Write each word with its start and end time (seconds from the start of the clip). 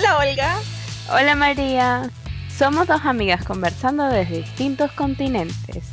Hola 0.00 0.16
Olga. 0.16 0.58
Hola 1.10 1.34
María. 1.34 2.08
Somos 2.56 2.86
dos 2.86 3.04
amigas 3.04 3.44
conversando 3.44 4.06
desde 4.06 4.38
distintos 4.38 4.90
continentes. 4.92 5.90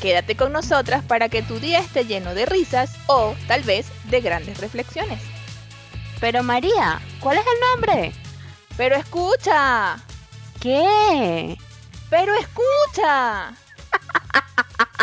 Quédate 0.00 0.36
con 0.36 0.52
nosotras 0.52 1.04
para 1.04 1.28
que 1.28 1.42
tu 1.42 1.58
día 1.58 1.80
esté 1.80 2.06
lleno 2.06 2.34
de 2.34 2.46
risas 2.46 2.94
o 3.08 3.34
tal 3.48 3.62
vez 3.62 3.88
de 4.04 4.22
grandes 4.22 4.58
reflexiones. 4.58 5.20
Pero 6.18 6.42
María, 6.42 6.98
¿cuál 7.20 7.36
es 7.36 7.44
el 7.44 7.60
nombre? 7.72 8.14
Pero 8.78 8.96
escucha. 8.96 9.98
¿Qué? 10.58 11.58
Pero 12.08 12.32
escucha. 12.34 13.52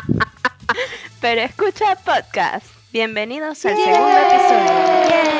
Pero 1.22 1.42
escucha 1.42 1.96
podcast. 1.98 2.66
Bienvenidos 2.92 3.64
al 3.64 3.76
segundo 3.76 4.18
episodio. 4.18 5.39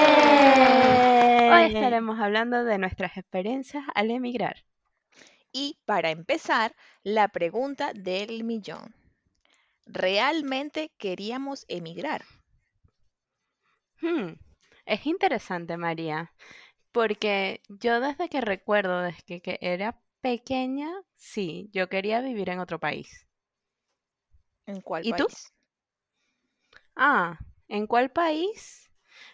Hoy 1.52 1.64
estaremos 1.64 2.20
hablando 2.20 2.64
de 2.64 2.78
nuestras 2.78 3.18
experiencias 3.18 3.84
al 3.96 4.12
emigrar. 4.12 4.64
Y 5.52 5.78
para 5.86 6.10
empezar, 6.12 6.76
la 7.04 7.28
pregunta 7.28 7.94
del 7.94 8.44
millón. 8.44 8.96
¿Realmente 9.86 10.92
queríamos 10.98 11.66
emigrar? 11.68 12.24
Hmm, 14.02 14.34
es 14.86 15.06
interesante, 15.06 15.78
María, 15.78 16.34
porque 16.92 17.62
yo 17.70 18.00
desde 18.02 18.30
que 18.30 18.42
recuerdo, 18.42 19.02
desde 19.02 19.42
que 19.42 19.58
era 19.62 20.00
pequeña, 20.22 20.90
sí, 21.16 21.70
yo 21.74 21.90
quería 21.90 22.22
vivir 22.22 22.50
en 22.50 22.60
otro 22.60 22.80
país. 22.80 23.28
¿En 24.66 24.80
cuál 24.80 25.04
¿Y 25.04 25.12
tú? 25.14 25.28
país? 25.28 25.52
Ah, 26.96 27.40
¿en 27.68 27.88
cuál 27.88 28.12
país? 28.12 28.92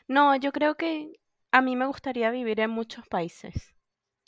No, 0.07 0.35
yo 0.37 0.51
creo 0.53 0.75
que 0.75 1.11
a 1.57 1.61
mí 1.61 1.75
me 1.75 1.87
gustaría 1.87 2.29
vivir 2.31 2.59
en 2.59 2.69
muchos 2.69 3.07
países. 3.07 3.73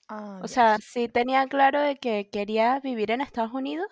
Ah, 0.10 0.44
O 0.44 0.48
sea, 0.48 0.78
sí 0.82 1.10
tenía 1.10 1.48
claro 1.48 1.80
de 1.82 1.98
que 1.98 2.30
quería 2.32 2.80
vivir 2.80 3.12
en 3.12 3.22
Estados 3.22 3.54
Unidos 3.54 3.88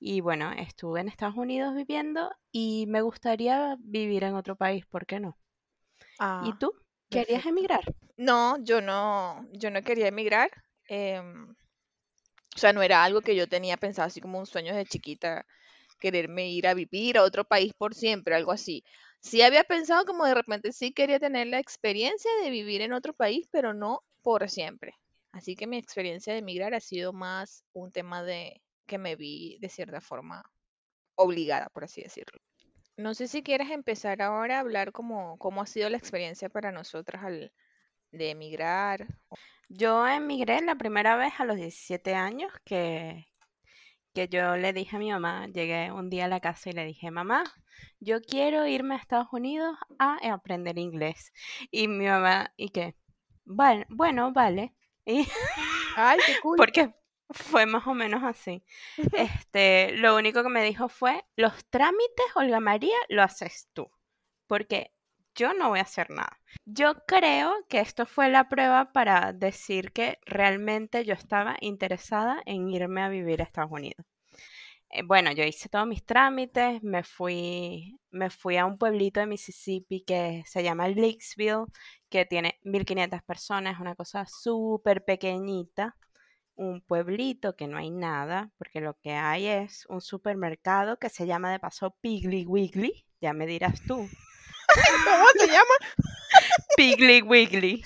y 0.00 0.20
bueno, 0.20 0.52
estuve 0.52 1.00
en 1.00 1.08
Estados 1.08 1.36
Unidos 1.36 1.74
viviendo 1.74 2.30
y 2.52 2.86
me 2.88 3.02
gustaría 3.02 3.76
vivir 3.80 4.24
en 4.24 4.34
otro 4.36 4.56
país, 4.56 4.86
¿por 4.86 5.06
qué 5.06 5.20
no? 5.20 5.38
¿Y 6.38 6.52
Ah, 6.52 6.58
tú? 6.58 6.72
¿Querías 7.10 7.44
perfecto. 7.44 7.46
emigrar? 7.46 7.84
No, 8.16 8.58
yo 8.64 8.80
no, 8.80 9.46
yo 9.52 9.70
no 9.70 9.82
quería 9.82 10.08
emigrar. 10.08 10.50
em, 10.88 11.54
o 12.56 12.58
sea, 12.58 12.72
no 12.72 12.82
era 12.82 13.04
algo 13.04 13.20
que 13.20 13.36
yo 13.36 13.48
tenía 13.48 13.76
pensado 13.76 14.06
así 14.06 14.20
como 14.20 14.38
un 14.38 14.46
sueño 14.46 14.74
de 14.74 14.86
chiquita, 14.86 15.46
quererme 16.00 16.48
ir 16.50 16.66
a 16.68 16.74
vivir 16.74 17.18
a 17.18 17.22
otro 17.24 17.44
país 17.44 17.72
por 17.76 17.94
siempre, 17.94 18.34
algo 18.36 18.52
así. 18.52 18.84
Sí 19.24 19.40
había 19.40 19.64
pensado 19.64 20.04
como 20.04 20.26
de 20.26 20.34
repente 20.34 20.70
sí 20.70 20.92
quería 20.92 21.18
tener 21.18 21.46
la 21.46 21.58
experiencia 21.58 22.30
de 22.42 22.50
vivir 22.50 22.82
en 22.82 22.92
otro 22.92 23.14
país, 23.14 23.48
pero 23.50 23.72
no 23.72 24.02
por 24.22 24.50
siempre. 24.50 24.92
Así 25.32 25.56
que 25.56 25.66
mi 25.66 25.78
experiencia 25.78 26.34
de 26.34 26.40
emigrar 26.40 26.74
ha 26.74 26.80
sido 26.80 27.14
más 27.14 27.64
un 27.72 27.90
tema 27.90 28.22
de 28.22 28.60
que 28.86 28.98
me 28.98 29.16
vi 29.16 29.56
de 29.60 29.70
cierta 29.70 30.02
forma 30.02 30.44
obligada, 31.14 31.70
por 31.70 31.84
así 31.84 32.02
decirlo. 32.02 32.38
No 32.98 33.14
sé 33.14 33.26
si 33.26 33.42
quieres 33.42 33.70
empezar 33.70 34.20
ahora 34.20 34.58
a 34.58 34.60
hablar 34.60 34.92
como 34.92 35.38
cómo 35.38 35.62
ha 35.62 35.66
sido 35.66 35.88
la 35.88 35.96
experiencia 35.96 36.50
para 36.50 36.70
nosotras 36.70 37.24
al 37.24 37.50
de 38.12 38.30
emigrar. 38.30 39.06
Yo 39.70 40.06
emigré 40.06 40.60
la 40.60 40.76
primera 40.76 41.16
vez 41.16 41.32
a 41.38 41.46
los 41.46 41.56
17 41.56 42.14
años 42.14 42.52
que, 42.64 43.26
que 44.14 44.28
yo 44.28 44.56
le 44.56 44.72
dije 44.72 44.96
a 44.96 44.98
mi 44.98 45.10
mamá, 45.10 45.48
llegué 45.48 45.92
un 45.92 46.08
día 46.08 46.26
a 46.26 46.28
la 46.28 46.40
casa 46.40 46.70
y 46.70 46.72
le 46.72 46.84
dije, 46.86 47.10
mamá, 47.10 47.44
yo 48.00 48.20
quiero 48.22 48.66
irme 48.66 48.94
a 48.94 48.98
Estados 48.98 49.28
Unidos 49.32 49.76
a 49.98 50.18
aprender 50.32 50.78
inglés. 50.78 51.32
Y 51.70 51.88
mi 51.88 52.06
mamá, 52.06 52.52
¿y 52.56 52.70
qué? 52.70 52.94
Vale, 53.44 53.86
bueno, 53.90 54.32
vale. 54.32 54.74
Y 55.04 55.26
Ay, 55.96 56.18
qué 56.26 56.36
cool. 56.40 56.56
porque 56.56 56.94
fue 57.30 57.66
más 57.66 57.86
o 57.86 57.94
menos 57.94 58.22
así. 58.22 58.64
Este, 59.12 59.92
lo 59.96 60.16
único 60.16 60.42
que 60.42 60.48
me 60.48 60.62
dijo 60.64 60.88
fue, 60.88 61.24
los 61.36 61.64
trámites, 61.70 62.26
Olga 62.36 62.60
María, 62.60 62.96
lo 63.08 63.22
haces 63.22 63.68
tú, 63.72 63.90
porque 64.46 64.93
yo 65.34 65.54
no 65.54 65.70
voy 65.70 65.80
a 65.80 65.82
hacer 65.82 66.10
nada. 66.10 66.38
Yo 66.64 66.94
creo 67.06 67.54
que 67.68 67.80
esto 67.80 68.06
fue 68.06 68.28
la 68.30 68.48
prueba 68.48 68.92
para 68.92 69.32
decir 69.32 69.92
que 69.92 70.18
realmente 70.26 71.04
yo 71.04 71.14
estaba 71.14 71.56
interesada 71.60 72.42
en 72.46 72.68
irme 72.68 73.02
a 73.02 73.08
vivir 73.08 73.40
a 73.40 73.44
Estados 73.44 73.72
Unidos. 73.72 74.06
Eh, 74.90 75.02
bueno, 75.04 75.32
yo 75.32 75.44
hice 75.44 75.68
todos 75.68 75.86
mis 75.86 76.04
trámites, 76.04 76.82
me 76.82 77.02
fui, 77.02 77.98
me 78.10 78.30
fui 78.30 78.56
a 78.56 78.66
un 78.66 78.78
pueblito 78.78 79.20
de 79.20 79.26
Mississippi 79.26 80.04
que 80.04 80.42
se 80.46 80.62
llama 80.62 80.88
Leakesville, 80.88 81.66
que 82.08 82.24
tiene 82.26 82.58
1500 82.62 83.22
personas, 83.22 83.80
una 83.80 83.94
cosa 83.94 84.24
súper 84.26 85.04
pequeñita 85.04 85.96
un 86.56 86.80
pueblito 86.80 87.56
que 87.56 87.66
no 87.66 87.78
hay 87.78 87.90
nada, 87.90 88.52
porque 88.58 88.80
lo 88.80 88.94
que 89.00 89.12
hay 89.12 89.46
es 89.46 89.86
un 89.88 90.00
supermercado 90.00 90.98
que 90.98 91.08
se 91.08 91.26
llama 91.26 91.50
de 91.52 91.58
paso 91.58 91.96
Piggly 92.00 92.46
Wiggly, 92.46 93.04
ya 93.20 93.32
me 93.32 93.46
dirás 93.46 93.80
tú, 93.86 94.08
¿Cómo 95.04 95.24
se 95.38 95.46
llama? 95.46 95.74
Piggly 96.76 97.22
Wiggly. 97.22 97.82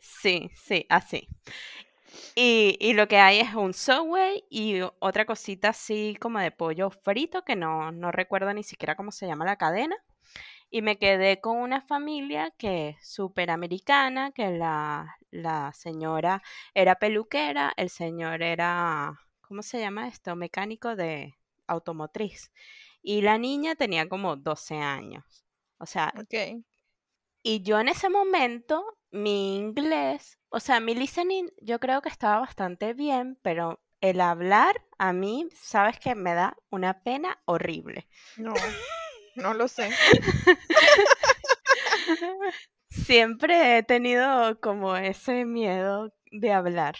Sí, 0.00 0.50
sí, 0.54 0.86
así. 0.88 1.28
Y, 2.34 2.76
y 2.80 2.94
lo 2.94 3.08
que 3.08 3.18
hay 3.18 3.40
es 3.40 3.54
un 3.54 3.74
Subway 3.74 4.44
y 4.50 4.80
otra 5.00 5.26
cosita 5.26 5.70
así 5.70 6.16
como 6.20 6.38
de 6.38 6.50
pollo 6.50 6.90
frito 6.90 7.44
que 7.44 7.56
no, 7.56 7.92
no 7.92 8.10
recuerdo 8.12 8.52
ni 8.54 8.62
siquiera 8.62 8.96
cómo 8.96 9.12
se 9.12 9.26
llama 9.26 9.44
la 9.44 9.56
cadena. 9.56 9.96
Y 10.70 10.82
me 10.82 10.98
quedé 10.98 11.40
con 11.40 11.58
una 11.58 11.82
familia 11.82 12.52
que 12.58 12.90
es 12.90 13.08
súper 13.08 13.50
americana, 13.50 14.32
que 14.32 14.50
la, 14.50 15.16
la 15.30 15.72
señora 15.74 16.42
era 16.74 16.96
peluquera, 16.96 17.72
el 17.76 17.90
señor 17.90 18.42
era, 18.42 19.18
¿cómo 19.42 19.62
se 19.62 19.80
llama 19.80 20.08
esto? 20.08 20.36
Mecánico 20.36 20.96
de 20.96 21.36
automotriz. 21.68 22.52
Y 23.02 23.22
la 23.22 23.36
niña 23.38 23.74
tenía 23.74 24.08
como 24.08 24.36
12 24.36 24.76
años. 24.76 25.44
O 25.78 25.86
sea, 25.86 26.14
y 27.42 27.62
yo 27.62 27.80
en 27.80 27.88
ese 27.88 28.08
momento, 28.08 28.84
mi 29.10 29.56
inglés, 29.56 30.38
o 30.48 30.60
sea, 30.60 30.78
mi 30.78 30.94
listening 30.94 31.48
yo 31.60 31.80
creo 31.80 32.00
que 32.00 32.08
estaba 32.08 32.38
bastante 32.38 32.94
bien, 32.94 33.36
pero 33.42 33.82
el 34.00 34.20
hablar 34.20 34.80
a 34.98 35.12
mí, 35.12 35.48
sabes 35.54 35.98
que 35.98 36.14
me 36.14 36.34
da 36.34 36.56
una 36.70 37.02
pena 37.02 37.40
horrible. 37.44 38.08
No, 38.36 38.54
no 39.34 39.54
lo 39.54 39.66
sé. 39.66 39.90
Siempre 42.88 43.78
he 43.78 43.82
tenido 43.82 44.60
como 44.60 44.96
ese 44.96 45.44
miedo 45.44 46.14
de 46.30 46.52
hablar. 46.52 46.96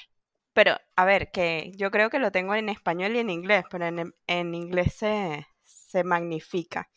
Pero, 0.54 0.76
a 0.96 1.04
ver, 1.04 1.30
que 1.30 1.72
yo 1.76 1.90
creo 1.90 2.10
que 2.10 2.18
lo 2.18 2.32
tengo 2.32 2.54
en 2.54 2.68
español 2.68 3.14
y 3.14 3.20
en 3.20 3.30
inglés, 3.30 3.64
pero 3.70 3.86
en, 3.86 4.14
en 4.26 4.54
inglés 4.54 4.94
se, 4.94 5.46
se 5.92 6.04
magnifica. 6.04 6.90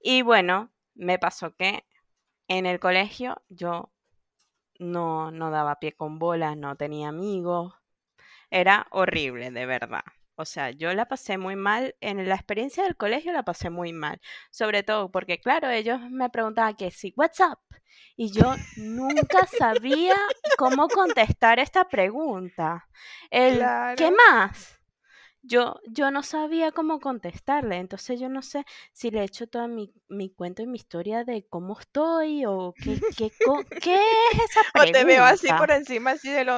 Y 0.00 0.22
bueno, 0.22 0.72
me 0.94 1.18
pasó 1.18 1.54
que 1.54 1.84
en 2.48 2.66
el 2.66 2.80
colegio 2.80 3.42
yo 3.48 3.92
no, 4.78 5.30
no 5.30 5.50
daba 5.50 5.78
pie 5.78 5.92
con 5.92 6.18
bola, 6.18 6.56
no 6.56 6.76
tenía 6.76 7.08
amigos, 7.08 7.74
era 8.50 8.88
horrible, 8.90 9.50
de 9.52 9.66
verdad. 9.66 10.02
O 10.34 10.44
sea, 10.44 10.70
yo 10.70 10.92
la 10.94 11.06
pasé 11.06 11.38
muy 11.38 11.54
mal, 11.54 11.94
en 12.00 12.26
la 12.28 12.34
experiencia 12.34 12.82
del 12.82 12.96
colegio 12.96 13.32
la 13.32 13.44
pasé 13.44 13.70
muy 13.70 13.92
mal, 13.92 14.20
sobre 14.50 14.82
todo 14.82 15.10
porque, 15.12 15.38
claro, 15.38 15.68
ellos 15.68 16.00
me 16.10 16.30
preguntaban 16.30 16.74
que 16.74 16.90
sí, 16.90 17.12
what's 17.16 17.40
up? 17.40 17.58
Y 18.16 18.32
yo 18.32 18.54
nunca 18.76 19.46
sabía 19.46 20.16
cómo 20.56 20.88
contestar 20.88 21.60
esta 21.60 21.88
pregunta. 21.88 22.88
El, 23.30 23.62
¿qué 23.96 24.10
más? 24.10 24.79
Yo, 25.42 25.76
yo 25.88 26.10
no 26.10 26.22
sabía 26.22 26.70
cómo 26.72 27.00
contestarle, 27.00 27.76
entonces 27.78 28.20
yo 28.20 28.28
no 28.28 28.42
sé 28.42 28.64
si 28.92 29.10
le 29.10 29.20
he 29.20 29.24
hecho 29.24 29.46
toda 29.46 29.68
mi, 29.68 29.92
mi 30.08 30.30
cuento 30.30 30.62
y 30.62 30.66
mi 30.66 30.76
historia 30.76 31.24
de 31.24 31.46
cómo 31.48 31.78
estoy 31.78 32.44
o 32.46 32.76
qué, 32.80 33.00
qué, 33.16 33.32
co- 33.40 33.66
qué 33.80 33.94
es 33.96 34.50
esa 34.50 34.64
O 34.74 34.86
te 34.88 35.04
veo 35.04 35.24
así 35.24 35.52
pregunta. 35.52 35.58
por 35.58 35.70
encima, 35.70 36.12
así 36.12 36.30
del 36.30 36.50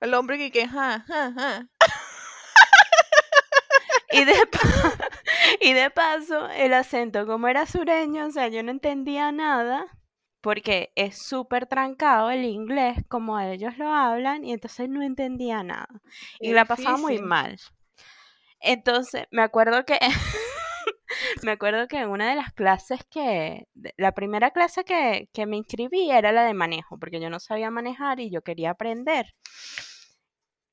el 0.00 0.14
hombre 0.14 0.38
que 0.38 0.50
que, 0.50 0.66
ja, 0.68 1.04
ja, 1.08 1.32
ja. 1.32 1.68
Y 4.10 4.24
de, 4.24 4.32
y 5.60 5.72
de 5.72 5.90
paso, 5.90 6.48
el 6.50 6.74
acento, 6.74 7.26
como 7.26 7.48
era 7.48 7.66
sureño, 7.66 8.26
o 8.26 8.30
sea, 8.30 8.48
yo 8.48 8.62
no 8.62 8.70
entendía 8.70 9.32
nada, 9.32 9.86
porque 10.40 10.92
es 10.96 11.18
súper 11.18 11.66
trancado 11.66 12.30
el 12.30 12.44
inglés 12.44 12.98
como 13.08 13.38
ellos 13.40 13.76
lo 13.78 13.88
hablan, 13.92 14.44
y 14.44 14.52
entonces 14.52 14.88
no 14.88 15.02
entendía 15.02 15.62
nada. 15.62 15.88
Y 16.40 16.52
la 16.52 16.64
pasaba 16.64 16.96
muy 16.98 17.18
mal. 17.18 17.58
Entonces, 18.66 19.26
me 19.30 19.42
acuerdo 19.42 19.84
que, 19.84 19.96
me 21.44 21.52
acuerdo 21.52 21.86
que 21.86 21.98
en 21.98 22.08
una 22.08 22.28
de 22.28 22.34
las 22.34 22.52
clases 22.52 23.00
que, 23.08 23.68
la 23.96 24.12
primera 24.12 24.50
clase 24.50 24.84
que, 24.84 25.28
que 25.32 25.46
me 25.46 25.56
inscribí 25.56 26.10
era 26.10 26.32
la 26.32 26.42
de 26.44 26.52
manejo, 26.52 26.98
porque 26.98 27.20
yo 27.20 27.30
no 27.30 27.38
sabía 27.38 27.70
manejar 27.70 28.18
y 28.18 28.28
yo 28.30 28.42
quería 28.42 28.70
aprender. 28.70 29.34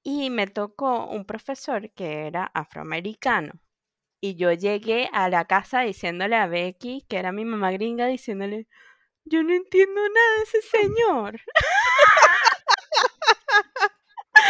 Y 0.04 0.32
me 0.32 0.48
tocó 0.48 1.06
un 1.06 1.26
profesor 1.26 1.92
que 1.94 2.26
era 2.28 2.46
afroamericano. 2.56 3.54
Y 4.20 4.36
yo 4.36 4.52
llegué 4.54 5.10
a 5.14 5.30
la 5.30 5.46
casa 5.46 5.82
diciéndole 5.82 6.36
a 6.36 6.48
Becky, 6.48 7.06
que 7.08 7.18
era 7.18 7.32
mi 7.32 7.46
mamá 7.46 7.72
gringa, 7.72 8.08
diciéndole, 8.08 8.68
yo 9.26 9.44
no 9.44 9.54
entiendo 9.54 10.02
nada 10.02 10.38
de 10.38 10.44
ese 10.44 10.62
señor. 10.62 11.42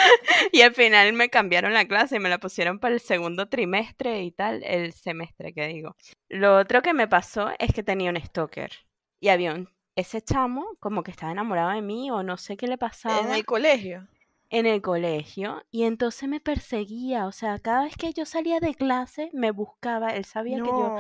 y 0.52 0.62
al 0.62 0.74
final 0.74 1.14
me 1.14 1.30
cambiaron 1.30 1.74
la 1.74 1.86
clase 1.86 2.18
y 2.18 2.20
me 2.20 2.30
la 2.30 2.40
pusieron 2.40 2.80
para 2.80 2.94
el 2.94 3.00
segundo 3.00 3.48
trimestre 3.48 4.24
y 4.24 4.32
tal, 4.32 4.64
el 4.64 4.94
semestre 4.94 5.54
que 5.54 5.68
digo. 5.68 5.96
Lo 6.30 6.58
otro 6.58 6.82
que 6.82 6.94
me 6.94 7.08
pasó 7.08 7.52
es 7.60 7.74
que 7.74 7.84
tenía 7.84 8.10
un 8.10 8.22
stalker 8.22 8.72
y 9.20 9.30
había 9.30 9.54
un, 9.54 9.70
ese 9.96 10.22
chamo 10.22 10.66
como 10.80 11.04
que 11.04 11.12
estaba 11.12 11.32
enamorado 11.32 11.72
de 11.72 11.82
mí 11.82 12.12
o 12.12 12.24
no 12.24 12.38
sé 12.38 12.58
qué 12.58 12.68
le 12.68 12.78
pasaba. 12.78 13.20
En 13.20 13.32
el 13.32 13.46
colegio. 13.46 14.08
En 14.50 14.66
el 14.68 14.82
colegio 14.82 15.64
y 15.72 15.84
entonces 15.84 16.30
me 16.30 16.40
perseguía, 16.40 17.26
o 17.26 17.32
sea, 17.32 17.58
cada 17.58 17.86
vez 17.86 17.96
que 17.98 18.14
yo 18.14 18.26
salía 18.26 18.60
de 18.60 18.76
clase 18.76 19.32
me 19.34 19.50
buscaba, 19.52 20.10
él 20.10 20.26
sabía 20.26 20.58
que 20.58 20.70
yo 20.70 20.96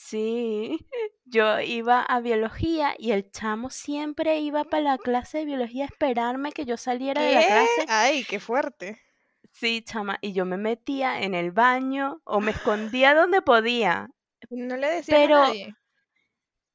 Sí, 0.00 0.78
yo 1.24 1.60
iba 1.60 2.00
a 2.00 2.20
biología 2.20 2.94
y 2.96 3.10
el 3.10 3.32
chamo 3.32 3.68
siempre 3.68 4.38
iba 4.38 4.62
para 4.62 4.82
la 4.84 4.98
clase 4.98 5.38
de 5.38 5.44
biología 5.44 5.84
a 5.84 5.88
esperarme 5.88 6.52
que 6.52 6.64
yo 6.64 6.76
saliera 6.76 7.20
de 7.20 7.34
la 7.34 7.44
clase. 7.44 7.84
Ay, 7.88 8.24
qué 8.24 8.38
fuerte. 8.38 9.02
Sí, 9.50 9.82
chama, 9.82 10.18
y 10.20 10.32
yo 10.32 10.44
me 10.44 10.56
metía 10.56 11.20
en 11.20 11.34
el 11.34 11.50
baño 11.50 12.22
o 12.24 12.40
me 12.40 12.52
escondía 12.52 13.12
donde 13.12 13.42
podía. 13.42 14.08
No 14.50 14.76
le 14.76 14.88
decía 14.88 15.16
Pero, 15.16 15.36
a 15.36 15.48
nadie. 15.48 15.74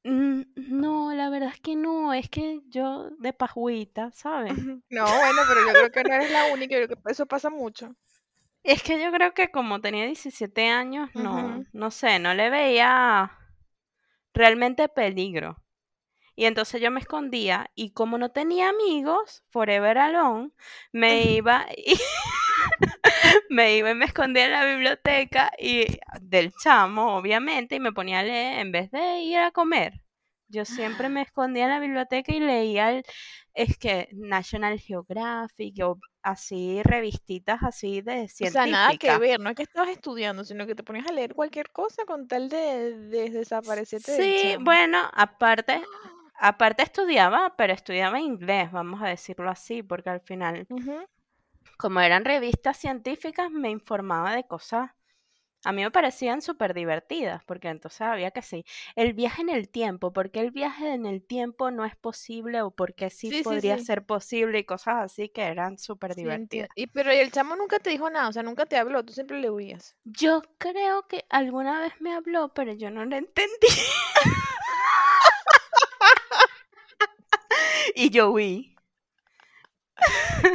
No, 0.04 1.14
la 1.14 1.30
verdad 1.30 1.48
es 1.54 1.60
que 1.60 1.76
no, 1.76 2.12
es 2.12 2.28
que 2.28 2.60
yo 2.68 3.08
de 3.18 3.32
pajuita, 3.32 4.10
¿sabes? 4.12 4.52
No, 4.90 5.04
bueno, 5.06 5.42
pero 5.48 5.60
yo 5.66 5.72
creo 5.72 5.90
que 5.90 6.04
no 6.04 6.14
eres 6.14 6.30
la 6.30 6.52
única, 6.52 6.78
yo 6.78 6.86
creo 6.86 7.02
que 7.02 7.12
eso 7.12 7.24
pasa 7.24 7.48
mucho. 7.48 7.96
Es 8.64 8.82
que 8.82 8.98
yo 8.98 9.12
creo 9.12 9.34
que 9.34 9.50
como 9.50 9.82
tenía 9.82 10.06
17 10.06 10.68
años, 10.68 11.10
no, 11.14 11.64
no 11.72 11.90
sé, 11.90 12.18
no 12.18 12.32
le 12.32 12.48
veía 12.48 13.30
realmente 14.32 14.88
peligro. 14.88 15.62
Y 16.34 16.46
entonces 16.46 16.80
yo 16.80 16.90
me 16.90 17.00
escondía 17.00 17.70
y 17.74 17.92
como 17.92 18.16
no 18.16 18.30
tenía 18.30 18.70
amigos, 18.70 19.44
forever 19.50 19.98
alone, 19.98 20.50
me 20.92 21.24
iba 21.24 21.66
y 21.76 21.94
me 23.50 23.76
iba 23.76 23.90
y 23.90 23.94
me 23.94 24.06
escondía 24.06 24.46
en 24.46 24.52
la 24.52 24.64
biblioteca 24.64 25.52
y 25.58 25.84
del 26.22 26.52
chamo, 26.54 27.16
obviamente, 27.16 27.76
y 27.76 27.80
me 27.80 27.92
ponía 27.92 28.20
a 28.20 28.24
leer 28.24 28.60
en 28.60 28.72
vez 28.72 28.90
de 28.90 29.20
ir 29.20 29.38
a 29.38 29.50
comer. 29.50 30.00
Yo 30.48 30.64
siempre 30.64 31.10
me 31.10 31.20
escondía 31.22 31.64
en 31.64 31.70
la 31.70 31.80
biblioteca 31.80 32.34
y 32.34 32.40
leía 32.40 32.90
el, 32.90 33.04
es 33.54 33.78
que 33.78 34.08
National 34.12 34.78
Geographic 34.78 35.82
o 35.84 35.98
así 36.22 36.82
revistitas 36.82 37.62
así 37.62 38.02
de 38.02 38.28
científica. 38.28 38.48
O 38.48 38.50
sea, 38.50 38.66
nada 38.66 38.98
que 38.98 39.18
ver, 39.18 39.40
no 39.40 39.50
es 39.50 39.56
que 39.56 39.62
estabas 39.62 39.90
estudiando, 39.90 40.44
sino 40.44 40.66
que 40.66 40.74
te 40.74 40.82
ponías 40.82 41.06
a 41.06 41.12
leer 41.12 41.34
cualquier 41.34 41.70
cosa 41.70 42.04
con 42.04 42.26
tal 42.26 42.48
de, 42.48 42.98
de 42.98 43.30
desaparecerte. 43.30 44.16
Sí, 44.16 44.56
bueno, 44.60 44.98
aparte, 45.12 45.82
aparte 46.38 46.82
estudiaba, 46.82 47.54
pero 47.56 47.72
estudiaba 47.72 48.20
inglés, 48.20 48.72
vamos 48.72 49.00
a 49.02 49.08
decirlo 49.08 49.50
así, 49.50 49.82
porque 49.82 50.10
al 50.10 50.20
final, 50.20 50.66
como 51.78 52.00
eran 52.00 52.24
revistas 52.24 52.76
científicas, 52.76 53.50
me 53.50 53.70
informaba 53.70 54.34
de 54.34 54.44
cosas 54.44 54.90
a 55.64 55.72
mí 55.72 55.82
me 55.82 55.90
parecían 55.90 56.42
súper 56.42 56.74
divertidas, 56.74 57.42
porque 57.44 57.68
entonces 57.68 58.02
había 58.02 58.30
que 58.30 58.42
sí. 58.42 58.64
El 58.96 59.14
viaje 59.14 59.42
en 59.42 59.48
el 59.48 59.68
tiempo, 59.68 60.12
¿por 60.12 60.30
qué 60.30 60.40
el 60.40 60.50
viaje 60.50 60.92
en 60.92 61.06
el 61.06 61.26
tiempo 61.26 61.70
no 61.70 61.84
es 61.84 61.96
posible 61.96 62.62
o 62.62 62.70
por 62.70 62.94
qué 62.94 63.10
sí, 63.10 63.42
podría 63.42 63.78
ser 63.78 64.04
posible 64.04 64.58
y 64.58 64.64
cosas 64.64 64.96
así 64.96 65.30
que 65.30 65.42
eran 65.42 65.78
súper 65.78 66.14
divertidas? 66.14 66.68
Y 66.76 66.86
pero 66.88 67.10
el 67.10 67.32
chamo 67.32 67.56
nunca 67.56 67.78
te 67.78 67.90
dijo 67.90 68.10
nada, 68.10 68.28
o 68.28 68.32
sea, 68.32 68.42
nunca 68.42 68.66
te 68.66 68.76
habló, 68.76 69.04
tú 69.04 69.12
siempre 69.12 69.40
le 69.40 69.50
huías. 69.50 69.96
Yo 70.04 70.42
creo 70.58 71.06
que 71.08 71.24
alguna 71.30 71.80
vez 71.80 71.94
me 72.00 72.14
habló, 72.14 72.52
pero 72.52 72.72
yo 72.74 72.90
no 72.90 73.04
lo 73.04 73.16
entendí. 73.16 73.68
y 77.94 78.10
yo 78.10 78.30
huí. 78.30 78.76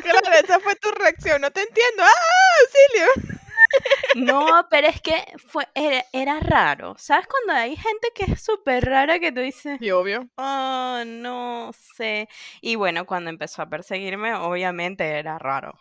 Claro, 0.04 0.32
esa 0.44 0.60
fue 0.60 0.76
tu 0.76 0.92
reacción, 0.92 1.42
no 1.42 1.50
te 1.50 1.62
entiendo. 1.62 2.04
¡Ah, 2.04 2.12
auxilio! 2.62 3.39
No, 4.16 4.68
pero 4.70 4.88
es 4.88 5.02
que 5.02 5.24
fue, 5.38 5.68
era, 5.76 6.40
raro. 6.40 6.96
¿Sabes 6.98 7.28
cuando 7.28 7.54
hay 7.54 7.76
gente 7.76 8.10
que 8.16 8.32
es 8.32 8.42
súper 8.42 8.86
rara 8.86 9.20
que 9.20 9.32
tú 9.32 9.42
dices? 9.42 9.82
Y 9.82 9.92
obvio. 9.92 10.28
Oh, 10.36 11.04
no 11.06 11.72
sé. 11.74 12.28
Y 12.62 12.76
bueno, 12.76 13.06
cuando 13.06 13.30
empezó 13.30 13.62
a 13.62 13.70
perseguirme, 13.70 14.34
obviamente 14.34 15.06
era 15.20 15.38
raro. 15.38 15.74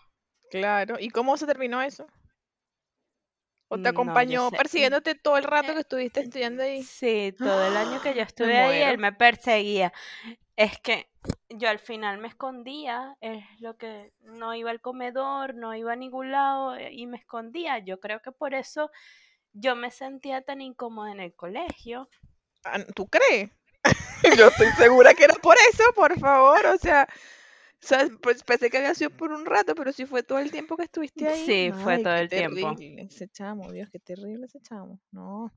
Claro. 0.50 0.96
¿Y 0.98 1.10
cómo 1.10 1.36
se 1.36 1.46
terminó 1.46 1.82
eso? 1.82 2.06
¿O 3.70 3.78
te 3.78 3.90
acompañó 3.90 4.50
persiguiéndote 4.50 5.14
todo 5.14 5.36
el 5.36 5.44
rato 5.44 5.74
que 5.74 5.80
estuviste 5.80 6.20
estudiando 6.20 6.62
ahí? 6.62 6.82
Sí, 6.82 7.34
todo 7.36 7.66
el 7.66 7.76
año 7.76 8.00
que 8.00 8.14
yo 8.14 8.22
estuve 8.22 8.56
ahí, 8.56 8.82
él 8.82 8.98
me 8.98 9.12
perseguía. 9.12 9.92
Es 10.58 10.76
que 10.80 11.08
yo 11.50 11.68
al 11.68 11.78
final 11.78 12.18
me 12.18 12.26
escondía, 12.26 13.16
es 13.20 13.44
lo 13.60 13.76
que 13.76 14.12
no 14.22 14.56
iba 14.56 14.72
al 14.72 14.80
comedor, 14.80 15.54
no 15.54 15.72
iba 15.76 15.92
a 15.92 15.96
ningún 15.96 16.32
lado 16.32 16.74
eh, 16.74 16.92
y 16.92 17.06
me 17.06 17.16
escondía. 17.16 17.78
Yo 17.78 18.00
creo 18.00 18.20
que 18.20 18.32
por 18.32 18.54
eso 18.54 18.90
yo 19.52 19.76
me 19.76 19.92
sentía 19.92 20.42
tan 20.42 20.60
incómoda 20.60 21.12
en 21.12 21.20
el 21.20 21.32
colegio. 21.32 22.10
Ah, 22.64 22.80
¿Tú 22.96 23.06
crees? 23.06 23.50
yo 24.36 24.48
estoy 24.48 24.66
segura 24.72 25.14
que 25.14 25.22
era 25.22 25.34
por 25.34 25.54
eso, 25.72 25.84
por 25.94 26.18
favor, 26.18 26.66
o 26.66 26.76
sea, 26.76 27.06
pues 28.20 28.42
pensé 28.42 28.68
que 28.68 28.78
había 28.78 28.96
sido 28.96 29.10
por 29.10 29.30
un 29.30 29.46
rato, 29.46 29.76
pero 29.76 29.92
si 29.92 30.06
fue 30.06 30.24
todo 30.24 30.40
el 30.40 30.50
tiempo 30.50 30.76
que 30.76 30.82
estuviste 30.82 31.28
ahí. 31.28 31.46
Sí, 31.46 31.70
fue 31.84 32.02
todo 32.02 32.16
el 32.16 32.28
tiempo. 32.28 32.74
Ese 32.80 33.28
chamo, 33.28 33.70
Dios, 33.70 33.90
qué 33.92 34.00
terrible 34.00 34.46
ese 34.46 34.60
chamo. 34.60 35.00
No. 35.12 35.52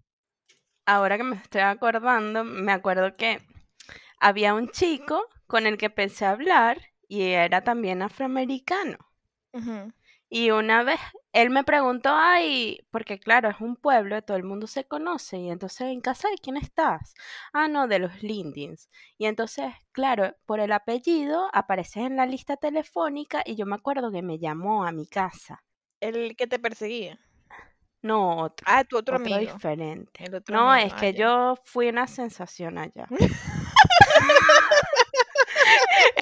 Ahora 0.86 1.18
que 1.18 1.24
me 1.24 1.38
estoy 1.38 1.62
acordando, 1.62 2.44
me 2.44 2.72
acuerdo 2.72 3.16
que 3.16 3.40
había 4.22 4.54
un 4.54 4.70
chico 4.70 5.26
con 5.48 5.68
el 5.68 5.78
que 5.78 5.90
pensé 5.90 6.26
hablar 6.26 6.80
y 7.08 7.24
era 7.24 7.62
también 7.64 8.02
afroamericano. 8.02 8.98
Y 10.30 10.52
una 10.52 10.84
vez 10.84 11.00
él 11.34 11.50
me 11.50 11.66
preguntó, 11.66 12.12
ay, 12.14 12.80
porque 12.90 13.20
claro, 13.20 13.50
es 13.50 13.60
un 13.60 13.76
pueblo, 13.76 14.22
todo 14.22 14.38
el 14.38 14.44
mundo 14.44 14.66
se 14.66 14.86
conoce, 14.86 15.40
y 15.40 15.50
entonces, 15.50 15.88
¿en 15.88 16.00
casa 16.00 16.30
de 16.30 16.38
quién 16.38 16.56
estás? 16.56 17.14
Ah, 17.52 17.68
no, 17.68 17.88
de 17.90 18.00
los 18.00 18.24
Lindins. 18.24 18.90
Y 19.18 19.26
entonces, 19.26 19.74
claro, 19.92 20.34
por 20.46 20.62
el 20.62 20.72
apellido 20.72 21.50
apareces 21.52 22.06
en 22.06 22.16
la 22.16 22.26
lista 22.26 22.56
telefónica 22.56 23.44
y 23.46 23.58
yo 23.58 23.66
me 23.66 23.76
acuerdo 23.76 24.10
que 24.10 24.22
me 24.22 24.40
llamó 24.40 24.86
a 24.86 24.94
mi 24.94 25.06
casa. 25.06 25.64
¿El 26.00 26.38
que 26.38 26.48
te 26.48 26.60
perseguía? 26.60 27.20
No, 28.02 28.38
otro. 28.38 28.66
Ah, 28.70 28.84
tu 28.86 28.98
otro, 28.98 29.18
amigo. 29.18 29.38
diferente. 29.38 30.24
no, 30.48 30.74
es 30.76 30.94
que 30.94 31.14
yo 31.14 31.56
fui 31.66 31.90
una 31.90 32.08
sensación 32.08 32.78
allá. 32.78 33.08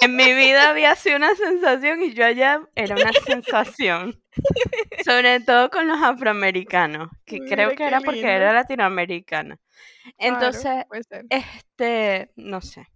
en 0.01 0.15
mi 0.15 0.33
vida 0.33 0.69
había 0.69 0.95
sido 0.95 1.17
una 1.17 1.35
sensación 1.35 2.01
y 2.01 2.13
yo 2.13 2.25
allá 2.25 2.61
era 2.75 2.95
una 2.95 3.11
sensación. 3.25 4.21
Sobre 5.05 5.39
todo 5.41 5.69
con 5.69 5.87
los 5.87 6.01
afroamericanos, 6.01 7.09
que 7.25 7.39
creo 7.39 7.75
que 7.75 7.85
era 7.85 7.99
porque 8.01 8.21
era 8.21 8.53
latinoamericana. 8.53 9.59
Entonces, 10.17 10.85
este, 11.29 12.31
no 12.35 12.61
sé. 12.61 12.87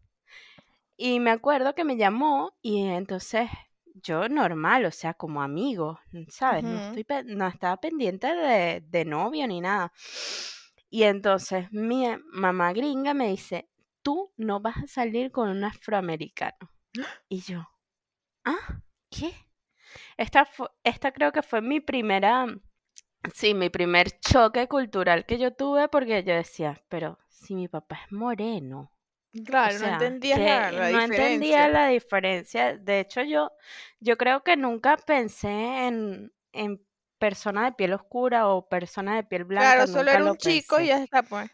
Y 0.95 1.19
me 1.19 1.31
acuerdo 1.31 1.75
que 1.75 1.83
me 1.83 1.98
llamó 1.98 2.53
y 2.62 2.88
entonces 2.88 3.50
yo 3.95 4.29
normal, 4.29 4.86
o 4.86 4.91
sea, 4.91 5.13
como 5.13 5.41
amigo, 5.41 6.00
¿sabes? 6.29 6.63
no, 6.63 6.93
estoy, 6.93 7.05
no 7.25 7.48
estaba 7.48 7.77
pendiente 7.77 8.27
de, 8.33 8.81
de 8.86 9.05
novio 9.05 9.48
ni 9.48 9.62
nada. 9.62 9.91
Y 10.89 11.03
entonces 11.03 11.72
mi 11.72 12.05
mamá 12.31 12.74
gringa 12.74 13.13
me 13.13 13.29
dice, 13.29 13.67
tú 14.03 14.31
no 14.38 14.60
vas 14.60 14.77
a 14.77 14.88
salir 14.88 15.31
con 15.31 15.50
un 15.50 15.63
afroamericano. 15.63 16.73
Y 17.29 17.41
yo, 17.41 17.67
¿ah? 18.45 18.81
¿Qué? 19.09 19.33
Esta, 20.17 20.47
esta 20.83 21.12
creo 21.12 21.31
que 21.31 21.41
fue 21.43 21.62
mi 21.62 21.79
primera, 21.79 22.47
sí, 23.33 23.53
mi 23.53 23.69
primer 23.69 24.19
choque 24.19 24.67
cultural 24.67 25.25
que 25.25 25.38
yo 25.39 25.53
tuve 25.53 25.89
porque 25.89 26.23
yo 26.23 26.35
decía, 26.35 26.81
pero 26.89 27.19
si 27.29 27.55
mi 27.55 27.67
papá 27.67 28.00
es 28.05 28.12
moreno. 28.12 28.91
Claro, 29.45 29.79
no 29.79 29.88
entendía 29.88 30.38
la, 30.38 30.71
la 30.71 30.91
no 30.91 31.01
entendía 31.01 31.67
la 31.67 31.88
diferencia. 31.88 32.77
De 32.77 33.00
hecho, 33.00 33.23
yo, 33.23 33.51
yo 34.00 34.17
creo 34.17 34.43
que 34.43 34.55
nunca 34.57 34.95
pensé 34.97 35.88
en, 35.88 36.31
en 36.51 36.79
persona 37.17 37.65
de 37.65 37.71
piel 37.73 37.93
oscura 37.93 38.47
o 38.50 38.67
persona 38.69 39.15
de 39.15 39.23
piel 39.23 39.45
blanca. 39.45 39.73
Claro, 39.73 39.88
solo 39.88 40.12
era 40.12 40.23
un 40.23 40.38
chico 40.38 40.79
y 40.79 40.88
ya 40.88 41.03
está, 41.03 41.23
pues. 41.23 41.50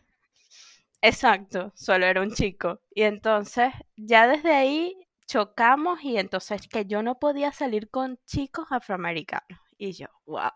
Exacto, 1.01 1.71
solo 1.75 2.05
era 2.05 2.21
un 2.21 2.31
chico. 2.33 2.81
Y 2.93 3.03
entonces, 3.03 3.71
ya 3.95 4.27
desde 4.27 4.53
ahí 4.53 4.95
chocamos 5.29 6.03
y 6.03 6.17
entonces 6.17 6.67
que 6.67 6.85
yo 6.85 7.03
no 7.03 7.19
podía 7.19 7.51
salir 7.51 7.89
con 7.91 8.19
chicos 8.25 8.65
afroamericanos. 8.71 9.59
Y 9.77 9.91
yo, 9.93 10.07
wow. 10.25 10.51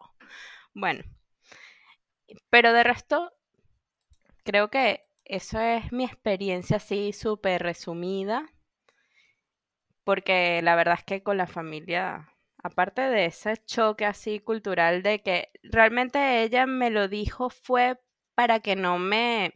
Bueno, 0.73 1.03
pero 2.49 2.73
de 2.73 2.83
resto, 2.83 3.31
creo 4.43 4.69
que 4.71 5.05
eso 5.25 5.59
es 5.59 5.91
mi 5.91 6.05
experiencia 6.05 6.77
así 6.77 7.13
súper 7.13 7.61
resumida, 7.61 8.49
porque 10.03 10.61
la 10.63 10.75
verdad 10.75 10.95
es 10.97 11.05
que 11.05 11.23
con 11.23 11.37
la 11.37 11.47
familia, 11.47 12.29
aparte 12.63 13.01
de 13.01 13.25
ese 13.25 13.57
choque 13.65 14.05
así 14.05 14.39
cultural 14.39 15.03
de 15.03 15.21
que 15.21 15.51
realmente 15.61 16.41
ella 16.41 16.65
me 16.65 16.89
lo 16.89 17.07
dijo 17.07 17.49
fue 17.51 17.99
para 18.35 18.59
que 18.59 18.75
no 18.75 18.97
me 18.97 19.53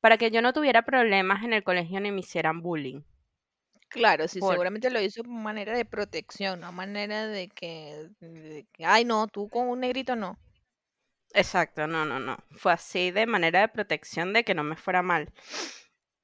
para 0.00 0.18
que 0.18 0.30
yo 0.30 0.42
no 0.42 0.52
tuviera 0.52 0.82
problemas 0.84 1.42
en 1.44 1.52
el 1.54 1.64
colegio 1.64 2.00
ni 2.00 2.12
me 2.12 2.20
hicieran 2.20 2.62
bullying. 2.62 3.02
Claro, 3.96 4.28
sí, 4.28 4.40
Por- 4.40 4.62
seguramente 4.62 4.90
lo 4.90 5.00
hizo 5.00 5.22
como 5.24 5.40
manera 5.40 5.76
de 5.76 5.84
protección, 5.84 6.60
no 6.60 6.70
manera 6.72 7.26
de 7.26 7.48
que, 7.48 8.10
de 8.20 8.66
que, 8.72 8.84
ay, 8.84 9.04
no, 9.04 9.26
tú 9.28 9.48
con 9.48 9.68
un 9.68 9.80
negrito 9.80 10.14
no. 10.16 10.38
Exacto, 11.34 11.86
no, 11.86 12.04
no, 12.04 12.18
no. 12.18 12.36
Fue 12.56 12.72
así 12.72 13.10
de 13.12 13.26
manera 13.26 13.60
de 13.60 13.68
protección 13.68 14.32
de 14.32 14.42
que 14.44 14.54
no 14.54 14.64
me 14.64 14.76
fuera 14.76 15.02
mal. 15.02 15.32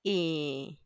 Y, 0.05 0.81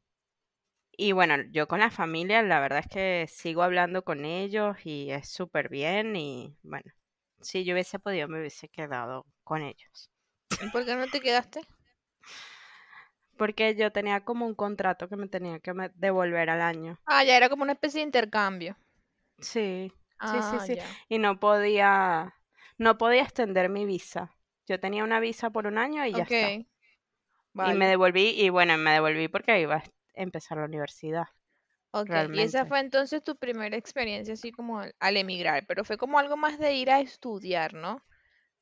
y 0.97 1.13
bueno, 1.13 1.37
yo 1.53 1.69
con 1.69 1.81
la 1.81 1.91
familia, 1.91 2.43
la 2.43 2.61
verdad 2.61 2.81
es 2.81 2.89
que 2.89 3.27
sigo 3.29 3.63
hablando 3.63 4.05
con 4.05 4.25
ellos 4.25 4.77
y 4.85 5.11
es 5.11 5.29
súper 5.29 5.69
bien. 5.69 6.17
Y 6.17 6.57
bueno, 6.63 6.91
si 7.43 7.65
yo 7.65 7.75
hubiese 7.75 7.99
podido, 7.99 8.29
me 8.29 8.41
hubiese 8.41 8.69
quedado 8.69 9.27
con 9.45 9.63
ellos. 9.63 10.11
¿Y 10.59 10.69
por 10.69 10.85
qué 10.85 10.95
no 10.97 11.09
te 11.09 11.23
quedaste? 11.23 11.61
Porque 13.37 13.75
yo 13.77 13.93
tenía 13.93 14.25
como 14.25 14.47
un 14.47 14.55
contrato 14.55 15.09
que 15.09 15.17
me 15.17 15.29
tenía 15.29 15.61
que 15.61 15.73
devolver 15.97 16.51
al 16.51 16.61
año. 16.63 16.99
Ah, 17.05 17.25
ya 17.25 17.37
era 17.37 17.49
como 17.49 17.65
una 17.65 17.73
especie 17.73 17.99
de 18.01 18.05
intercambio. 18.07 18.77
Sí, 19.39 19.93
sí, 20.23 20.43
sí, 20.43 20.61
Ah, 20.61 20.67
sí. 20.67 20.77
ya. 20.77 21.01
Y 21.09 21.19
no 21.19 21.39
podía, 21.41 22.35
no 22.79 22.99
podía 22.99 23.23
extender 23.23 23.69
mi 23.69 23.85
visa. 23.87 24.33
Yo 24.67 24.81
tenía 24.81 25.05
una 25.05 25.21
visa 25.21 25.51
por 25.51 25.67
un 25.67 25.79
año 25.79 26.05
y 26.07 26.15
ya 26.15 26.23
está. 26.25 26.53
Ok, 26.53 26.67
Y 27.61 27.75
me 27.75 27.87
vale. 27.87 27.89
devolví, 27.89 28.31
y 28.31 28.49
bueno, 28.51 28.79
me 28.79 28.93
devolví 28.93 29.29
porque 29.29 29.61
iba 29.61 29.77
a 29.77 29.85
empezar 30.15 30.57
la 30.59 30.65
universidad, 30.65 31.27
Ok, 31.91 32.15
y 32.31 32.43
esa 32.43 32.65
fue 32.65 32.79
entonces 32.79 33.25
tu 33.25 33.35
primera 33.37 33.77
experiencia 33.77 34.35
así 34.35 34.53
como 34.53 34.79
al, 34.79 34.95
al 35.01 35.17
emigrar, 35.17 35.67
pero 35.67 35.85
fue 35.85 35.97
como 35.99 36.19
algo 36.21 36.37
más 36.37 36.59
de 36.61 36.75
ir 36.75 36.91
a 36.93 37.01
estudiar, 37.01 37.75
¿no? 37.75 38.05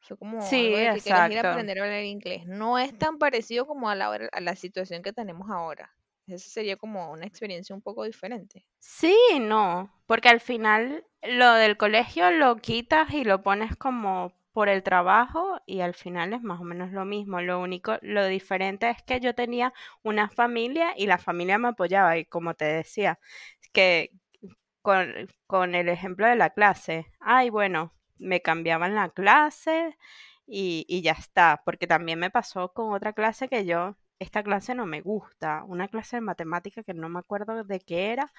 Fue 0.06 0.16
como 0.18 0.56
algo 0.56 0.76
Sí, 0.76 0.86
de 0.88 0.90
que 1.02 1.10
ir 1.10 1.38
a 1.38 1.42
aprender 1.42 1.78
a 1.78 1.84
hablar 1.84 2.04
inglés. 2.04 2.46
No 2.46 2.78
es 2.78 2.96
tan 2.98 3.18
parecido 3.18 3.66
como 3.66 3.88
a 3.90 3.94
la, 3.94 4.08
a 4.32 4.40
la 4.40 4.56
situación 4.56 5.02
que 5.02 5.12
tenemos 5.12 5.50
ahora. 5.50 5.96
Esa 6.26 6.48
sería 6.48 6.76
como 6.76 7.10
una 7.12 7.26
experiencia 7.26 7.74
un 7.74 7.82
poco 7.82 8.04
diferente. 8.04 8.66
Sí, 8.80 9.16
no, 9.40 9.90
porque 10.06 10.28
al 10.28 10.40
final 10.40 11.06
lo 11.22 11.54
del 11.54 11.76
colegio 11.76 12.30
lo 12.30 12.56
quitas 12.56 13.12
y 13.12 13.24
lo 13.24 13.42
pones 13.42 13.76
como 13.76 14.32
por 14.52 14.68
el 14.68 14.82
trabajo 14.82 15.58
y 15.66 15.80
al 15.80 15.94
final 15.94 16.32
es 16.32 16.42
más 16.42 16.60
o 16.60 16.64
menos 16.64 16.92
lo 16.92 17.04
mismo. 17.04 17.40
Lo 17.40 17.60
único, 17.60 17.96
lo 18.02 18.26
diferente 18.26 18.90
es 18.90 19.02
que 19.02 19.20
yo 19.20 19.34
tenía 19.34 19.72
una 20.02 20.28
familia 20.30 20.92
y 20.96 21.06
la 21.06 21.18
familia 21.18 21.58
me 21.58 21.68
apoyaba 21.68 22.18
y 22.18 22.26
como 22.26 22.54
te 22.54 22.66
decía, 22.66 23.18
que 23.72 24.10
con, 24.82 25.28
con 25.46 25.74
el 25.74 25.88
ejemplo 25.88 26.26
de 26.26 26.36
la 26.36 26.50
clase, 26.50 27.06
ay, 27.20 27.50
bueno, 27.50 27.94
me 28.18 28.40
cambiaban 28.42 28.94
la 28.94 29.10
clase 29.10 29.96
y, 30.46 30.84
y 30.88 31.02
ya 31.02 31.12
está, 31.12 31.62
porque 31.64 31.86
también 31.86 32.18
me 32.18 32.30
pasó 32.30 32.72
con 32.72 32.92
otra 32.94 33.12
clase 33.12 33.48
que 33.48 33.64
yo, 33.66 33.96
esta 34.18 34.42
clase 34.42 34.74
no 34.74 34.86
me 34.86 35.00
gusta, 35.00 35.64
una 35.66 35.88
clase 35.88 36.16
de 36.16 36.20
matemática 36.22 36.82
que 36.82 36.94
no 36.94 37.08
me 37.08 37.18
acuerdo 37.20 37.64
de 37.64 37.80
qué 37.80 38.12
era, 38.12 38.32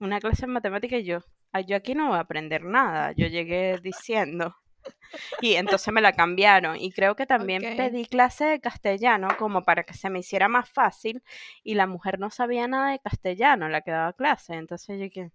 una 0.00 0.20
clase 0.20 0.42
de 0.46 0.52
matemática 0.52 0.96
y 0.98 1.04
yo, 1.04 1.20
"Ay, 1.52 1.66
yo 1.66 1.76
aquí 1.76 1.94
no 1.94 2.08
voy 2.08 2.18
a 2.18 2.20
aprender 2.20 2.64
nada, 2.64 3.12
yo 3.12 3.26
llegué 3.28 3.78
diciendo. 3.82 4.56
Y 5.40 5.54
entonces 5.54 5.92
me 5.92 6.00
la 6.00 6.12
cambiaron 6.12 6.76
y 6.80 6.92
creo 6.92 7.16
que 7.16 7.26
también 7.26 7.66
pedí 7.76 8.06
clase 8.06 8.44
de 8.44 8.60
castellano 8.60 9.28
como 9.38 9.62
para 9.64 9.84
que 9.84 9.94
se 9.94 10.10
me 10.10 10.20
hiciera 10.20 10.48
más 10.48 10.68
fácil 10.70 11.22
y 11.64 11.74
la 11.74 11.86
mujer 11.86 12.18
no 12.18 12.30
sabía 12.30 12.66
nada 12.68 12.92
de 12.92 12.98
castellano, 13.00 13.68
la 13.68 13.82
que 13.82 13.90
daba 13.90 14.12
clase, 14.12 14.54
entonces 14.54 15.00
yo 15.00 15.10
que, 15.10 15.30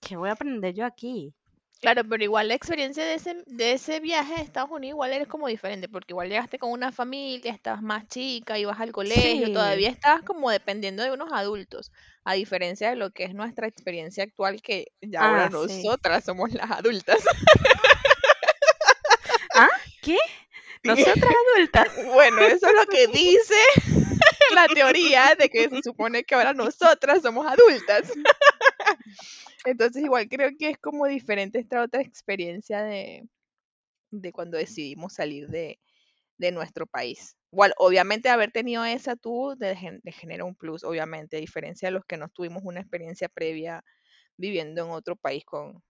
¿qué 0.00 0.16
voy 0.16 0.28
a 0.30 0.32
aprender 0.32 0.74
yo 0.74 0.84
aquí? 0.86 1.34
Claro, 1.82 2.02
pero 2.08 2.22
igual 2.22 2.46
la 2.46 2.54
experiencia 2.54 3.04
de 3.04 3.14
ese, 3.14 3.42
de 3.44 3.72
ese 3.72 3.98
viaje 3.98 4.34
a 4.34 4.40
Estados 4.40 4.70
Unidos 4.70 4.94
igual 4.94 5.12
eres 5.12 5.26
como 5.26 5.48
diferente, 5.48 5.88
porque 5.88 6.12
igual 6.12 6.28
llegaste 6.28 6.56
con 6.56 6.70
una 6.70 6.92
familia, 6.92 7.52
estabas 7.52 7.82
más 7.82 8.06
chica, 8.06 8.56
ibas 8.56 8.80
al 8.80 8.92
colegio, 8.92 9.48
Sí, 9.48 9.52
todavía 9.52 9.90
estabas 9.90 10.22
como 10.22 10.48
dependiendo 10.48 11.02
de 11.02 11.10
unos 11.10 11.32
adultos, 11.32 11.90
a 12.22 12.34
diferencia 12.34 12.90
de 12.90 12.94
lo 12.94 13.10
que 13.10 13.24
es 13.24 13.34
nuestra 13.34 13.66
experiencia 13.66 14.22
actual, 14.22 14.62
que 14.62 14.92
ya 15.00 15.22
ahora 15.22 15.46
ah, 15.46 15.66
sí. 15.66 15.82
nosotras 15.82 16.24
somos 16.24 16.52
las 16.52 16.70
adultas. 16.70 17.20
¿Ah? 19.56 19.68
¿Qué? 20.02 20.18
Nosotras 20.84 21.34
adultas. 21.56 21.88
Bueno, 22.12 22.42
eso 22.42 22.68
es 22.68 22.74
lo 22.74 22.86
que 22.86 23.08
dice 23.08 23.56
la 24.54 24.68
teoría 24.68 25.34
de 25.36 25.48
que 25.48 25.68
se 25.68 25.80
supone 25.82 26.22
que 26.22 26.36
ahora 26.36 26.54
nosotras 26.54 27.22
somos 27.22 27.44
adultas. 27.44 28.12
Entonces 29.64 30.02
igual 30.04 30.28
creo 30.28 30.50
que 30.58 30.70
es 30.70 30.78
como 30.78 31.06
diferente 31.06 31.58
esta 31.58 31.82
otra 31.82 32.02
experiencia 32.02 32.82
de, 32.82 33.28
de 34.10 34.32
cuando 34.32 34.58
decidimos 34.58 35.14
salir 35.14 35.48
de, 35.48 35.80
de 36.38 36.52
nuestro 36.52 36.86
país. 36.86 37.36
Igual, 37.52 37.74
obviamente 37.78 38.28
haber 38.30 38.52
tenido 38.52 38.84
esa 38.84 39.16
tú 39.16 39.56
te 39.58 39.76
gen- 39.76 40.02
te 40.02 40.12
genera 40.12 40.44
un 40.44 40.56
plus, 40.56 40.84
obviamente, 40.84 41.36
a 41.38 41.40
diferencia 41.40 41.88
de 41.88 41.92
los 41.94 42.04
que 42.06 42.16
no 42.18 42.28
tuvimos 42.30 42.62
una 42.64 42.80
experiencia 42.80 43.28
previa 43.28 43.84
viviendo 44.38 44.84
en 44.84 44.90
otro 44.92 45.16
país 45.16 45.44
con, 45.44 45.82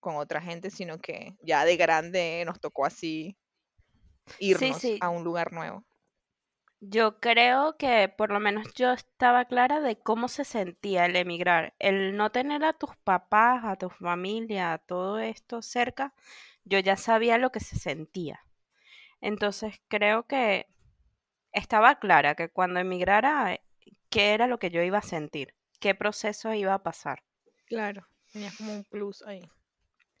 con 0.00 0.16
otra 0.16 0.40
gente, 0.42 0.70
sino 0.70 0.98
que 1.00 1.34
ya 1.42 1.64
de 1.64 1.76
grande 1.76 2.44
nos 2.46 2.60
tocó 2.60 2.86
así 2.86 3.36
Sí, 4.38 4.40
irnos 4.40 4.80
sí. 4.80 4.98
a 5.00 5.08
un 5.10 5.22
lugar 5.24 5.52
nuevo. 5.52 5.84
Yo 6.80 7.20
creo 7.20 7.76
que 7.76 8.08
por 8.08 8.30
lo 8.30 8.40
menos 8.40 8.72
yo 8.74 8.92
estaba 8.92 9.44
clara 9.44 9.80
de 9.80 9.96
cómo 9.96 10.28
se 10.28 10.44
sentía 10.44 11.04
el 11.06 11.16
emigrar, 11.16 11.74
el 11.78 12.16
no 12.16 12.30
tener 12.32 12.64
a 12.64 12.72
tus 12.72 12.96
papás, 12.96 13.64
a 13.64 13.76
tu 13.76 13.90
familia, 13.90 14.72
a 14.72 14.78
todo 14.78 15.18
esto 15.18 15.62
cerca, 15.62 16.14
yo 16.64 16.78
ya 16.78 16.96
sabía 16.96 17.38
lo 17.38 17.52
que 17.52 17.60
se 17.60 17.78
sentía. 17.78 18.40
Entonces 19.20 19.80
creo 19.88 20.26
que 20.26 20.66
estaba 21.52 21.98
clara 22.00 22.34
que 22.36 22.48
cuando 22.50 22.80
emigrara, 22.80 23.60
qué 24.10 24.34
era 24.34 24.46
lo 24.46 24.58
que 24.58 24.70
yo 24.70 24.82
iba 24.82 24.98
a 24.98 25.02
sentir, 25.02 25.54
qué 25.80 25.94
proceso 25.94 26.54
iba 26.54 26.74
a 26.74 26.82
pasar. 26.82 27.22
Claro, 27.66 28.06
tenías 28.32 28.54
como 28.56 28.72
un 28.74 28.84
plus 28.84 29.22
ahí. 29.22 29.48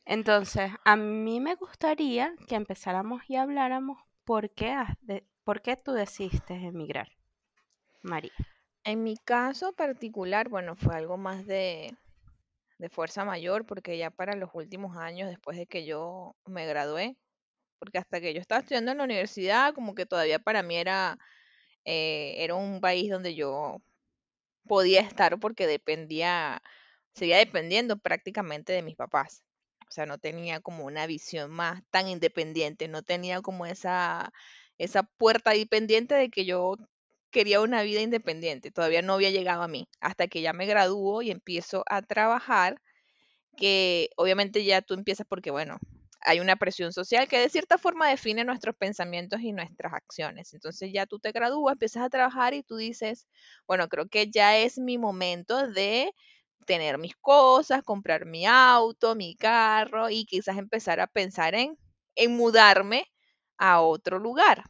Entonces, 0.04 0.72
a 0.84 0.96
mí 0.96 1.40
me 1.40 1.54
gustaría 1.54 2.34
que 2.46 2.54
empezáramos 2.54 3.22
y 3.28 3.36
habláramos 3.36 3.98
por 4.24 4.50
qué, 4.50 4.72
has 4.72 4.96
de- 5.02 5.24
por 5.44 5.62
qué 5.62 5.76
tú 5.76 5.92
decidiste 5.92 6.54
emigrar, 6.54 7.08
María. 8.02 8.32
En 8.84 9.02
mi 9.02 9.16
caso 9.16 9.72
particular, 9.72 10.48
bueno, 10.48 10.74
fue 10.76 10.96
algo 10.96 11.16
más 11.16 11.46
de, 11.46 11.94
de 12.78 12.88
fuerza 12.88 13.24
mayor, 13.24 13.66
porque 13.66 13.98
ya 13.98 14.10
para 14.10 14.34
los 14.36 14.50
últimos 14.54 14.96
años, 14.96 15.28
después 15.28 15.56
de 15.56 15.66
que 15.66 15.84
yo 15.84 16.34
me 16.46 16.66
gradué, 16.66 17.16
porque 17.78 17.98
hasta 17.98 18.20
que 18.20 18.32
yo 18.34 18.40
estaba 18.40 18.60
estudiando 18.60 18.92
en 18.92 18.98
la 18.98 19.04
universidad, 19.04 19.74
como 19.74 19.94
que 19.94 20.06
todavía 20.06 20.38
para 20.38 20.62
mí 20.62 20.76
era, 20.76 21.18
eh, 21.84 22.34
era 22.38 22.54
un 22.54 22.80
país 22.80 23.10
donde 23.10 23.34
yo 23.34 23.82
podía 24.66 25.00
estar 25.00 25.38
porque 25.40 25.66
dependía, 25.66 26.62
seguía 27.14 27.38
dependiendo 27.38 27.98
prácticamente 27.98 28.72
de 28.72 28.82
mis 28.82 28.96
papás. 28.96 29.42
O 29.88 29.92
sea, 29.92 30.06
no 30.06 30.18
tenía 30.18 30.60
como 30.60 30.84
una 30.84 31.06
visión 31.06 31.50
más 31.50 31.82
tan 31.90 32.08
independiente, 32.08 32.86
no 32.88 33.02
tenía 33.02 33.42
como 33.42 33.66
esa, 33.66 34.32
esa 34.80 35.04
puerta 35.04 35.50
ahí 35.50 35.66
pendiente 35.66 36.14
de 36.16 36.30
que 36.30 36.44
yo 36.46 36.76
quería 37.30 37.60
una 37.60 37.82
vida 37.82 38.00
independiente. 38.02 38.70
Todavía 38.72 39.02
no 39.02 39.14
había 39.14 39.30
llegado 39.30 39.62
a 39.62 39.68
mí. 39.68 39.88
Hasta 40.00 40.28
que 40.28 40.42
ya 40.42 40.52
me 40.52 40.66
gradúo 40.66 41.22
y 41.22 41.30
empiezo 41.30 41.84
a 41.88 42.02
trabajar, 42.02 42.80
que 43.56 44.10
obviamente 44.16 44.64
ya 44.64 44.82
tú 44.82 44.94
empiezas 44.94 45.26
porque, 45.28 45.50
bueno, 45.50 45.78
hay 46.22 46.40
una 46.40 46.56
presión 46.56 46.92
social 46.92 47.28
que 47.28 47.38
de 47.38 47.48
cierta 47.48 47.78
forma 47.78 48.08
define 48.08 48.44
nuestros 48.44 48.76
pensamientos 48.76 49.40
y 49.42 49.52
nuestras 49.52 49.92
acciones. 49.94 50.52
Entonces 50.54 50.90
ya 50.92 51.06
tú 51.06 51.18
te 51.18 51.32
gradúas, 51.32 51.74
empiezas 51.74 52.02
a 52.04 52.10
trabajar 52.10 52.54
y 52.54 52.62
tú 52.62 52.76
dices, 52.76 53.26
bueno, 53.66 53.88
creo 53.88 54.08
que 54.08 54.30
ya 54.30 54.58
es 54.58 54.78
mi 54.78 54.98
momento 54.98 55.68
de 55.68 56.12
tener 56.66 56.98
mis 56.98 57.16
cosas, 57.16 57.82
comprar 57.82 58.26
mi 58.26 58.46
auto, 58.46 59.14
mi 59.16 59.34
carro 59.36 60.10
y 60.10 60.24
quizás 60.26 60.58
empezar 60.58 61.00
a 61.00 61.06
pensar 61.06 61.54
en, 61.54 61.76
en 62.16 62.36
mudarme 62.36 63.06
a 63.60 63.82
otro 63.82 64.20
lugar. 64.20 64.64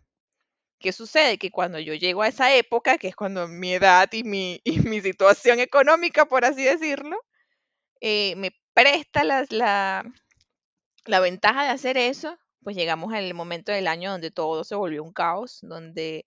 ¿Qué 0.80 0.92
sucede? 0.92 1.38
Que 1.38 1.50
cuando 1.50 1.78
yo 1.78 1.94
llego 1.94 2.22
a 2.22 2.28
esa 2.28 2.54
época, 2.56 2.98
que 2.98 3.08
es 3.08 3.16
cuando 3.16 3.48
mi 3.48 3.74
edad 3.74 4.08
y 4.12 4.24
mi, 4.24 4.60
y 4.64 4.80
mi 4.80 5.00
situación 5.00 5.60
económica, 5.60 6.26
por 6.26 6.44
así 6.44 6.64
decirlo, 6.64 7.16
eh, 8.00 8.36
me 8.36 8.52
presta 8.74 9.24
las- 9.24 9.52
la, 9.52 10.04
la 11.04 11.20
ventaja 11.20 11.64
de 11.64 11.68
hacer 11.70 11.98
eso, 11.98 12.38
pues 12.62 12.74
llegamos 12.76 13.12
al 13.12 13.34
momento 13.34 13.70
del 13.72 13.86
año 13.86 14.12
donde 14.12 14.30
todo 14.30 14.64
se 14.64 14.74
volvió 14.74 15.02
un 15.04 15.12
caos, 15.12 15.58
donde 15.62 16.26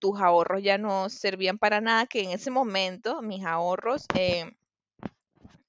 tus 0.00 0.20
ahorros 0.20 0.62
ya 0.62 0.78
no 0.78 1.08
servían 1.10 1.58
para 1.58 1.80
nada, 1.82 2.06
que 2.06 2.22
en 2.22 2.30
ese 2.32 2.50
momento 2.50 3.22
mis 3.22 3.44
ahorros, 3.46 4.08
eh, 4.14 4.52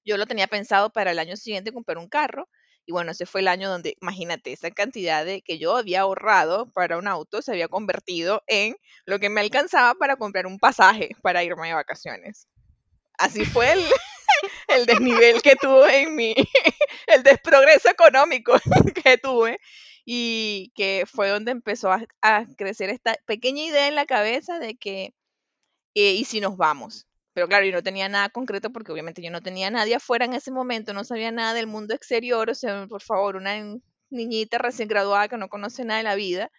yo 0.04 0.16
lo 0.16 0.26
tenía 0.26 0.46
pensado 0.46 0.90
para 0.90 1.10
el 1.12 1.18
año 1.18 1.36
siguiente 1.36 1.72
comprar 1.72 1.98
un 1.98 2.08
carro. 2.08 2.48
Y 2.88 2.92
bueno, 2.92 3.12
ese 3.12 3.26
fue 3.26 3.42
el 3.42 3.48
año 3.48 3.68
donde, 3.68 3.98
imagínate, 4.00 4.50
esa 4.50 4.70
cantidad 4.70 5.22
de 5.22 5.42
que 5.42 5.58
yo 5.58 5.76
había 5.76 6.00
ahorrado 6.00 6.72
para 6.72 6.96
un 6.96 7.06
auto 7.06 7.42
se 7.42 7.52
había 7.52 7.68
convertido 7.68 8.42
en 8.46 8.76
lo 9.04 9.18
que 9.18 9.28
me 9.28 9.42
alcanzaba 9.42 9.94
para 9.96 10.16
comprar 10.16 10.46
un 10.46 10.58
pasaje 10.58 11.10
para 11.20 11.44
irme 11.44 11.68
de 11.68 11.74
vacaciones. 11.74 12.48
Así 13.18 13.44
fue 13.44 13.72
el, 13.72 13.80
el 14.68 14.86
desnivel 14.86 15.42
que 15.42 15.54
tuve 15.56 16.00
en 16.00 16.16
mi, 16.16 16.34
el 17.08 17.22
desprogreso 17.22 17.90
económico 17.90 18.54
que 19.04 19.18
tuve 19.18 19.60
y 20.06 20.72
que 20.74 21.04
fue 21.06 21.28
donde 21.28 21.50
empezó 21.50 21.92
a, 21.92 22.46
crecer 22.56 22.88
esta 22.88 23.16
pequeña 23.26 23.64
idea 23.64 23.88
en 23.88 23.96
la 23.96 24.06
cabeza 24.06 24.58
de 24.58 24.76
que 24.76 25.12
eh, 25.94 26.12
y 26.12 26.24
si 26.24 26.40
nos 26.40 26.56
vamos. 26.56 27.06
Pero 27.38 27.46
claro, 27.46 27.64
yo 27.64 27.70
no 27.70 27.84
tenía 27.84 28.08
nada 28.08 28.30
concreto 28.30 28.72
porque 28.72 28.90
obviamente 28.90 29.22
yo 29.22 29.30
no 29.30 29.40
tenía 29.40 29.70
nadie 29.70 29.94
afuera 29.94 30.24
en 30.24 30.34
ese 30.34 30.50
momento, 30.50 30.92
no 30.92 31.04
sabía 31.04 31.30
nada 31.30 31.54
del 31.54 31.68
mundo 31.68 31.94
exterior, 31.94 32.50
o 32.50 32.54
sea, 32.56 32.88
por 32.88 33.00
favor, 33.00 33.36
una 33.36 33.52
niñita 34.10 34.58
recién 34.58 34.88
graduada 34.88 35.28
que 35.28 35.36
no 35.36 35.48
conoce 35.48 35.84
nada 35.84 35.98
de 35.98 36.02
la 36.02 36.16
vida. 36.16 36.50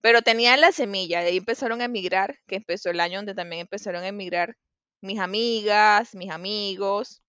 Pero 0.00 0.22
tenía 0.22 0.56
la 0.56 0.72
semilla, 0.72 1.20
de 1.20 1.28
ahí 1.28 1.36
empezaron 1.36 1.82
a 1.82 1.84
emigrar, 1.84 2.38
que 2.46 2.56
empezó 2.56 2.88
el 2.88 3.00
año 3.00 3.18
donde 3.18 3.34
también 3.34 3.60
empezaron 3.60 4.02
a 4.02 4.08
emigrar 4.08 4.56
mis 5.02 5.18
amigas, 5.20 6.14
mis 6.14 6.30
amigos. 6.30 7.22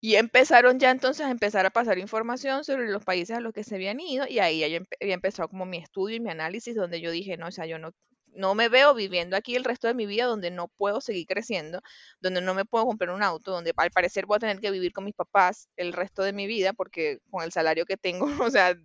Y 0.00 0.14
empezaron 0.16 0.80
ya 0.80 0.90
entonces 0.90 1.26
a 1.26 1.30
empezar 1.30 1.66
a 1.66 1.70
pasar 1.70 1.98
información 1.98 2.64
sobre 2.64 2.88
los 2.88 3.04
países 3.04 3.36
a 3.36 3.40
los 3.40 3.52
que 3.52 3.64
se 3.64 3.74
habían 3.74 4.00
ido 4.00 4.26
y 4.26 4.38
ahí 4.38 4.60
ya 4.60 4.80
había 5.02 5.14
empezado 5.14 5.50
como 5.50 5.66
mi 5.66 5.76
estudio 5.76 6.16
y 6.16 6.20
mi 6.20 6.30
análisis 6.30 6.74
donde 6.74 7.02
yo 7.02 7.10
dije, 7.10 7.36
no, 7.36 7.48
o 7.48 7.52
sea, 7.52 7.66
yo 7.66 7.78
no, 7.78 7.92
no 8.38 8.54
me 8.54 8.68
veo 8.68 8.94
viviendo 8.94 9.36
aquí 9.36 9.56
el 9.56 9.64
resto 9.64 9.88
de 9.88 9.94
mi 9.94 10.06
vida 10.06 10.24
donde 10.24 10.50
no 10.50 10.68
puedo 10.68 11.00
seguir 11.00 11.26
creciendo, 11.26 11.82
donde 12.20 12.40
no 12.40 12.54
me 12.54 12.64
puedo 12.64 12.86
comprar 12.86 13.10
un 13.10 13.22
auto, 13.22 13.50
donde 13.50 13.74
al 13.76 13.90
parecer 13.90 14.26
voy 14.26 14.36
a 14.36 14.38
tener 14.38 14.60
que 14.60 14.70
vivir 14.70 14.92
con 14.92 15.04
mis 15.04 15.14
papás 15.14 15.68
el 15.76 15.92
resto 15.92 16.22
de 16.22 16.32
mi 16.32 16.46
vida 16.46 16.72
porque 16.72 17.18
con 17.30 17.42
el 17.42 17.50
salario 17.52 17.84
que 17.84 17.96
tengo, 17.96 18.26
o 18.48 18.50
sea, 18.50 18.76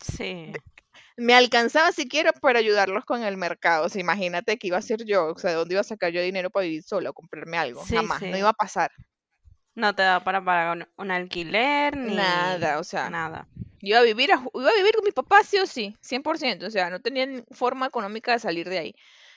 sí. 0.00 0.52
me 1.18 1.34
alcanzaba 1.34 1.92
siquiera 1.92 2.32
para 2.32 2.60
ayudarlos 2.60 3.04
con 3.04 3.22
el 3.22 3.36
mercado. 3.36 3.86
O 3.86 3.88
sea, 3.90 4.00
imagínate 4.00 4.56
que 4.56 4.68
iba 4.68 4.78
a 4.78 4.82
ser 4.82 5.04
yo, 5.04 5.26
o 5.26 5.38
sea, 5.38 5.50
¿de 5.50 5.56
dónde 5.56 5.74
iba 5.74 5.82
a 5.82 5.84
sacar 5.84 6.10
yo 6.10 6.22
dinero 6.22 6.48
para 6.48 6.64
vivir 6.64 6.82
solo, 6.82 7.12
comprarme 7.12 7.58
algo? 7.58 7.84
Jamás, 7.84 8.22
no 8.22 8.38
iba 8.38 8.48
a 8.48 8.54
pasar. 8.54 8.90
No 9.74 9.94
te 9.94 10.02
da 10.02 10.22
para 10.22 10.44
pagar 10.44 10.88
un, 10.96 11.10
alquiler 11.10 11.96
ni 11.96 12.14
nada, 12.14 12.78
o 12.78 12.84
sea, 12.84 13.08
nada. 13.08 13.48
Iba 13.80 13.98
a 13.98 14.02
vivir, 14.02 14.30
iba 14.30 14.70
a 14.70 14.76
vivir 14.76 14.94
con 14.94 15.04
mis 15.04 15.14
papás 15.14 15.46
sí 15.46 15.58
o 15.58 15.66
sí, 15.66 15.96
100%, 16.02 16.66
o 16.66 16.70
sea, 16.70 16.90
no 16.90 17.00
tenía 17.00 17.26
forma 17.50 17.86
económica 17.86 18.32
de 18.32 18.38
salir 18.38 18.68
de 18.68 18.78
ahí. 18.78 18.94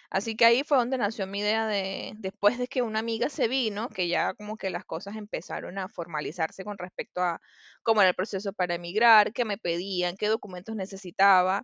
Así 0.09 0.35
que 0.35 0.45
ahí 0.45 0.63
fue 0.63 0.77
donde 0.77 0.97
nació 0.97 1.25
mi 1.25 1.39
idea 1.39 1.67
de, 1.67 2.13
después 2.17 2.57
de 2.57 2.67
que 2.67 2.81
una 2.81 2.99
amiga 2.99 3.29
se 3.29 3.47
vino, 3.47 3.89
que 3.89 4.07
ya 4.07 4.33
como 4.33 4.55
que 4.57 4.69
las 4.69 4.85
cosas 4.85 5.15
empezaron 5.15 5.77
a 5.77 5.89
formalizarse 5.89 6.63
con 6.63 6.77
respecto 6.77 7.21
a 7.21 7.41
cómo 7.81 8.01
era 8.01 8.09
el 8.09 8.15
proceso 8.15 8.53
para 8.53 8.75
emigrar, 8.75 9.33
qué 9.33 9.45
me 9.45 9.57
pedían, 9.57 10.15
qué 10.15 10.27
documentos 10.27 10.75
necesitaba. 10.75 11.63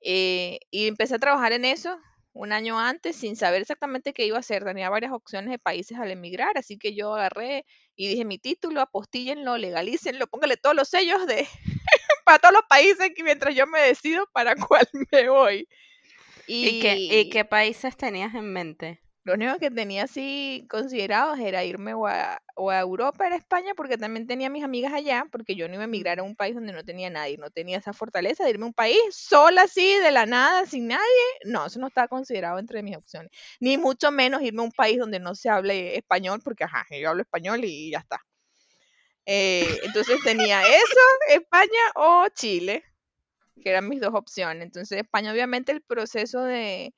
Eh, 0.00 0.60
y 0.70 0.86
empecé 0.86 1.16
a 1.16 1.18
trabajar 1.18 1.52
en 1.52 1.64
eso 1.64 1.98
un 2.32 2.52
año 2.52 2.78
antes 2.78 3.16
sin 3.16 3.36
saber 3.36 3.62
exactamente 3.62 4.12
qué 4.12 4.26
iba 4.26 4.36
a 4.36 4.40
hacer. 4.40 4.64
Tenía 4.64 4.90
varias 4.90 5.12
opciones 5.12 5.50
de 5.50 5.58
países 5.58 5.98
al 5.98 6.10
emigrar, 6.10 6.56
así 6.58 6.78
que 6.78 6.94
yo 6.94 7.14
agarré 7.14 7.64
y 7.98 8.06
dije 8.06 8.24
mi 8.24 8.38
título, 8.38 8.80
apostíllenlo, 8.80 9.58
legalícenlo, 9.58 10.28
póngale 10.28 10.56
todos 10.56 10.76
los 10.76 10.88
sellos 10.88 11.26
de 11.26 11.48
para 12.24 12.38
todos 12.38 12.54
los 12.54 12.62
países 12.68 13.10
mientras 13.24 13.56
yo 13.56 13.66
me 13.66 13.80
decido 13.80 14.24
para 14.32 14.54
cuál 14.68 14.88
me 15.10 15.28
voy. 15.28 15.68
¿Y, 16.46 16.80
qué, 16.80 17.28
qué 17.30 17.44
países 17.44 17.96
tenías 17.96 18.34
en 18.34 18.52
mente? 18.52 19.02
Lo 19.28 19.34
único 19.34 19.58
que 19.58 19.70
tenía 19.70 20.04
así 20.04 20.66
considerados 20.70 21.38
era 21.38 21.62
irme 21.62 21.92
o 21.92 22.06
a, 22.06 22.40
Europa, 22.56 23.26
era 23.26 23.36
España, 23.36 23.74
porque 23.76 23.98
también 23.98 24.26
tenía 24.26 24.48
mis 24.48 24.64
amigas 24.64 24.94
allá, 24.94 25.26
porque 25.30 25.54
yo 25.54 25.68
no 25.68 25.74
iba 25.74 25.82
a 25.82 25.84
emigrar 25.84 26.18
a 26.18 26.22
un 26.22 26.34
país 26.34 26.54
donde 26.54 26.72
no 26.72 26.82
tenía 26.82 27.10
nadie, 27.10 27.36
no 27.36 27.50
tenía 27.50 27.76
esa 27.76 27.92
fortaleza 27.92 28.42
de 28.42 28.50
irme 28.50 28.64
a 28.64 28.68
un 28.68 28.72
país 28.72 28.98
sola 29.10 29.64
así, 29.64 29.96
de 29.98 30.10
la 30.12 30.24
nada, 30.24 30.64
sin 30.64 30.88
nadie. 30.88 31.24
No, 31.44 31.66
eso 31.66 31.78
no 31.78 31.88
estaba 31.88 32.08
considerado 32.08 32.58
entre 32.58 32.82
mis 32.82 32.96
opciones. 32.96 33.30
Ni 33.60 33.76
mucho 33.76 34.10
menos 34.10 34.40
irme 34.40 34.62
a 34.62 34.64
un 34.64 34.72
país 34.72 34.98
donde 34.98 35.20
no 35.20 35.34
se 35.34 35.50
hable 35.50 35.98
español, 35.98 36.40
porque 36.42 36.64
ajá, 36.64 36.86
yo 36.90 37.10
hablo 37.10 37.20
español 37.20 37.62
y 37.64 37.90
ya 37.90 37.98
está. 37.98 38.24
Eh, 39.26 39.80
entonces 39.82 40.22
tenía 40.24 40.62
eso, 40.62 41.00
España 41.28 41.82
o 41.96 42.26
Chile 42.34 42.82
que 43.62 43.70
eran 43.70 43.88
mis 43.88 44.00
dos 44.00 44.14
opciones. 44.14 44.62
Entonces, 44.62 44.98
España, 44.98 45.32
obviamente, 45.32 45.72
el 45.72 45.82
proceso 45.82 46.42
de 46.44 46.94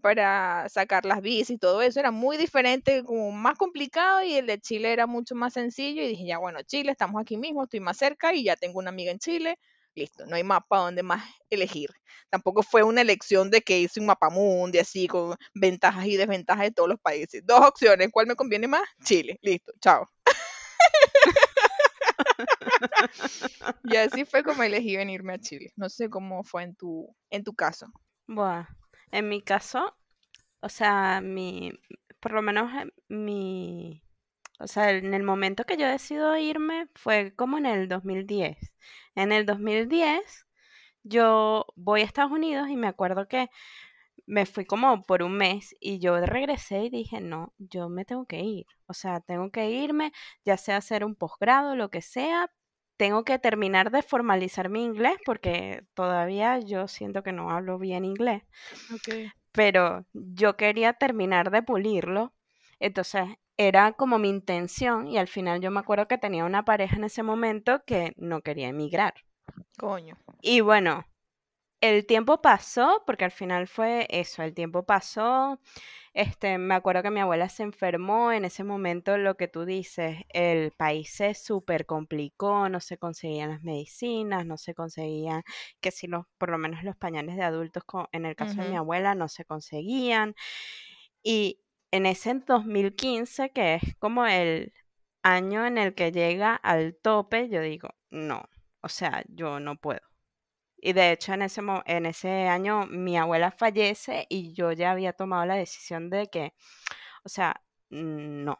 para 0.00 0.68
sacar 0.68 1.04
las 1.04 1.20
visas 1.20 1.50
y 1.50 1.58
todo 1.58 1.82
eso 1.82 2.00
era 2.00 2.10
muy 2.10 2.36
diferente, 2.36 3.02
como 3.04 3.30
más 3.32 3.58
complicado 3.58 4.22
y 4.22 4.34
el 4.34 4.46
de 4.46 4.60
Chile 4.60 4.92
era 4.92 5.06
mucho 5.06 5.34
más 5.34 5.54
sencillo 5.54 6.02
y 6.02 6.08
dije, 6.08 6.26
ya 6.26 6.38
bueno, 6.38 6.62
Chile, 6.62 6.92
estamos 6.92 7.20
aquí 7.20 7.36
mismo, 7.36 7.64
estoy 7.64 7.80
más 7.80 7.96
cerca 7.96 8.34
y 8.34 8.44
ya 8.44 8.56
tengo 8.56 8.78
una 8.78 8.90
amiga 8.90 9.10
en 9.10 9.18
Chile, 9.18 9.58
listo, 9.94 10.26
no 10.26 10.36
hay 10.36 10.44
mapa 10.44 10.78
donde 10.78 11.02
más 11.02 11.24
elegir. 11.50 11.90
Tampoco 12.30 12.62
fue 12.62 12.82
una 12.82 13.00
elección 13.00 13.50
de 13.50 13.62
que 13.62 13.80
hice 13.80 14.00
un 14.00 14.06
mapa 14.06 14.30
mundi 14.30 14.78
así 14.78 15.08
con 15.08 15.36
ventajas 15.54 16.06
y 16.06 16.16
desventajas 16.16 16.64
de 16.64 16.72
todos 16.72 16.88
los 16.88 17.00
países. 17.00 17.42
Dos 17.44 17.60
opciones, 17.60 18.08
¿cuál 18.12 18.26
me 18.26 18.36
conviene 18.36 18.68
más? 18.68 18.82
Chile, 19.02 19.38
listo, 19.42 19.72
chao. 19.80 20.08
y 23.84 23.96
así 23.96 24.24
fue 24.24 24.42
como 24.42 24.62
elegí 24.62 24.96
venirme 24.96 25.34
a 25.34 25.38
Chile. 25.38 25.72
No 25.76 25.88
sé 25.88 26.08
cómo 26.08 26.44
fue 26.44 26.64
en 26.64 26.74
tu, 26.74 27.14
en 27.30 27.44
tu 27.44 27.54
caso. 27.54 27.86
Bueno, 28.26 28.66
en 29.12 29.28
mi 29.28 29.42
caso, 29.42 29.96
o 30.60 30.68
sea, 30.68 31.20
mi, 31.22 31.72
por 32.20 32.32
lo 32.32 32.42
menos 32.42 32.70
mi, 33.08 34.02
o 34.60 34.66
sea, 34.68 34.90
en 34.92 35.14
el 35.14 35.22
momento 35.24 35.64
que 35.64 35.76
yo 35.76 35.88
decido 35.88 36.36
irme 36.38 36.88
fue 36.94 37.34
como 37.36 37.58
en 37.58 37.66
el 37.66 37.88
2010. 37.88 38.58
En 39.14 39.32
el 39.32 39.46
2010 39.46 40.46
yo 41.04 41.66
voy 41.76 42.02
a 42.02 42.04
Estados 42.04 42.32
Unidos 42.32 42.68
y 42.70 42.76
me 42.76 42.88
acuerdo 42.88 43.28
que 43.28 43.48
me 44.26 44.46
fui 44.46 44.64
como 44.66 45.02
por 45.04 45.22
un 45.22 45.36
mes 45.36 45.74
y 45.80 45.98
yo 46.00 46.20
regresé 46.20 46.84
y 46.84 46.90
dije, 46.90 47.20
no, 47.20 47.54
yo 47.58 47.88
me 47.88 48.04
tengo 48.04 48.26
que 48.26 48.40
ir. 48.40 48.66
O 48.86 48.94
sea, 48.94 49.20
tengo 49.20 49.50
que 49.50 49.70
irme, 49.70 50.12
ya 50.44 50.56
sea 50.56 50.76
hacer 50.78 51.04
un 51.04 51.14
posgrado, 51.14 51.76
lo 51.76 51.90
que 51.90 52.02
sea. 52.02 52.50
Tengo 52.98 53.24
que 53.24 53.38
terminar 53.38 53.92
de 53.92 54.02
formalizar 54.02 54.68
mi 54.68 54.84
inglés 54.84 55.16
porque 55.24 55.84
todavía 55.94 56.58
yo 56.58 56.88
siento 56.88 57.22
que 57.22 57.32
no 57.32 57.50
hablo 57.50 57.78
bien 57.78 58.04
inglés. 58.04 58.42
Pero 59.52 60.04
yo 60.12 60.56
quería 60.56 60.92
terminar 60.94 61.52
de 61.52 61.62
pulirlo. 61.62 62.34
Entonces 62.80 63.24
era 63.56 63.92
como 63.92 64.18
mi 64.18 64.28
intención 64.28 65.06
y 65.06 65.16
al 65.16 65.28
final 65.28 65.60
yo 65.60 65.70
me 65.70 65.78
acuerdo 65.78 66.08
que 66.08 66.18
tenía 66.18 66.44
una 66.44 66.64
pareja 66.64 66.96
en 66.96 67.04
ese 67.04 67.22
momento 67.22 67.84
que 67.86 68.14
no 68.16 68.40
quería 68.42 68.68
emigrar. 68.68 69.14
Coño. 69.78 70.16
Y 70.42 70.60
bueno, 70.60 71.06
el 71.80 72.06
tiempo 72.06 72.40
pasó, 72.42 73.02
porque 73.06 73.24
al 73.24 73.30
final 73.30 73.68
fue 73.68 74.06
eso, 74.10 74.42
el 74.42 74.54
tiempo 74.54 74.84
pasó. 74.84 75.60
Este, 76.14 76.58
me 76.58 76.74
acuerdo 76.74 77.02
que 77.02 77.10
mi 77.10 77.20
abuela 77.20 77.48
se 77.48 77.62
enfermó, 77.62 78.32
en 78.32 78.44
ese 78.44 78.64
momento 78.64 79.16
lo 79.18 79.36
que 79.36 79.46
tú 79.48 79.64
dices, 79.64 80.18
el 80.30 80.72
país 80.72 81.10
se 81.10 81.34
súper 81.34 81.86
complicó, 81.86 82.68
no 82.68 82.80
se 82.80 82.98
conseguían 82.98 83.50
las 83.50 83.62
medicinas, 83.62 84.44
no 84.44 84.56
se 84.58 84.74
conseguían, 84.74 85.42
que 85.80 85.90
si 85.92 86.08
los, 86.08 86.26
por 86.38 86.50
lo 86.50 86.58
menos 86.58 86.82
los 86.82 86.96
pañales 86.96 87.36
de 87.36 87.44
adultos, 87.44 87.84
en 88.12 88.26
el 88.26 88.34
caso 88.36 88.62
de 88.62 88.68
mi 88.70 88.76
abuela, 88.76 89.14
no 89.14 89.28
se 89.28 89.44
conseguían. 89.44 90.34
Y 91.22 91.60
en 91.92 92.06
ese 92.06 92.34
2015, 92.34 93.50
que 93.50 93.74
es 93.76 93.96
como 93.98 94.26
el 94.26 94.72
año 95.22 95.66
en 95.66 95.78
el 95.78 95.94
que 95.94 96.12
llega 96.12 96.54
al 96.56 96.96
tope, 96.96 97.48
yo 97.48 97.60
digo, 97.62 97.90
no, 98.10 98.48
o 98.80 98.88
sea, 98.88 99.24
yo 99.28 99.60
no 99.60 99.76
puedo. 99.76 100.00
Y 100.80 100.92
de 100.92 101.12
hecho 101.12 101.32
en 101.32 101.42
ese, 101.42 101.60
en 101.86 102.06
ese 102.06 102.48
año 102.48 102.86
mi 102.86 103.16
abuela 103.16 103.50
fallece 103.50 104.26
y 104.28 104.52
yo 104.52 104.72
ya 104.72 104.92
había 104.92 105.12
tomado 105.12 105.44
la 105.44 105.56
decisión 105.56 106.08
de 106.10 106.28
que, 106.28 106.54
o 107.24 107.28
sea, 107.28 107.62
no, 107.90 108.58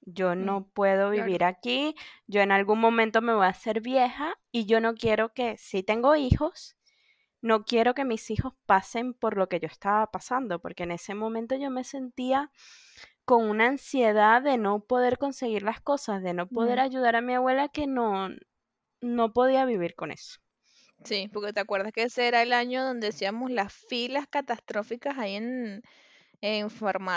yo 0.00 0.34
mm, 0.34 0.44
no 0.44 0.68
puedo 0.68 1.10
vivir 1.10 1.44
aquí, 1.44 1.94
yo 2.26 2.40
en 2.40 2.52
algún 2.52 2.80
momento 2.80 3.20
me 3.20 3.34
voy 3.34 3.46
a 3.46 3.50
hacer 3.50 3.80
vieja 3.80 4.38
y 4.50 4.66
yo 4.66 4.80
no 4.80 4.94
quiero 4.94 5.32
que, 5.34 5.56
si 5.58 5.82
tengo 5.82 6.16
hijos, 6.16 6.76
no 7.40 7.64
quiero 7.64 7.94
que 7.94 8.04
mis 8.04 8.30
hijos 8.30 8.54
pasen 8.66 9.14
por 9.14 9.36
lo 9.36 9.48
que 9.48 9.60
yo 9.60 9.66
estaba 9.66 10.10
pasando, 10.10 10.60
porque 10.60 10.84
en 10.84 10.92
ese 10.92 11.14
momento 11.14 11.54
yo 11.54 11.70
me 11.70 11.84
sentía 11.84 12.50
con 13.24 13.48
una 13.48 13.66
ansiedad 13.66 14.42
de 14.42 14.56
no 14.56 14.80
poder 14.80 15.18
conseguir 15.18 15.62
las 15.62 15.80
cosas, 15.80 16.22
de 16.22 16.32
no 16.32 16.48
poder 16.48 16.80
ayudar 16.80 17.14
a 17.14 17.20
mi 17.20 17.34
abuela 17.34 17.68
que 17.68 17.86
no, 17.86 18.30
no 19.00 19.32
podía 19.32 19.66
vivir 19.66 19.94
con 19.94 20.10
eso. 20.10 20.40
Sí, 21.04 21.28
porque 21.32 21.52
te 21.52 21.60
acuerdas 21.60 21.92
que 21.92 22.02
ese 22.02 22.26
era 22.28 22.42
el 22.42 22.52
año 22.52 22.84
donde 22.84 23.08
hacíamos 23.08 23.50
las 23.50 23.72
filas 23.72 24.26
catastróficas 24.28 25.16
ahí 25.16 25.36
en, 25.36 25.82
en 26.42 26.68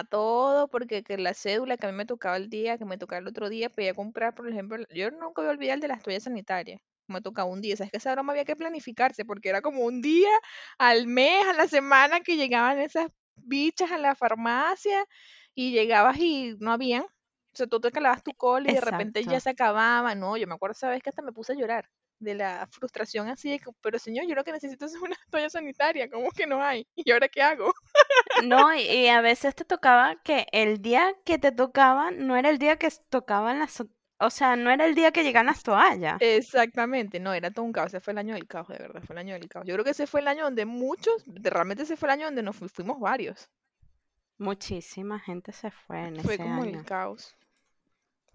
todo, 0.09 0.67
porque 0.69 1.03
que 1.03 1.17
la 1.17 1.33
cédula 1.33 1.77
que 1.77 1.87
a 1.87 1.91
mí 1.91 1.97
me 1.97 2.05
tocaba 2.05 2.37
el 2.37 2.49
día, 2.49 2.77
que 2.77 2.85
me 2.85 2.97
tocaba 2.97 3.19
el 3.19 3.27
otro 3.27 3.49
día, 3.49 3.69
podía 3.69 3.93
comprar, 3.95 4.35
por 4.35 4.49
ejemplo, 4.49 4.77
yo 4.93 5.11
nunca 5.11 5.41
voy 5.41 5.47
a 5.47 5.51
olvidar 5.51 5.75
el 5.75 5.81
de 5.81 5.87
las 5.89 6.03
toallas 6.03 6.23
sanitarias, 6.23 6.81
me 7.07 7.21
tocaba 7.21 7.49
un 7.49 7.61
día, 7.61 7.77
sabes 7.77 7.91
que 7.91 7.97
esa 7.97 8.13
broma 8.13 8.33
había 8.33 8.45
que 8.45 8.55
planificarse, 8.55 9.25
porque 9.25 9.49
era 9.49 9.61
como 9.61 9.81
un 9.85 10.01
día 10.01 10.29
al 10.77 11.07
mes, 11.07 11.47
a 11.47 11.53
la 11.53 11.67
semana 11.67 12.21
que 12.21 12.37
llegaban 12.37 12.79
esas 12.79 13.07
bichas 13.35 13.91
a 13.91 13.97
la 13.97 14.15
farmacia 14.15 15.05
y 15.55 15.71
llegabas 15.71 16.17
y 16.19 16.55
no 16.59 16.71
habían, 16.71 17.03
o 17.03 17.07
sea, 17.53 17.67
tú 17.67 17.79
te 17.81 17.91
calabas 17.91 18.23
tu 18.23 18.33
col 18.35 18.67
y 18.67 18.73
de 18.73 18.81
repente 18.81 19.25
ya 19.27 19.39
se 19.39 19.49
acababa, 19.51 20.15
no, 20.15 20.37
yo 20.37 20.47
me 20.47 20.55
acuerdo 20.55 20.73
esa 20.73 20.89
vez 20.89 21.03
que 21.03 21.09
hasta 21.09 21.21
me 21.23 21.33
puse 21.33 21.53
a 21.53 21.55
llorar 21.55 21.89
de 22.21 22.35
la 22.35 22.67
frustración 22.71 23.27
así 23.27 23.49
de 23.51 23.59
que, 23.59 23.71
pero 23.81 23.99
señor, 23.99 24.25
yo 24.27 24.35
lo 24.35 24.43
que 24.43 24.51
necesito 24.53 24.85
es 24.85 24.95
una 24.95 25.15
toalla 25.31 25.49
sanitaria, 25.49 26.09
¿cómo 26.09 26.31
que 26.31 26.47
no 26.47 26.63
hay? 26.63 26.87
¿Y 26.95 27.11
ahora 27.11 27.27
qué 27.27 27.41
hago? 27.41 27.73
No, 28.37 28.73
y, 28.75 29.07
a 29.07 29.21
veces 29.21 29.55
te 29.55 29.65
tocaba 29.65 30.21
que 30.23 30.47
el 30.51 30.81
día 30.81 31.13
que 31.25 31.37
te 31.37 31.51
tocaba 31.51 32.11
no 32.11 32.35
era 32.37 32.49
el 32.49 32.57
día 32.59 32.77
que 32.77 32.89
tocaban 33.09 33.59
las, 33.59 33.83
o 34.19 34.29
sea, 34.29 34.55
no 34.55 34.69
era 34.71 34.85
el 34.85 34.95
día 34.95 35.11
que 35.11 35.23
llegan 35.23 35.47
las 35.47 35.63
toallas. 35.63 36.17
Exactamente, 36.19 37.19
no, 37.19 37.33
era 37.33 37.51
todo 37.51 37.65
un 37.65 37.71
caos, 37.73 37.87
ese 37.87 37.99
fue 37.99 38.13
el 38.13 38.19
año 38.19 38.33
del 38.35 38.47
caos, 38.47 38.67
de 38.69 38.77
verdad, 38.77 39.01
fue 39.03 39.13
el 39.15 39.19
año 39.19 39.33
del 39.33 39.49
caos. 39.49 39.65
Yo 39.67 39.73
creo 39.75 39.83
que 39.85 39.91
ese 39.91 40.07
fue 40.07 40.21
el 40.21 40.27
año 40.27 40.43
donde 40.45 40.65
muchos, 40.65 41.23
realmente 41.27 41.83
ese 41.83 41.97
fue 41.97 42.07
el 42.07 42.11
año 42.13 42.25
donde 42.25 42.43
nos 42.43 42.55
fuimos 42.55 42.99
varios. 42.99 43.49
Muchísima 44.37 45.19
gente 45.19 45.51
se 45.53 45.71
fue 45.71 46.07
en 46.07 46.19
Fue 46.21 46.35
ese 46.35 46.43
como 46.43 46.63
el 46.63 46.75
año. 46.75 46.83
caos. 46.85 47.35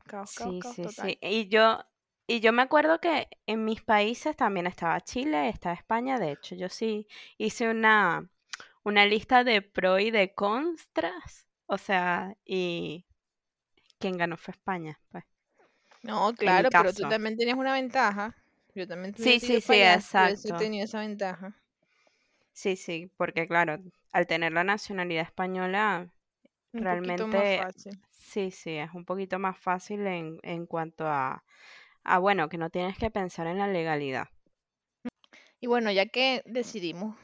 Caos, 0.07 0.35
caos, 0.35 0.55
Sí, 0.55 0.61
caos 0.61 0.77
sí, 0.77 0.83
total. 0.83 1.11
sí. 1.11 1.19
Y 1.21 1.49
yo, 1.49 1.81
y 2.27 2.41
yo 2.41 2.53
me 2.53 2.63
acuerdo 2.63 3.01
que 3.01 3.29
en 3.47 3.65
mis 3.65 3.83
países 3.83 4.37
también 4.37 4.67
estaba 4.67 5.01
Chile, 5.03 5.49
estaba 5.49 5.75
España. 5.75 6.19
De 6.19 6.33
hecho, 6.33 6.55
yo 6.55 6.69
sí 6.69 7.07
hice 7.39 7.69
una, 7.71 8.29
una 8.85 9.07
lista 9.07 9.45
de 9.45 9.63
pro 9.63 9.99
y 9.99 10.11
de 10.11 10.35
contras. 10.35 11.47
O 11.67 11.79
sea, 11.79 12.37
y 12.45 13.07
quien 14.01 14.19
ganó 14.19 14.37
fue 14.39 14.53
España, 14.53 15.01
pues, 15.11 15.25
No, 16.03 16.33
claro, 16.35 16.73
pero 16.75 16.95
tú 16.95 17.07
también 17.07 17.37
tenías 17.37 17.59
una 17.59 17.75
ventaja. 17.75 18.35
Yo 18.75 18.89
también 18.89 19.15
Sí, 19.17 19.41
hubiese 19.41 19.41
sí, 19.41 19.61
sí, 19.61 19.75
para 19.77 19.95
allá, 19.97 20.05
yo 20.43 20.55
exacto. 20.55 20.55
tenido 20.55 20.85
esa 20.85 21.01
ventaja. 21.01 21.55
Sí, 22.53 22.77
sí, 22.77 23.11
porque 23.17 23.47
claro, 23.47 23.79
al 24.13 24.27
tener 24.27 24.53
la 24.53 24.65
nacionalidad 24.65 25.25
española, 25.25 26.11
Un 26.75 26.87
poquito 26.87 27.27
más 27.27 27.49
realmente 27.49 27.57
fácil. 27.57 27.99
sí, 28.11 28.51
sí, 28.53 28.73
es 28.77 28.93
un 28.95 29.05
poquito 29.07 29.39
más 29.41 29.59
fácil 29.59 30.07
en, 30.07 30.39
en 30.45 30.67
cuanto 30.67 31.07
a, 31.09 31.45
a, 32.07 32.19
bueno, 32.19 32.49
que 32.49 32.59
no 32.59 32.71
tienes 32.71 32.97
que 32.97 33.11
pensar 33.11 33.47
en 33.47 33.59
la 33.59 33.69
legalidad. 33.69 34.29
Y 35.61 35.67
bueno, 35.67 35.91
ya 35.91 36.07
que 36.07 36.43
decidimos, 36.47 37.17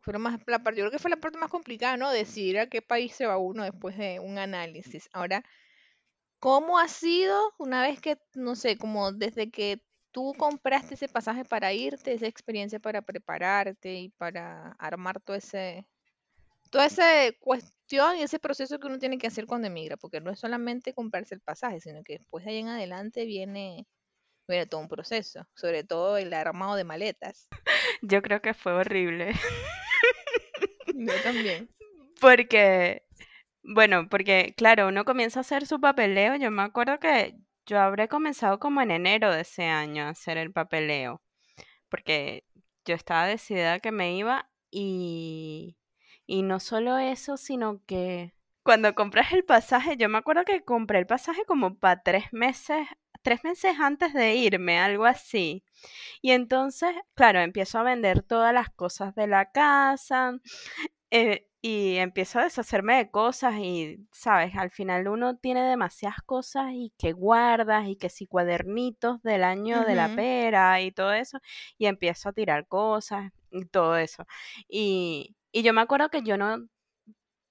fueron 0.00 0.22
más 0.22 0.40
la 0.46 0.62
parte, 0.62 0.80
yo 0.80 0.84
creo 0.84 0.90
que 0.90 0.98
fue 0.98 1.10
la 1.10 1.16
parte 1.16 1.38
más 1.38 1.50
complicada, 1.50 1.96
¿no? 1.96 2.10
Decidir 2.10 2.58
a 2.58 2.68
qué 2.68 2.82
país 2.82 3.14
se 3.14 3.26
va 3.26 3.36
uno 3.36 3.62
después 3.62 3.96
de 3.96 4.18
un 4.20 4.38
análisis. 4.38 5.08
Ahora, 5.12 5.44
¿cómo 6.40 6.78
ha 6.78 6.88
sido 6.88 7.52
una 7.58 7.82
vez 7.82 8.00
que, 8.00 8.18
no 8.34 8.56
sé, 8.56 8.76
como 8.76 9.12
desde 9.12 9.50
que 9.50 9.82
tú 10.10 10.34
compraste 10.36 10.94
ese 10.94 11.08
pasaje 11.08 11.44
para 11.44 11.72
irte, 11.72 12.12
esa 12.12 12.26
experiencia 12.26 12.80
para 12.80 13.02
prepararte 13.02 13.94
y 13.94 14.08
para 14.10 14.72
armar 14.78 15.20
todo 15.20 15.36
ese, 15.36 15.86
toda 16.70 16.86
esa 16.86 17.04
y 17.92 18.22
ese 18.22 18.38
proceso 18.38 18.78
que 18.78 18.86
uno 18.86 18.98
tiene 18.98 19.18
que 19.18 19.26
hacer 19.26 19.46
cuando 19.46 19.68
emigra, 19.68 19.96
porque 19.96 20.20
no 20.20 20.30
es 20.30 20.38
solamente 20.38 20.94
comprarse 20.94 21.34
el 21.34 21.40
pasaje, 21.40 21.80
sino 21.80 22.02
que 22.02 22.18
después 22.18 22.44
de 22.44 22.52
ahí 22.52 22.58
en 22.58 22.68
adelante 22.68 23.26
viene, 23.26 23.86
viene 24.48 24.66
todo 24.66 24.80
un 24.80 24.88
proceso, 24.88 25.46
sobre 25.54 25.84
todo 25.84 26.16
el 26.16 26.32
armado 26.32 26.76
de 26.76 26.84
maletas. 26.84 27.48
Yo 28.00 28.22
creo 28.22 28.40
que 28.40 28.54
fue 28.54 28.72
horrible. 28.72 29.32
Yo 30.94 31.22
también. 31.22 31.68
Porque, 32.20 33.02
bueno, 33.64 34.08
porque 34.08 34.54
claro, 34.56 34.86
uno 34.86 35.04
comienza 35.04 35.40
a 35.40 35.42
hacer 35.42 35.66
su 35.66 35.80
papeleo. 35.80 36.36
Yo 36.36 36.52
me 36.52 36.62
acuerdo 36.62 37.00
que 37.00 37.34
yo 37.66 37.80
habré 37.80 38.06
comenzado 38.06 38.60
como 38.60 38.80
en 38.80 38.92
enero 38.92 39.32
de 39.32 39.40
ese 39.40 39.64
año 39.64 40.04
a 40.04 40.10
hacer 40.10 40.38
el 40.38 40.52
papeleo. 40.52 41.20
Porque 41.88 42.44
yo 42.84 42.94
estaba 42.94 43.26
decidida 43.26 43.80
que 43.80 43.90
me 43.90 44.16
iba 44.16 44.48
y, 44.70 45.76
y 46.32 46.40
no 46.40 46.60
solo 46.60 46.96
eso, 46.96 47.36
sino 47.36 47.82
que 47.84 48.32
cuando 48.62 48.94
compras 48.94 49.34
el 49.34 49.44
pasaje, 49.44 49.98
yo 49.98 50.08
me 50.08 50.16
acuerdo 50.16 50.46
que 50.46 50.64
compré 50.64 50.98
el 50.98 51.06
pasaje 51.06 51.44
como 51.44 51.78
para 51.78 52.02
tres 52.02 52.32
meses, 52.32 52.86
tres 53.20 53.44
meses 53.44 53.74
antes 53.78 54.14
de 54.14 54.34
irme, 54.36 54.78
algo 54.78 55.04
así. 55.04 55.62
Y 56.22 56.30
entonces, 56.30 56.94
claro, 57.12 57.40
empiezo 57.40 57.78
a 57.78 57.82
vender 57.82 58.22
todas 58.22 58.54
las 58.54 58.70
cosas 58.70 59.14
de 59.14 59.26
la 59.26 59.50
casa 59.52 60.38
eh, 61.10 61.48
y 61.60 61.96
empiezo 61.96 62.38
a 62.38 62.44
deshacerme 62.44 62.96
de 62.96 63.10
cosas 63.10 63.56
y, 63.58 64.08
sabes, 64.10 64.56
al 64.56 64.70
final 64.70 65.08
uno 65.08 65.36
tiene 65.36 65.62
demasiadas 65.68 66.22
cosas 66.24 66.70
y 66.72 66.94
que 66.96 67.12
guardas 67.12 67.88
y 67.88 67.96
que 67.96 68.08
si 68.08 68.26
cuadernitos 68.26 69.22
del 69.22 69.44
año 69.44 69.84
de 69.84 69.96
la 69.96 70.08
pera 70.16 70.80
y 70.80 70.92
todo 70.92 71.12
eso 71.12 71.40
y 71.76 71.84
empiezo 71.84 72.30
a 72.30 72.32
tirar 72.32 72.66
cosas 72.68 73.32
y 73.50 73.66
todo 73.66 73.98
eso. 73.98 74.24
Y, 74.66 75.36
y 75.52 75.62
yo 75.62 75.72
me 75.72 75.80
acuerdo 75.82 76.10
que 76.10 76.22
yo 76.22 76.36
no, 76.36 76.66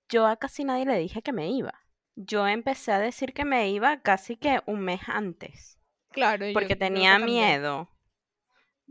yo 0.10 0.28
a 0.28 0.38
casi 0.38 0.64
nadie 0.64 0.86
le 0.86 0.98
dije 0.98 1.22
que 1.22 1.34
me 1.34 1.50
iba. 1.50 1.74
Yo 2.16 2.48
empecé 2.48 2.92
a 2.92 3.00
decir 3.00 3.34
que 3.34 3.46
me 3.46 3.70
iba 3.70 4.02
casi 4.02 4.36
que 4.36 4.62
un 4.66 4.82
mes 4.82 5.02
antes 5.08 5.78
Claro, 6.12 6.46
yo 6.46 6.54
porque 6.54 6.70
que 6.70 6.76
tenía 6.76 7.18
miedo. 7.20 7.90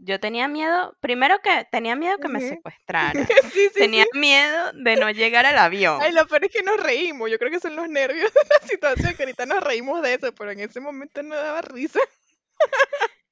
Yo 0.02 0.18
tenía 0.18 0.48
miedo, 0.48 0.96
primero 1.00 1.40
que 1.42 1.66
tenía 1.70 1.94
miedo 1.94 2.16
que 2.18 2.28
me 2.28 2.40
secuestraran. 2.40 3.12
Sí, 3.52 3.68
sí, 3.68 3.70
Tenía 3.74 4.04
sí. 4.10 4.18
miedo 4.18 4.72
de 4.72 4.96
no 4.96 5.10
llegar 5.10 5.44
al 5.44 5.58
avión. 5.58 5.98
Ay, 6.00 6.12
lo 6.12 6.26
peor 6.26 6.44
es 6.46 6.50
que 6.50 6.62
nos 6.62 6.78
reímos. 6.78 7.30
Yo 7.30 7.38
creo 7.38 7.50
que 7.50 7.60
son 7.60 7.76
los 7.76 7.88
nervios 7.88 8.32
de 8.34 8.40
la 8.60 8.66
situación 8.66 9.14
que 9.14 9.24
ahorita 9.24 9.44
nos 9.44 9.62
reímos 9.62 10.00
de 10.00 10.14
eso, 10.14 10.34
pero 10.34 10.50
en 10.52 10.60
ese 10.60 10.80
momento 10.80 11.22
no 11.22 11.34
daba 11.36 11.60
risa. 11.60 12.00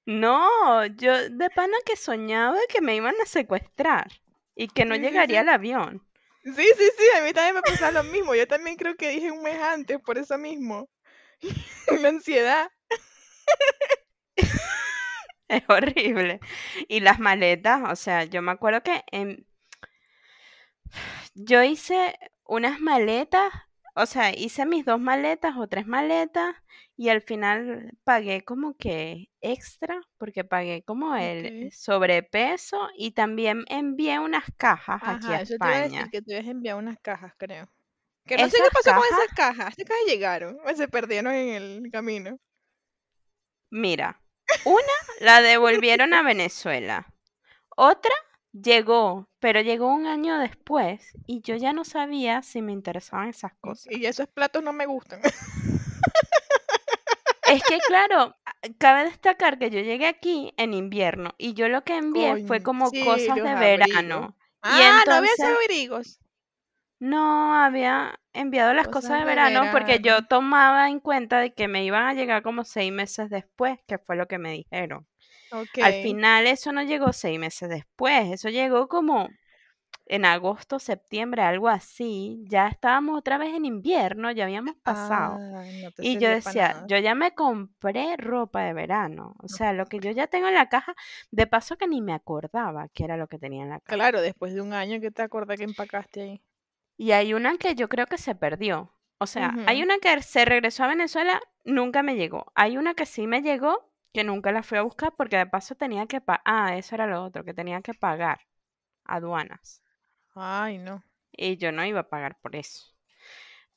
No, 0.06 0.86
yo 0.86 1.28
de 1.30 1.50
pana 1.50 1.76
que 1.86 1.94
soñaba 1.96 2.58
que 2.68 2.80
me 2.80 2.96
iban 2.96 3.14
a 3.22 3.26
secuestrar 3.26 4.08
y 4.58 4.70
que 4.70 4.86
no 4.86 4.96
Sí, 4.96 4.96
llegaría 4.96 5.10
sí. 5.10 5.36
al 5.42 5.50
avión. 5.50 6.08
Sí, 6.44 6.52
sí, 6.78 6.90
sí, 6.98 7.04
a 7.16 7.22
mí 7.24 7.32
también 7.32 7.54
me 7.56 7.62
pasaba 7.62 7.90
lo 7.92 8.04
mismo. 8.04 8.34
Yo 8.34 8.46
también 8.48 8.76
creo 8.76 8.96
que 8.96 9.10
dije 9.10 9.30
un 9.30 9.42
mes 9.42 9.60
antes, 9.62 9.98
por 10.00 10.18
eso 10.18 10.38
mismo. 10.38 10.88
La 12.02 12.10
ansiedad. 12.10 12.70
Es 15.48 15.62
horrible. 15.68 16.40
Y 16.88 17.00
las 17.00 17.18
maletas, 17.20 17.82
o 17.90 17.96
sea, 17.96 18.24
yo 18.24 18.42
me 18.42 18.52
acuerdo 18.52 18.82
que 18.82 19.02
en- 19.12 19.46
yo 21.34 21.62
hice 21.62 22.18
unas 22.44 22.80
maletas, 22.80 23.52
o 24.00 24.06
sea, 24.06 24.32
hice 24.32 24.64
mis 24.64 24.84
dos 24.84 25.00
maletas 25.00 25.56
o 25.56 25.66
tres 25.68 25.86
maletas 25.86 26.54
y 26.96 27.08
al 27.08 27.20
final 27.22 27.92
pagué 28.04 28.44
como 28.44 28.76
que 28.76 29.30
extra, 29.40 30.00
porque 30.18 30.44
pagué 30.44 30.84
como 30.84 31.16
el 31.16 31.72
sobrepeso 31.72 32.88
y 32.96 33.10
también 33.12 33.64
envié 33.68 34.20
unas 34.20 34.44
cajas 34.56 35.02
aquí 35.04 35.34
a 35.34 35.36
Ajá, 35.36 35.42
eso 35.42 35.58
te 35.58 35.66
iba 35.66 35.78
a 35.78 35.82
decir 35.82 35.98
España. 36.00 36.08
que 36.10 36.22
tú 36.22 36.32
habías 36.32 36.46
enviado 36.46 36.78
unas 36.78 36.98
cajas, 37.00 37.32
creo. 37.36 37.68
Que 38.24 38.38
no 38.38 38.48
sé 38.48 38.58
qué 38.58 38.70
pasó 38.72 38.94
con 38.94 39.04
esas 39.04 39.34
cajas. 39.34 39.74
Esas 39.76 39.88
cajas 39.88 40.04
llegaron 40.06 40.58
o 40.64 40.76
se 40.76 40.88
perdieron 40.88 41.32
en 41.34 41.48
el 41.50 41.90
camino. 41.90 42.38
mira, 43.70 44.20
una 44.64 44.92
la 45.20 45.40
devolvieron 45.42 46.14
a 46.14 46.22
Venezuela, 46.22 47.14
otra 47.76 48.14
llegó, 48.52 49.28
pero 49.38 49.60
llegó 49.60 49.92
un 49.92 50.06
año 50.06 50.38
después 50.38 51.12
y 51.26 51.40
yo 51.42 51.56
ya 51.56 51.72
no 51.72 51.84
sabía 51.84 52.42
si 52.42 52.62
me 52.62 52.72
interesaban 52.72 53.28
esas 53.28 53.52
cosas. 53.60 53.92
Y 53.92 54.06
esos 54.06 54.28
platos 54.28 54.62
no 54.62 54.72
me 54.72 54.86
gustan. 54.86 55.20
Es 57.46 57.62
que 57.64 57.78
claro, 57.86 58.36
cabe 58.78 59.04
destacar 59.04 59.58
que 59.58 59.70
yo 59.70 59.80
llegué 59.80 60.06
aquí 60.06 60.52
en 60.56 60.74
invierno 60.74 61.34
y 61.38 61.54
yo 61.54 61.68
lo 61.68 61.82
que 61.82 61.96
envié 61.96 62.46
fue 62.46 62.62
como 62.62 62.90
sí, 62.90 63.00
cosas 63.04 63.34
de 63.42 63.48
abrigos. 63.48 63.60
verano. 63.60 64.36
Y 64.62 64.82
Ah, 64.82 65.02
no 65.06 65.14
había 65.14 65.30
abrigos. 65.64 66.20
no 67.00 67.54
había 67.54 68.20
enviado 68.32 68.74
las 68.74 68.86
cosas 68.86 69.02
Cosas 69.02 69.18
de 69.18 69.18
de 69.20 69.24
verano 69.24 69.70
porque 69.72 70.00
yo 70.00 70.26
tomaba 70.26 70.88
en 70.88 71.00
cuenta 71.00 71.38
de 71.38 71.52
que 71.54 71.68
me 71.68 71.84
iban 71.84 72.06
a 72.06 72.14
llegar 72.14 72.42
como 72.42 72.64
seis 72.64 72.92
meses 72.92 73.30
después, 73.30 73.78
que 73.86 73.98
fue 73.98 74.16
lo 74.16 74.26
que 74.26 74.38
me 74.38 74.52
dijeron. 74.52 75.06
Al 75.82 75.92
final 76.02 76.46
eso 76.46 76.72
no 76.72 76.82
llegó 76.82 77.12
seis 77.12 77.38
meses 77.38 77.68
después, 77.68 78.32
eso 78.32 78.48
llegó 78.48 78.88
como 78.88 79.28
en 80.08 80.24
agosto, 80.24 80.78
septiembre, 80.78 81.42
algo 81.42 81.68
así. 81.68 82.42
Ya 82.48 82.68
estábamos 82.68 83.18
otra 83.18 83.38
vez 83.38 83.54
en 83.54 83.64
invierno, 83.64 84.30
ya 84.32 84.44
habíamos 84.44 84.74
pasado. 84.82 85.38
No 85.38 85.92
te 85.92 86.06
Y 86.06 86.18
yo 86.18 86.28
decía, 86.28 86.68
nada. 86.68 86.86
yo 86.88 86.98
ya 86.98 87.14
me 87.14 87.34
compré 87.34 88.16
ropa 88.16 88.62
de 88.62 88.72
verano. 88.72 89.34
O 89.42 89.48
sea, 89.48 89.72
lo 89.72 89.86
que 89.86 90.00
yo 90.00 90.10
ya 90.10 90.26
tengo 90.26 90.48
en 90.48 90.54
la 90.54 90.68
caja, 90.68 90.94
de 91.30 91.46
paso 91.46 91.76
que 91.76 91.86
ni 91.86 92.00
me 92.00 92.14
acordaba 92.14 92.88
que 92.88 93.04
era 93.04 93.16
lo 93.16 93.28
que 93.28 93.38
tenía 93.38 93.62
en 93.62 93.70
la 93.70 93.80
caja. 93.80 93.96
Claro, 93.96 94.20
después 94.20 94.54
de 94.54 94.62
un 94.62 94.72
año 94.72 95.00
que 95.00 95.10
te 95.10 95.22
acordás 95.22 95.58
que 95.58 95.64
empacaste 95.64 96.22
ahí. 96.22 96.42
Y 96.96 97.12
hay 97.12 97.34
una 97.34 97.56
que 97.58 97.74
yo 97.74 97.88
creo 97.88 98.06
que 98.06 98.18
se 98.18 98.34
perdió. 98.34 98.92
O 99.20 99.26
sea, 99.26 99.54
hay 99.66 99.82
una 99.82 99.98
que 99.98 100.22
se 100.22 100.44
regresó 100.44 100.84
a 100.84 100.88
Venezuela, 100.88 101.40
nunca 101.64 102.02
me 102.02 102.14
llegó. 102.14 102.52
Hay 102.54 102.76
una 102.76 102.94
que 102.94 103.04
sí 103.04 103.26
me 103.26 103.42
llegó, 103.42 103.90
que 104.12 104.24
nunca 104.24 104.52
la 104.52 104.62
fui 104.62 104.78
a 104.78 104.82
buscar 104.82 105.14
porque 105.16 105.36
de 105.38 105.46
paso 105.46 105.74
tenía 105.74 106.06
que 106.06 106.20
pagar. 106.20 106.42
Ah, 106.44 106.76
eso 106.76 106.94
era 106.94 107.06
lo 107.06 107.24
otro, 107.24 107.44
que 107.44 107.54
tenía 107.54 107.80
que 107.82 107.94
pagar 107.94 108.40
aduanas. 109.04 109.82
Ay, 110.34 110.78
no. 110.78 111.04
Y 111.32 111.56
yo 111.58 111.72
no 111.72 111.84
iba 111.84 112.00
a 112.00 112.08
pagar 112.08 112.38
por 112.40 112.56
eso. 112.56 112.86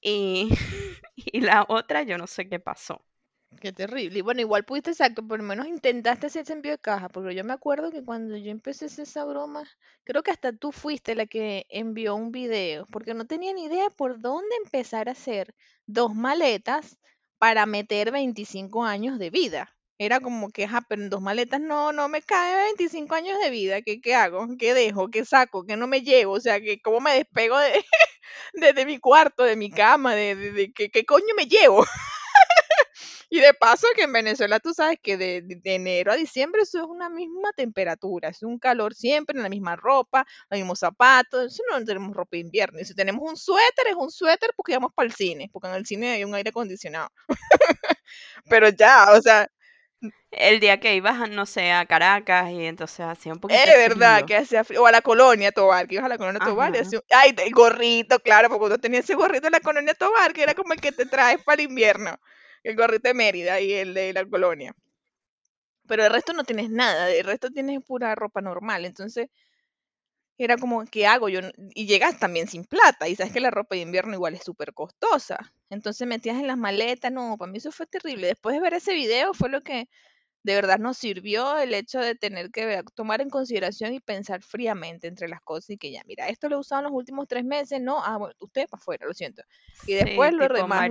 Y, 0.01 0.49
y 1.15 1.41
la 1.41 1.65
otra, 1.69 2.03
yo 2.03 2.17
no 2.17 2.27
sé 2.27 2.49
qué 2.49 2.59
pasó. 2.59 3.05
Qué 3.61 3.71
terrible. 3.73 4.19
Y 4.19 4.21
bueno, 4.21 4.41
igual 4.41 4.65
pudiste, 4.65 4.91
exacto, 4.91 5.25
por 5.25 5.39
lo 5.39 5.45
menos 5.45 5.67
intentaste 5.67 6.27
hacer 6.27 6.41
ese 6.43 6.53
envío 6.53 6.71
de 6.73 6.79
caja, 6.79 7.07
porque 7.09 7.33
yo 7.35 7.43
me 7.45 7.53
acuerdo 7.53 7.91
que 7.91 8.03
cuando 8.03 8.35
yo 8.37 8.51
empecé 8.51 8.85
esa 8.87 9.23
broma, 9.25 9.63
creo 10.03 10.23
que 10.23 10.31
hasta 10.31 10.51
tú 10.53 10.71
fuiste 10.71 11.15
la 11.15 11.25
que 11.27 11.65
envió 11.69 12.15
un 12.15 12.31
video, 12.31 12.85
porque 12.87 13.13
no 13.13 13.25
tenía 13.27 13.53
ni 13.53 13.65
idea 13.65 13.89
por 13.89 14.19
dónde 14.21 14.55
empezar 14.63 15.07
a 15.09 15.13
hacer 15.13 15.53
dos 15.85 16.13
maletas 16.15 16.97
para 17.37 17.65
meter 17.65 18.11
25 18.11 18.83
años 18.85 19.17
de 19.19 19.29
vida. 19.29 19.75
Era 20.05 20.19
como 20.19 20.49
que, 20.49 20.63
ajá, 20.65 20.81
pero 20.89 21.01
en 21.03 21.09
dos 21.09 21.21
maletas 21.21 21.61
no, 21.61 21.91
no 21.93 22.09
me 22.09 22.21
cabe 22.23 22.63
25 22.63 23.13
años 23.15 23.37
de 23.43 23.49
vida. 23.51 23.81
¿Qué, 23.83 24.01
qué 24.01 24.15
hago? 24.15 24.47
¿Qué 24.59 24.73
dejo? 24.73 25.09
¿Qué 25.09 25.25
saco? 25.25 25.63
¿Qué 25.65 25.77
no 25.77 25.85
me 25.87 26.01
llevo? 26.01 26.33
O 26.33 26.39
sea, 26.41 26.59
que 26.59 26.81
¿cómo 26.81 26.99
me 27.01 27.13
despego 27.13 27.57
de, 27.59 27.71
de, 28.53 28.73
de 28.73 28.85
mi 28.85 28.99
cuarto, 28.99 29.43
de 29.43 29.55
mi 29.57 29.71
cama? 29.71 30.15
¿De, 30.15 30.35
de, 30.35 30.51
de- 30.53 30.73
¿qué, 30.73 30.89
qué 30.91 31.05
coño 31.05 31.35
me 31.37 31.45
llevo? 31.47 31.85
Y 33.29 33.39
de 33.39 33.53
paso 33.53 33.87
que 33.95 34.03
en 34.03 34.13
Venezuela 34.13 34.59
tú 34.59 34.73
sabes 34.73 34.99
que 35.01 35.17
de, 35.17 35.41
de, 35.41 35.75
enero 35.75 36.11
a 36.11 36.15
diciembre 36.15 36.61
eso 36.63 36.79
es 36.79 36.83
una 36.85 37.09
misma 37.09 37.51
temperatura, 37.53 38.29
es 38.29 38.43
un 38.43 38.59
calor 38.59 38.93
siempre, 38.93 39.37
en 39.37 39.43
la 39.43 39.49
misma 39.49 39.75
ropa, 39.75 40.25
los 40.49 40.59
mismos 40.59 40.79
zapatos, 40.79 41.53
eso 41.53 41.63
no 41.71 41.83
tenemos 41.85 42.15
ropa 42.15 42.31
de 42.33 42.39
invierno. 42.39 42.79
Y 42.79 42.85
si 42.85 42.93
tenemos 42.95 43.29
un 43.29 43.37
suéter, 43.37 43.87
es 43.89 43.95
un 43.95 44.11
suéter 44.11 44.51
porque 44.55 44.73
vamos 44.73 44.91
para 44.93 45.07
el 45.07 45.13
cine, 45.15 45.49
porque 45.51 45.67
en 45.69 45.75
el 45.75 45.85
cine 45.85 46.11
hay 46.11 46.23
un 46.23 46.35
aire 46.35 46.49
acondicionado. 46.49 47.09
Pero 48.49 48.69
ya, 48.69 49.07
o 49.17 49.21
sea, 49.21 49.47
el 50.31 50.59
día 50.59 50.79
que 50.79 50.95
ibas, 50.95 51.29
no 51.29 51.45
sé, 51.45 51.71
a 51.71 51.85
Caracas 51.85 52.49
y 52.51 52.65
entonces 52.65 53.01
hacía 53.01 53.33
un 53.33 53.39
poquito 53.39 53.59
Es 53.59 53.89
verdad 53.89 54.25
que 54.25 54.37
hacía 54.37 54.63
frío. 54.63 54.81
O 54.81 54.87
a 54.87 54.91
la 54.91 55.01
colonia 55.01 55.51
Tobar, 55.51 55.87
que 55.87 55.95
ibas 55.95 56.05
a 56.05 56.09
la 56.09 56.17
colonia 56.17 56.39
Tobar 56.39 56.75
y 56.75 56.79
hacía... 56.79 57.01
Ay, 57.11 57.35
el 57.37 57.51
gorrito, 57.51 58.19
claro, 58.19 58.49
porque 58.49 58.65
uno 58.65 58.77
tenía 58.79 58.99
ese 58.99 59.15
gorrito 59.15 59.47
en 59.47 59.53
la 59.53 59.59
colonia 59.59 59.93
Tobar, 59.93 60.33
que 60.33 60.43
era 60.43 60.53
como 60.53 60.73
el 60.73 60.81
que 60.81 60.91
te 60.91 61.05
traes 61.05 61.43
para 61.43 61.61
el 61.61 61.69
invierno. 61.69 62.17
El 62.63 62.75
gorrito 62.75 63.09
de 63.09 63.13
Mérida 63.13 63.59
y 63.59 63.73
el 63.73 63.93
de 63.93 64.13
la 64.13 64.25
colonia. 64.25 64.73
Pero 65.87 66.05
el 66.05 66.11
resto 66.11 66.33
no 66.33 66.43
tienes 66.43 66.69
nada, 66.69 67.11
el 67.11 67.25
resto 67.25 67.49
tienes 67.49 67.83
pura 67.83 68.15
ropa 68.15 68.41
normal. 68.41 68.85
Entonces, 68.85 69.27
era 70.43 70.57
como, 70.57 70.85
¿qué 70.85 71.07
hago 71.07 71.29
yo? 71.29 71.41
Y 71.75 71.85
llegas 71.85 72.19
también 72.19 72.47
sin 72.47 72.63
plata, 72.63 73.07
y 73.07 73.15
sabes 73.15 73.33
que 73.33 73.39
la 73.39 73.51
ropa 73.51 73.75
de 73.75 73.81
invierno 73.81 74.13
igual 74.13 74.33
es 74.33 74.43
súper 74.43 74.73
costosa. 74.73 75.53
Entonces 75.69 76.07
metías 76.07 76.37
en 76.37 76.47
las 76.47 76.57
maletas, 76.57 77.11
no, 77.11 77.37
para 77.37 77.51
mí 77.51 77.57
eso 77.57 77.71
fue 77.71 77.85
terrible. 77.85 78.27
Después 78.27 78.55
de 78.55 78.61
ver 78.61 78.73
ese 78.73 78.93
video 78.93 79.33
fue 79.33 79.49
lo 79.49 79.61
que 79.61 79.87
de 80.43 80.55
verdad 80.55 80.79
nos 80.79 80.97
sirvió 80.97 81.57
el 81.59 81.73
hecho 81.73 81.99
de 81.99 82.15
tener 82.15 82.49
que 82.49 82.81
tomar 82.95 83.21
en 83.21 83.29
consideración 83.29 83.93
y 83.93 83.99
pensar 83.99 84.41
fríamente 84.41 85.07
entre 85.07 85.27
las 85.27 85.41
cosas 85.41 85.71
y 85.71 85.77
que 85.77 85.91
ya, 85.91 86.01
mira, 86.05 86.27
esto 86.29 86.49
lo 86.49 86.55
he 86.55 86.59
usado 86.59 86.79
en 86.79 86.85
los 86.85 86.93
últimos 86.93 87.27
tres 87.27 87.45
meses, 87.45 87.79
no, 87.79 88.03
ah, 88.03 88.17
bueno, 88.17 88.33
usted 88.39 88.67
para 88.67 88.81
afuera, 88.81 89.05
lo 89.05 89.13
siento. 89.13 89.43
Y 89.85 89.93
después 89.93 90.33
lo 90.33 90.47
demás 90.47 90.89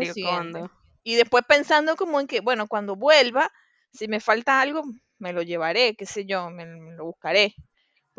Y 1.03 1.17
después 1.17 1.45
pensando 1.49 1.97
como 1.97 2.21
en 2.21 2.27
que, 2.27 2.41
bueno, 2.41 2.69
cuando 2.69 2.95
vuelva, 2.95 3.51
si 3.93 4.07
me 4.07 4.21
falta 4.21 4.61
algo, 4.61 4.83
me 5.19 5.33
lo 5.33 5.43
llevaré, 5.43 5.97
qué 5.97 6.07
sé 6.07 6.25
yo, 6.27 6.51
me 6.51 6.67
lo 6.67 7.07
buscaré 7.07 7.57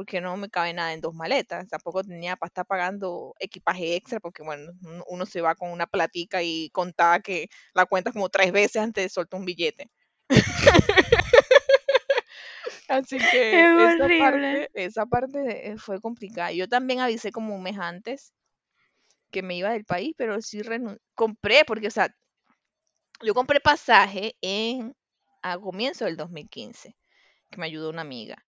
porque 0.02 0.20
no 0.20 0.36
me 0.36 0.50
cabe 0.50 0.74
nada 0.74 0.94
en 0.94 1.00
dos 1.00 1.14
maletas. 1.14 1.68
Tampoco 1.68 2.04
tenía 2.04 2.36
para 2.36 2.48
estar 2.48 2.66
pagando 2.66 3.36
equipaje 3.40 3.96
extra, 3.96 4.20
porque 4.20 4.42
bueno, 4.42 4.72
uno 5.08 5.28
se 5.28 5.42
va 5.42 5.54
con 5.54 5.70
una 5.70 5.86
platica 5.86 6.42
y 6.42 6.72
contaba 6.72 7.20
que 7.20 7.50
la 7.76 7.86
cuenta 7.86 8.12
como 8.12 8.30
tres 8.30 8.52
veces 8.52 8.82
antes 8.82 9.04
de 9.04 9.10
soltar 9.10 9.40
un 9.40 9.46
billete. 9.46 9.92
Así 12.88 13.20
que 13.32 13.62
esa 13.62 14.08
parte, 14.18 14.70
esa 14.74 15.06
parte 15.06 15.70
eh, 15.70 15.78
fue 15.78 16.02
complicada. 16.02 16.52
Yo 16.52 16.68
también 16.68 17.00
avisé 17.00 17.32
como 17.32 17.56
un 17.56 17.62
mes 17.62 17.78
antes 17.78 18.34
que 19.30 19.44
me 19.44 19.56
iba 19.56 19.70
del 19.70 19.86
país, 19.86 20.16
pero 20.18 20.42
sí 20.42 20.64
compré, 21.14 21.64
porque, 21.64 21.90
o 21.90 21.92
sea, 21.92 22.12
yo 23.22 23.36
compré 23.36 23.60
pasaje 23.60 24.36
en 24.42 24.96
a 25.44 25.60
comienzo 25.60 26.06
del 26.06 26.18
2015, 26.18 26.96
que 27.52 27.58
me 27.60 27.68
ayudó 27.68 27.92
una 27.92 28.02
amiga 28.02 28.44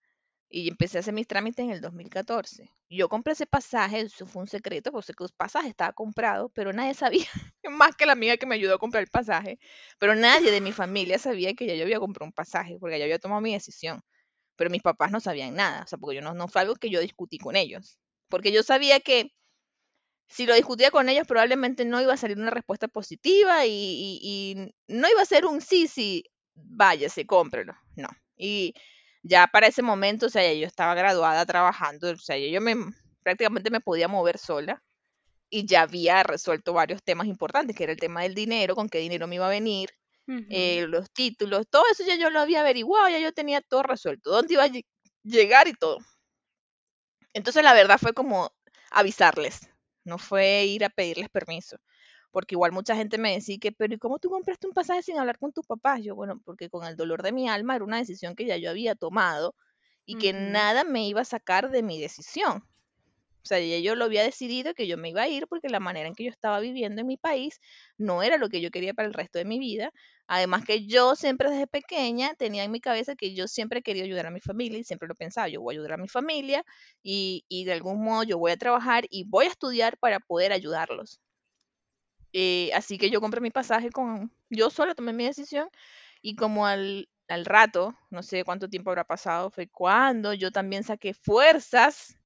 y 0.53 0.69
empecé 0.69 0.97
a 0.97 1.01
hacer 1.01 1.15
mis 1.15 1.25
trámites 1.27 1.65
en 1.65 1.71
el 1.71 1.81
2014. 1.81 2.69
Yo 2.87 3.09
compré 3.09 3.33
ese 3.33 3.47
pasaje, 3.47 4.01
eso 4.01 4.27
fue 4.27 4.43
un 4.43 4.47
secreto, 4.47 4.91
porque 4.91 5.11
el 5.19 5.29
pasaje 5.35 5.67
estaba 5.67 5.93
comprado, 5.93 6.49
pero 6.49 6.71
nadie 6.71 6.93
sabía, 7.25 7.25
más 7.71 7.95
que 7.95 8.05
la 8.05 8.13
amiga 8.13 8.37
que 8.37 8.45
me 8.45 8.53
ayudó 8.53 8.75
a 8.75 8.77
comprar 8.79 9.01
el 9.01 9.09
pasaje, 9.09 9.57
pero 9.97 10.13
nadie 10.13 10.51
de 10.51 10.61
mi 10.61 10.71
familia 10.71 11.17
sabía 11.17 11.55
que 11.55 11.65
ya 11.65 11.73
yo 11.73 11.83
había 11.83 11.99
comprado 11.99 12.27
un 12.27 12.33
pasaje, 12.33 12.77
porque 12.79 12.99
ya 12.99 13.05
había 13.05 13.17
tomado 13.17 13.41
mi 13.41 13.53
decisión. 13.53 14.01
Pero 14.57 14.69
mis 14.69 14.83
papás 14.83 15.11
no 15.11 15.19
sabían 15.19 15.55
nada, 15.55 15.83
o 15.85 15.87
sea, 15.87 15.97
porque 15.99 16.17
yo 16.17 16.21
no, 16.21 16.33
no 16.35 16.47
fue 16.47 16.61
algo 16.61 16.75
que 16.75 16.91
yo 16.91 17.01
discutí 17.01 17.39
con 17.39 17.55
ellos, 17.55 17.99
porque 18.29 18.51
yo 18.51 18.63
sabía 18.63 18.99
que 18.99 19.31
si 20.27 20.45
lo 20.45 20.55
discutía 20.55 20.91
con 20.91 21.09
ellos 21.09 21.27
probablemente 21.27 21.85
no 21.85 22.01
iba 22.01 22.13
a 22.13 22.17
salir 22.17 22.37
una 22.37 22.51
respuesta 22.51 22.87
positiva 22.87 23.65
y, 23.65 24.19
y 24.21 24.73
no 24.87 25.09
iba 25.09 25.21
a 25.21 25.25
ser 25.25 25.45
un 25.45 25.61
sí, 25.61 25.87
sí, 25.87 26.23
váyase, 26.55 27.25
cómprelo, 27.25 27.73
no. 27.95 28.09
Y 28.37 28.73
ya 29.23 29.47
para 29.47 29.67
ese 29.67 29.81
momento, 29.81 30.27
o 30.27 30.29
sea, 30.29 30.53
yo 30.53 30.67
estaba 30.67 30.93
graduada 30.95 31.45
trabajando, 31.45 32.12
o 32.12 32.17
sea, 32.17 32.38
yo 32.38 32.62
me 32.62 32.75
prácticamente 33.23 33.71
me 33.71 33.81
podía 33.81 34.07
mover 34.09 34.38
sola 34.38 34.83
y 35.49 35.65
ya 35.65 35.83
había 35.83 36.23
resuelto 36.23 36.73
varios 36.73 37.03
temas 37.03 37.27
importantes, 37.27 37.75
que 37.75 37.83
era 37.83 37.93
el 37.93 37.99
tema 37.99 38.23
del 38.23 38.36
dinero, 38.36 38.75
con 38.75 38.89
qué 38.89 38.99
dinero 38.99 39.27
me 39.27 39.36
iba 39.36 39.47
a 39.47 39.49
venir, 39.49 39.89
eh, 40.49 40.86
los 40.88 41.12
títulos, 41.12 41.67
todo 41.69 41.83
eso 41.91 42.03
ya 42.05 42.15
yo 42.15 42.29
lo 42.29 42.39
había 42.39 42.62
averiguado, 42.62 43.09
ya 43.09 43.19
yo 43.19 43.33
tenía 43.33 43.62
todo 43.62 43.83
resuelto, 43.83 44.31
dónde 44.31 44.53
iba 44.55 44.63
a 44.65 44.71
llegar 45.23 45.67
y 45.67 45.73
todo. 45.73 45.97
Entonces 47.33 47.63
la 47.63 47.73
verdad 47.73 47.97
fue 47.99 48.13
como 48.13 48.51
avisarles, 48.91 49.69
no 50.03 50.17
fue 50.17 50.65
ir 50.65 50.86
a 50.86 50.89
pedirles 50.89 51.29
permiso 51.29 51.77
porque 52.33 52.55
igual 52.55 52.73
mucha 52.73 52.97
gente 52.97 53.19
me 53.19 53.33
decía 53.35 53.57
que, 53.61 53.71
pero 53.73 53.95
¿y 53.95 53.99
cómo 53.99 54.19
tú 54.19 54.29
compraste 54.31 54.67
un 54.67 54.73
pasaje 54.73 55.03
sin 55.03 55.19
hablar 55.19 55.39
con 55.39 55.53
tus 55.53 55.67
papás? 55.67 56.01
Yo, 56.03 56.15
bueno, 56.15 56.41
porque 56.45 56.69
con 56.69 56.85
el 56.85 56.97
dolor 56.97 57.23
de 57.23 57.33
mi 57.33 57.49
alma 57.49 57.77
era 57.77 57.85
una 57.85 57.99
decisión 57.99 58.35
que 58.35 58.45
ya 58.47 58.57
yo 58.57 58.71
había 58.71 58.95
tomado 58.95 59.55
y 60.05 60.17
que 60.17 60.33
nada 60.33 60.85
me 60.85 61.07
iba 61.09 61.21
a 61.21 61.25
sacar 61.25 61.71
de 61.71 61.83
mi 61.83 62.01
decisión. 62.01 62.63
O 63.43 63.45
sea, 63.45 63.59
ya 63.59 63.77
yo 63.79 63.95
lo 63.95 64.05
había 64.05 64.23
decidido 64.23 64.73
que 64.73 64.87
yo 64.87 64.97
me 64.97 65.09
iba 65.09 65.21
a 65.23 65.27
ir 65.29 65.47
porque 65.47 65.67
la 65.69 65.81
manera 65.81 66.07
en 66.07 66.15
que 66.15 66.23
yo 66.25 66.29
estaba 66.31 66.59
viviendo 66.61 67.01
en 67.01 67.07
mi 67.07 67.17
país 67.17 67.59
no 67.97 68.23
era 68.23 68.37
lo 68.37 68.47
que 68.49 68.61
yo 68.61 68.71
quería 68.71 68.93
para 68.93 69.07
el 69.09 69.13
resto 69.13 69.37
de 69.39 69.45
mi 69.45 69.59
vida. 69.59 69.91
Además 70.27 70.63
que 70.65 70.85
yo 70.87 71.15
siempre 71.15 71.49
desde 71.49 71.67
pequeña 71.67 72.35
tenía 72.35 72.63
en 72.63 72.71
mi 72.71 72.79
cabeza 72.81 73.15
que 73.15 73.35
yo 73.35 73.47
siempre 73.49 73.81
quería 73.81 74.03
ayudar 74.05 74.27
a 74.27 74.31
mi 74.31 74.39
familia 74.41 74.79
y 74.79 74.83
siempre 74.85 75.07
lo 75.09 75.15
pensaba, 75.15 75.49
yo 75.49 75.61
voy 75.61 75.75
a 75.75 75.77
ayudar 75.79 75.93
a 75.93 75.97
mi 76.01 76.07
familia 76.07 76.63
y, 77.03 77.43
y 77.49 77.65
de 77.65 77.73
algún 77.73 78.01
modo 78.03 78.23
yo 78.23 78.37
voy 78.37 78.51
a 78.53 78.57
trabajar 78.57 79.05
y 79.09 79.25
voy 79.25 79.45
a 79.45 79.49
estudiar 79.49 79.97
para 79.99 80.19
poder 80.21 80.53
ayudarlos. 80.53 81.19
Eh, 82.33 82.71
así 82.73 82.97
que 82.97 83.11
yo 83.11 83.21
compré 83.21 83.41
mi 83.41 83.51
pasaje 83.51 83.91
con, 83.91 84.31
yo 84.49 84.71
solo 84.71 84.95
tomé 84.95 85.13
mi 85.13 85.25
decisión 85.25 85.69
y 86.21 86.35
como 86.35 86.65
al, 86.65 87.07
al 87.27 87.45
rato, 87.45 87.95
no 88.09 88.23
sé 88.23 88.43
cuánto 88.43 88.69
tiempo 88.69 88.89
habrá 88.89 89.03
pasado, 89.03 89.51
fue 89.51 89.67
cuando 89.67 90.33
yo 90.33 90.51
también 90.51 90.83
saqué 90.83 91.13
fuerzas, 91.13 92.17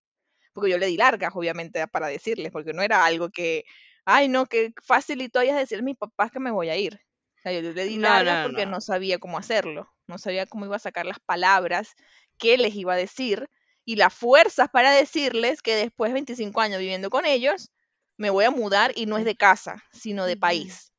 porque 0.54 0.72
yo 0.72 0.78
le 0.78 0.88
di 0.88 0.98
largas, 0.98 1.34
obviamente, 1.36 1.86
para 1.88 2.08
decirles, 2.08 2.52
porque 2.52 2.74
no 2.74 2.82
era 2.82 3.06
algo 3.06 3.30
que, 3.30 3.66
ay, 4.06 4.30
no, 4.30 4.46
que 4.46 4.74
facilitó 4.82 5.42
ellas 5.42 5.58
decir 5.58 5.80
a 5.80 5.84
mis 5.84 5.98
papás 5.98 6.32
que 6.32 6.40
me 6.40 6.52
voy 6.52 6.70
a 6.70 6.78
ir. 6.78 6.96
O 7.38 7.42
sea, 7.42 7.52
yo 7.52 7.62
le 7.62 7.86
di 7.86 7.98
largas 7.98 8.48
porque 8.48 8.66
no. 8.66 8.82
sabía 8.82 9.20
cómo 9.20 9.38
hacerlo, 9.38 9.94
no 10.08 10.18
sabía 10.18 10.46
cómo 10.48 10.66
iba 10.66 10.78
a 10.78 10.80
sacar 10.80 11.06
las 11.06 11.20
palabras, 11.20 11.96
qué 12.38 12.58
les 12.58 12.74
iba 12.76 12.94
a 12.94 12.98
decir, 12.98 13.50
y 13.86 13.98
las 13.98 14.14
fuerzas 14.14 14.70
para 14.70 14.92
decirles 14.92 15.62
que 15.62 15.76
después 15.76 16.10
de 16.10 16.16
25 16.16 16.62
años 16.62 16.80
viviendo 16.80 17.10
con 17.10 17.26
ellos, 17.26 17.72
me 18.18 18.30
voy 18.30 18.46
a 18.46 18.52
mudar 18.52 18.92
y 18.96 19.06
no 19.06 19.18
es 19.18 19.26
de 19.26 19.36
casa, 19.36 19.84
sino 19.94 20.26
de 20.26 20.38
país. 20.38 20.92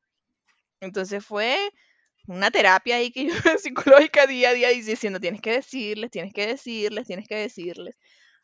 Entonces 0.81 1.25
fue 1.25 1.57
una 2.27 2.51
terapia 2.51 2.97
ahí 2.97 3.11
que 3.11 3.27
yo 3.29 3.57
psicológica 3.57 4.27
día 4.27 4.49
a 4.49 4.53
día 4.53 4.69
diciendo, 4.69 5.19
tienes 5.19 5.41
que 5.41 5.51
decirles, 5.51 6.11
tienes 6.11 6.33
que 6.33 6.47
decirles, 6.47 7.07
tienes 7.07 7.27
que 7.27 7.35
decirles. 7.35 7.95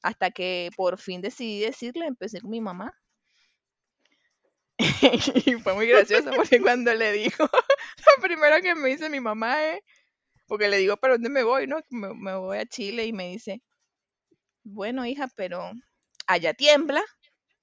Hasta 0.02 0.32
que 0.32 0.70
por 0.76 1.00
fin 1.00 1.22
decidí 1.22 1.62
decirle, 1.62 2.06
empecé 2.06 2.42
con 2.42 2.52
mi 2.52 2.62
mamá. 2.62 2.94
y 5.46 5.54
fue 5.56 5.74
muy 5.74 5.88
gracioso 5.88 6.32
porque 6.36 6.60
cuando 6.60 6.94
le 6.94 7.12
dijo, 7.14 7.44
lo 8.18 8.22
primero 8.22 8.62
que 8.62 8.76
me 8.76 8.90
dice 8.90 9.10
mi 9.10 9.22
mamá 9.22 9.64
es, 9.64 9.80
porque 10.48 10.68
le 10.68 10.78
digo, 10.78 10.98
¿para 10.98 11.16
dónde 11.16 11.30
me 11.30 11.44
voy? 11.44 11.68
No, 11.68 11.80
me, 11.90 12.14
me 12.14 12.36
voy 12.36 12.58
a 12.58 12.66
Chile 12.66 13.06
y 13.06 13.14
me 13.14 13.30
dice, 13.30 13.62
bueno, 14.64 15.06
hija, 15.06 15.28
pero 15.36 15.72
allá 16.28 16.54
tiembla 16.54 17.04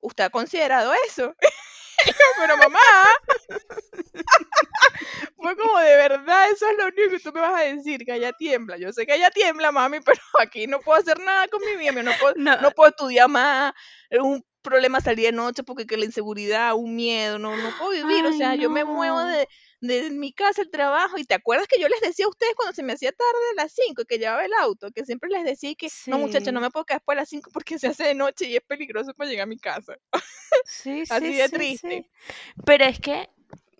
¿usted 0.02 0.24
ha 0.24 0.30
considerado 0.30 0.92
eso? 1.08 1.34
Pero 2.38 2.56
mamá, 2.56 2.80
fue 5.36 5.56
como 5.56 5.78
de 5.78 5.96
verdad, 5.96 6.50
eso 6.50 6.66
es 6.68 6.76
lo 6.76 6.86
único 6.86 7.10
que 7.10 7.20
tú 7.20 7.32
me 7.32 7.40
vas 7.40 7.60
a 7.60 7.64
decir, 7.64 8.04
que 8.04 8.12
allá 8.12 8.32
tiembla. 8.32 8.76
Yo 8.76 8.92
sé 8.92 9.06
que 9.06 9.12
allá 9.12 9.30
tiembla, 9.30 9.72
mami, 9.72 10.00
pero 10.04 10.20
aquí 10.40 10.66
no 10.66 10.80
puedo 10.80 10.98
hacer 10.98 11.18
nada 11.20 11.46
con 11.48 11.60
mi 11.60 11.76
vida, 11.76 12.02
no 12.02 12.12
puedo, 12.20 12.34
no. 12.36 12.70
puedo 12.72 12.90
estudiar 12.90 13.28
más, 13.28 13.72
es 14.10 14.20
un 14.20 14.44
problema 14.62 15.00
salir 15.00 15.26
de 15.26 15.32
noche 15.32 15.62
porque 15.62 15.86
que 15.86 15.96
la 15.96 16.04
inseguridad, 16.04 16.74
un 16.74 16.94
miedo, 16.94 17.38
no, 17.38 17.56
no 17.56 17.70
puedo 17.78 17.90
vivir, 17.90 18.24
o 18.26 18.32
sea, 18.32 18.54
yo 18.54 18.70
me 18.70 18.84
muevo 18.84 19.22
de, 19.24 19.48
de 19.82 20.10
mi 20.10 20.32
casa 20.32 20.62
al 20.62 20.70
trabajo. 20.70 21.18
Y 21.18 21.24
te 21.24 21.34
acuerdas 21.34 21.66
que 21.68 21.80
yo 21.80 21.88
les 21.88 22.00
decía 22.00 22.24
a 22.24 22.28
ustedes 22.28 22.54
cuando 22.54 22.74
se 22.74 22.82
me 22.82 22.94
hacía 22.94 23.12
tarde 23.12 23.40
a 23.52 23.62
las 23.62 23.72
5 23.74 24.04
que 24.04 24.18
llevaba 24.18 24.44
el 24.44 24.52
auto, 24.60 24.90
que 24.92 25.04
siempre 25.04 25.28
les 25.28 25.44
decía 25.44 25.74
que 25.74 25.88
no, 26.06 26.18
muchachos, 26.18 26.52
no 26.52 26.60
me 26.60 26.70
puedo 26.70 26.84
quedar 26.84 27.00
después 27.00 27.16
a 27.16 27.20
las 27.20 27.28
5 27.28 27.50
porque 27.52 27.78
se 27.78 27.88
hace 27.88 28.04
de 28.04 28.14
noche 28.14 28.46
y 28.46 28.56
es 28.56 28.62
peligroso 28.62 29.12
para 29.12 29.28
llegar 29.28 29.44
a 29.44 29.46
mi 29.46 29.58
casa. 29.58 29.98
Sí, 30.64 31.02
Así 31.10 31.34
de 31.34 31.48
triste. 31.48 32.10
Pero 32.64 32.84
es 32.84 33.00
que 33.00 33.28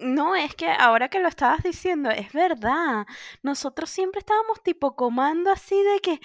no, 0.03 0.35
es 0.35 0.55
que 0.55 0.69
ahora 0.71 1.09
que 1.09 1.19
lo 1.19 1.29
estabas 1.29 1.62
diciendo, 1.62 2.11
es 2.11 2.33
verdad. 2.33 3.07
Nosotros 3.43 3.91
siempre 3.91 4.21
estábamos 4.21 4.62
tipo 4.62 4.95
comando 4.97 5.51
así 5.51 5.81
de 5.83 6.01
que, 6.01 6.21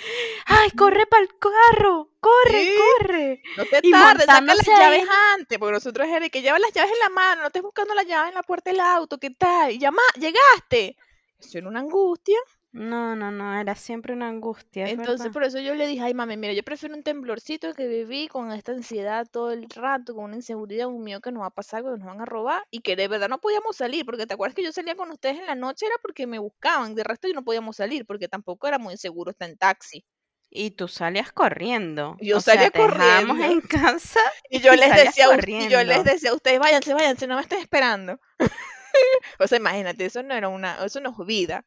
¡ay, 0.46 0.72
corre 0.72 1.06
para 1.08 1.24
el 1.24 1.30
carro! 1.38 2.10
¡Corre, 2.20 2.70
corre! 3.00 3.42
No 3.56 3.64
te 3.66 3.82
tardes, 3.90 4.26
saca 4.26 4.42
las 4.42 4.66
llaves 4.66 5.08
antes, 5.36 5.58
porque 5.58 5.74
nosotros 5.74 6.08
es 6.08 6.20
de 6.20 6.30
que 6.30 6.42
llevas 6.42 6.60
las 6.60 6.74
llaves 6.74 6.92
en 6.92 7.00
la 7.00 7.10
mano, 7.10 7.42
no 7.42 7.48
estés 7.48 7.62
buscando 7.62 7.94
las 7.94 8.06
llaves 8.06 8.30
en 8.30 8.36
la 8.36 8.44
puerta 8.44 8.70
del 8.72 8.80
auto, 8.80 9.18
¿qué 9.18 9.30
tal? 9.30 9.72
Y 9.72 9.78
llama, 9.78 10.02
llegaste. 10.16 10.98
Eso 11.40 11.60
era 11.60 11.70
una 11.70 11.80
angustia. 11.80 12.38
No, 12.72 13.16
no, 13.16 13.32
no, 13.32 13.60
era 13.60 13.76
siempre 13.76 14.14
una 14.14 14.28
angustia, 14.28 14.90
es 14.90 14.92
Entonces, 14.92 15.20
verdad. 15.20 15.32
por 15.32 15.44
eso 15.44 15.60
yo 15.60 15.74
le 15.74 15.88
dije, 15.88 16.04
ay, 16.04 16.14
mami, 16.14 16.38
mira, 16.38 16.54
yo 16.54 16.64
prefiero 16.64 16.96
un 16.96 17.02
temblorcito 17.04 17.74
que 17.74 17.88
viví 17.88 18.28
con 18.28 18.52
esta 18.52 18.72
ansiedad 18.74 19.26
todo 19.32 19.52
el 19.52 19.68
rato, 19.70 20.14
con 20.14 20.26
una 20.26 20.36
inseguridad, 20.36 20.88
un 20.88 21.04
miedo 21.04 21.20
que 21.22 21.32
nos 21.32 21.42
va 21.44 21.48
a 21.48 21.50
pasar, 21.52 21.82
que 21.84 21.90
nos 21.90 22.04
van 22.06 22.22
a 22.22 22.26
robar, 22.26 22.62
y 22.70 22.82
que 22.82 22.96
de 22.96 23.08
verdad 23.08 23.30
no 23.30 23.40
podíamos 23.40 23.78
salir, 23.78 24.06
porque 24.06 24.28
te 24.28 24.34
acuerdas 24.36 24.54
que 24.56 24.64
yo 24.64 24.72
salía 24.72 24.96
con 24.96 25.10
ustedes 25.12 25.40
en 25.40 25.48
la 25.48 25.56
noche, 25.56 25.88
era 25.88 25.96
porque 26.02 26.28
me 26.28 26.40
buscaban, 26.40 26.94
de 26.94 27.04
resto 27.04 27.28
yo 27.28 27.34
no 27.34 27.44
podíamos 27.44 27.78
salir, 27.78 28.06
porque 28.06 28.28
tampoco 28.28 28.68
era 28.68 28.78
muy 28.78 28.96
seguro 28.98 29.32
estar 29.32 29.50
en 29.50 29.58
taxi. 29.58 30.06
Y 30.50 30.72
tú 30.72 30.88
salías 30.88 31.32
corriendo. 31.32 32.16
Yo 32.22 32.38
O 32.38 32.42
sea, 32.42 32.54
salía 32.56 32.70
te 32.70 32.80
corriendo. 32.80 33.44
en 33.44 33.62
casa 33.62 34.20
Y 34.50 34.60
yo 34.60 34.74
y 34.74 34.78
les 34.78 34.96
decía, 34.96 35.28
y 35.46 35.68
yo 35.68 35.84
les 35.84 36.04
decía 36.04 36.32
a 36.32 36.36
ustedes, 36.36 36.60
váyanse, 36.60 36.94
váyanse, 36.94 37.28
no 37.28 37.36
me 37.36 37.42
estén 37.42 37.60
esperando. 37.60 38.20
O 39.40 39.48
sea, 39.48 39.58
imagínate, 39.60 40.06
eso 40.06 40.24
no 40.24 40.34
era 40.34 40.50
una, 40.50 40.84
eso 40.84 41.00
no 41.00 41.12
es 41.12 41.28
vida. 41.28 41.66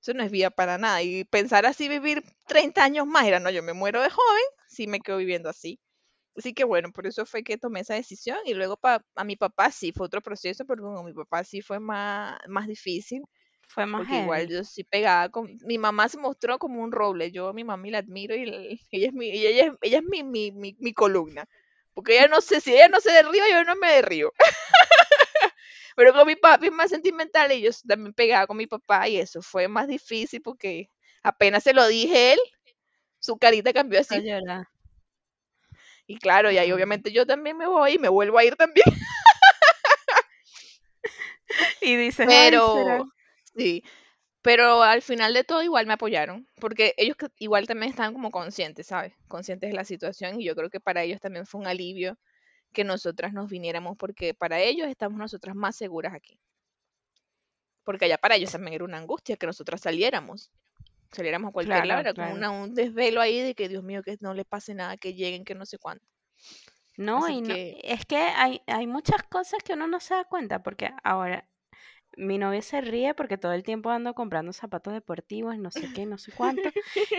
Eso 0.00 0.14
no 0.14 0.22
es 0.22 0.30
vida 0.30 0.50
para 0.50 0.78
nada. 0.78 1.02
Y 1.02 1.24
pensar 1.24 1.66
así 1.66 1.88
vivir 1.88 2.22
30 2.46 2.84
años 2.84 3.06
más, 3.06 3.26
era, 3.26 3.40
no, 3.40 3.50
yo 3.50 3.62
me 3.62 3.72
muero 3.72 4.02
de 4.02 4.10
joven, 4.10 4.42
sí 4.68 4.86
me 4.86 5.00
quedo 5.00 5.18
viviendo 5.18 5.48
así. 5.48 5.80
Así 6.36 6.54
que 6.54 6.64
bueno, 6.64 6.92
por 6.92 7.06
eso 7.06 7.26
fue 7.26 7.42
que 7.44 7.58
tomé 7.58 7.80
esa 7.80 7.94
decisión. 7.94 8.38
Y 8.46 8.54
luego 8.54 8.76
pa- 8.76 9.04
a 9.16 9.24
mi 9.24 9.36
papá 9.36 9.70
sí 9.72 9.92
fue 9.92 10.06
otro 10.06 10.20
proceso, 10.22 10.64
pero 10.66 10.82
con 10.84 11.04
mi 11.06 11.12
papá 11.14 11.44
sí 11.44 11.62
fue 11.62 11.80
más, 11.80 12.38
más 12.48 12.66
difícil, 12.68 13.22
Fue 13.68 13.86
más 13.86 14.00
porque 14.00 14.16
igual 14.16 14.48
yo 14.48 14.64
sí 14.64 14.84
pegaba 14.84 15.28
con... 15.30 15.56
Mi 15.66 15.78
mamá 15.78 16.08
se 16.08 16.18
mostró 16.18 16.58
como 16.58 16.82
un 16.82 16.92
roble. 16.92 17.32
Yo 17.32 17.48
a 17.48 17.52
mi 17.52 17.64
mamá 17.64 17.88
la 17.88 17.98
admiro 17.98 18.34
y 18.36 18.42
el- 18.44 18.80
ella 18.92 19.08
es 19.08 19.12
mi, 19.14 19.28
y 19.28 19.46
ella, 19.46 19.66
es- 19.68 19.72
ella 19.82 19.98
es 19.98 20.04
mi, 20.04 20.22
mi, 20.24 20.52
mi, 20.52 20.76
mi 20.78 20.92
columna. 20.94 21.48
Porque 21.94 22.18
ella 22.18 22.28
no 22.28 22.40
sé, 22.42 22.60
si 22.60 22.74
ella 22.74 22.88
no 22.88 23.00
se 23.00 23.10
derriba, 23.12 23.46
yo 23.50 23.64
no 23.64 23.74
me 23.76 23.92
derribo. 23.94 24.32
Pero 25.96 26.12
con 26.12 26.26
mi 26.26 26.36
papi 26.36 26.66
es 26.66 26.72
más 26.72 26.90
sentimental 26.90 27.50
y 27.52 27.62
yo 27.62 27.70
también 27.88 28.12
pegaba 28.12 28.46
con 28.46 28.58
mi 28.58 28.66
papá 28.66 29.08
y 29.08 29.16
eso 29.16 29.40
fue 29.40 29.66
más 29.66 29.88
difícil 29.88 30.42
porque 30.42 30.90
apenas 31.22 31.64
se 31.64 31.72
lo 31.72 31.88
dije 31.88 32.34
él, 32.34 32.38
su 33.18 33.38
carita 33.38 33.72
cambió 33.72 33.98
así. 33.98 34.14
Y 36.06 36.18
claro, 36.18 36.52
y 36.52 36.58
ahí 36.58 36.70
obviamente 36.70 37.10
yo 37.10 37.26
también 37.26 37.56
me 37.56 37.66
voy 37.66 37.94
y 37.94 37.98
me 37.98 38.08
vuelvo 38.08 38.38
a 38.38 38.44
ir 38.44 38.54
también. 38.54 38.84
Y 41.80 41.96
dices. 41.96 42.26
Pero 42.28 43.06
sí, 43.56 43.82
pero 44.42 44.82
al 44.82 45.00
final 45.00 45.32
de 45.32 45.44
todo 45.44 45.62
igual 45.62 45.86
me 45.86 45.94
apoyaron, 45.94 46.46
porque 46.60 46.94
ellos 46.96 47.16
igual 47.38 47.66
también 47.66 47.90
estaban 47.90 48.12
como 48.12 48.30
conscientes, 48.30 48.88
¿sabes? 48.88 49.14
Conscientes 49.28 49.70
de 49.70 49.76
la 49.76 49.84
situación 49.84 50.40
y 50.40 50.44
yo 50.44 50.54
creo 50.54 50.68
que 50.68 50.80
para 50.80 51.02
ellos 51.04 51.20
también 51.20 51.46
fue 51.46 51.60
un 51.60 51.66
alivio 51.66 52.18
que 52.72 52.84
nosotras 52.84 53.32
nos 53.32 53.48
viniéramos 53.50 53.96
porque 53.96 54.34
para 54.34 54.60
ellos 54.60 54.88
estamos 54.88 55.18
nosotras 55.18 55.54
más 55.56 55.76
seguras 55.76 56.14
aquí. 56.14 56.38
Porque 57.84 58.06
allá 58.06 58.18
para 58.18 58.34
ellos 58.36 58.50
también 58.52 58.74
era 58.74 58.84
una 58.84 58.98
angustia 58.98 59.36
que 59.36 59.46
nosotras 59.46 59.80
saliéramos. 59.80 60.50
Saliéramos 61.12 61.50
a 61.50 61.52
cualquier 61.52 61.86
lado, 61.86 62.02
Claro, 62.02 62.14
como 62.14 62.26
claro. 62.26 62.36
una- 62.36 62.50
un 62.50 62.74
desvelo 62.74 63.20
ahí 63.20 63.40
de 63.40 63.54
que 63.54 63.68
Dios 63.68 63.84
mío, 63.84 64.02
que 64.02 64.16
no 64.20 64.34
le 64.34 64.44
pase 64.44 64.74
nada, 64.74 64.96
que 64.96 65.14
lleguen, 65.14 65.44
que 65.44 65.54
no 65.54 65.64
sé 65.64 65.78
cuánto. 65.78 66.04
No, 66.96 67.24
Así 67.24 67.34
y 67.34 67.40
no, 67.42 67.54
es 67.82 68.04
que 68.06 68.16
hay, 68.16 68.62
hay 68.66 68.86
muchas 68.86 69.22
cosas 69.22 69.62
que 69.62 69.74
uno 69.74 69.86
no 69.86 70.00
se 70.00 70.14
da 70.14 70.24
cuenta, 70.24 70.62
porque 70.62 70.90
ahora 71.04 71.48
mi 72.16 72.38
novio 72.38 72.62
se 72.62 72.80
ríe 72.80 73.14
porque 73.14 73.36
todo 73.38 73.52
el 73.52 73.62
tiempo 73.62 73.90
ando 73.90 74.14
comprando 74.14 74.52
zapatos 74.52 74.94
deportivos, 74.94 75.58
no 75.58 75.70
sé 75.70 75.88
qué, 75.94 76.06
no 76.06 76.18
sé 76.18 76.32
cuánto. 76.32 76.70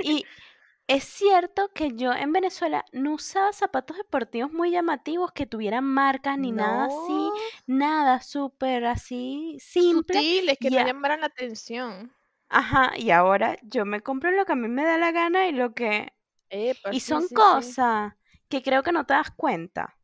Y 0.04 0.26
es 0.88 1.04
cierto 1.06 1.70
que 1.74 1.96
yo 1.96 2.14
en 2.14 2.32
Venezuela 2.34 2.86
no 2.94 3.14
usaba 3.16 3.52
zapatos 3.54 3.98
deportivos 3.98 4.52
muy 4.54 4.72
llamativos 4.72 5.32
que 5.34 5.46
tuvieran 5.46 5.84
marcas 5.86 6.38
ni 6.38 6.52
nada 6.52 6.86
así, 6.86 7.34
nada 7.66 8.22
súper 8.22 8.86
así 8.86 9.58
simple. 9.62 10.26
sutiles, 10.26 10.58
que 10.60 10.70
no 10.72 10.80
llamaran 10.82 11.22
la 11.22 11.28
atención. 11.28 12.14
ajá, 12.50 12.92
y 12.98 13.12
ahora 13.12 13.58
yo 13.64 13.86
me 13.86 14.02
compro 14.02 14.32
lo 14.32 14.46
que 14.46 14.54
a 14.54 14.56
mí 14.56 14.68
me 14.68 14.84
da 14.86 14.98
la 14.98 15.12
gana 15.12 15.48
y 15.48 15.52
lo 15.54 15.74
que... 15.74 16.14
Epa, 16.50 16.92
Y 16.92 17.02
son 17.02 17.28
sí, 17.28 17.40
sí. 17.40 17.78
cosas 17.78 18.14
que 18.50 18.64
creo 18.64 18.84
que 18.84 18.92
no 18.94 19.06
te 19.06 19.14
das 19.16 19.32
cuenta. 19.32 19.98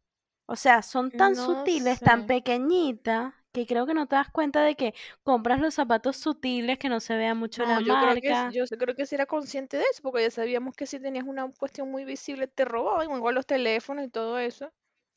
O 0.47 0.55
sea, 0.57 0.81
son 0.83 1.11
tan 1.11 1.35
No 1.35 1.37
sutiles, 1.37 2.01
tan 2.03 2.25
pequeñitas, 2.25 3.33
que 3.53 3.65
creo 3.67 3.85
que 3.85 3.93
no 3.93 4.07
te 4.07 4.15
das 4.15 4.29
cuenta 4.31 4.63
de 4.63 4.75
que 4.75 4.93
compras 5.23 5.59
los 5.61 5.73
zapatos 5.75 6.17
sutiles, 6.17 6.77
que 6.79 6.89
no 6.89 6.99
se 6.99 7.15
vea 7.17 7.35
mucho 7.35 7.65
No, 7.65 7.65
la 7.65 7.81
yo 7.81 7.97
creo 7.97 8.15
que 8.19 8.35
yo 8.49 8.65
creo 8.79 8.95
que 8.95 9.05
sí 9.05 9.15
era 9.15 9.25
consciente 9.27 9.77
de 9.77 9.83
eso, 9.91 10.01
porque 10.01 10.23
ya 10.23 10.31
sabíamos 10.31 10.75
que 10.75 10.85
si 10.87 10.99
tenías 10.99 11.25
una 11.25 11.51
cuestión 11.51 11.89
muy 11.91 12.03
visible 12.05 12.47
te 12.47 12.65
robaban, 12.65 13.11
igual 13.15 13.35
los 13.35 13.45
teléfonos 13.45 14.05
y 14.05 14.09
todo 14.09 14.39
eso. 14.39 14.71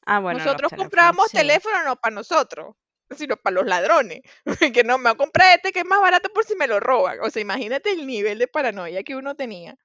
Ah, 0.07 0.21
bueno, 0.21 0.45
Nosotros 0.45 0.71
teléfonos, 0.71 1.17
comprábamos 1.17 1.33
sí. 1.33 1.33
teléfonos 1.33 1.85
no 1.85 1.97
para 1.97 2.15
nosotros, 2.15 2.77
sino 3.17 3.37
para 3.37 3.55
los 3.55 3.67
ladrones. 3.67 4.21
Que 4.75 4.85
no 4.85 4.99
me 4.99 5.05
voy 5.11 5.13
a 5.15 5.17
comprar 5.17 5.57
este 5.57 5.73
que 5.73 5.81
es 5.81 5.85
más 5.87 6.01
barato 6.01 6.29
por 6.33 6.45
si 6.45 6.55
me 6.57 6.67
lo 6.69 6.81
roban. 6.81 7.19
O 7.23 7.31
sea, 7.31 7.43
imagínate 7.43 7.91
el 7.93 8.07
nivel 8.07 8.39
de 8.39 8.49
paranoia 8.49 9.03
que 9.03 9.17
uno 9.17 9.35
tenía. 9.35 9.77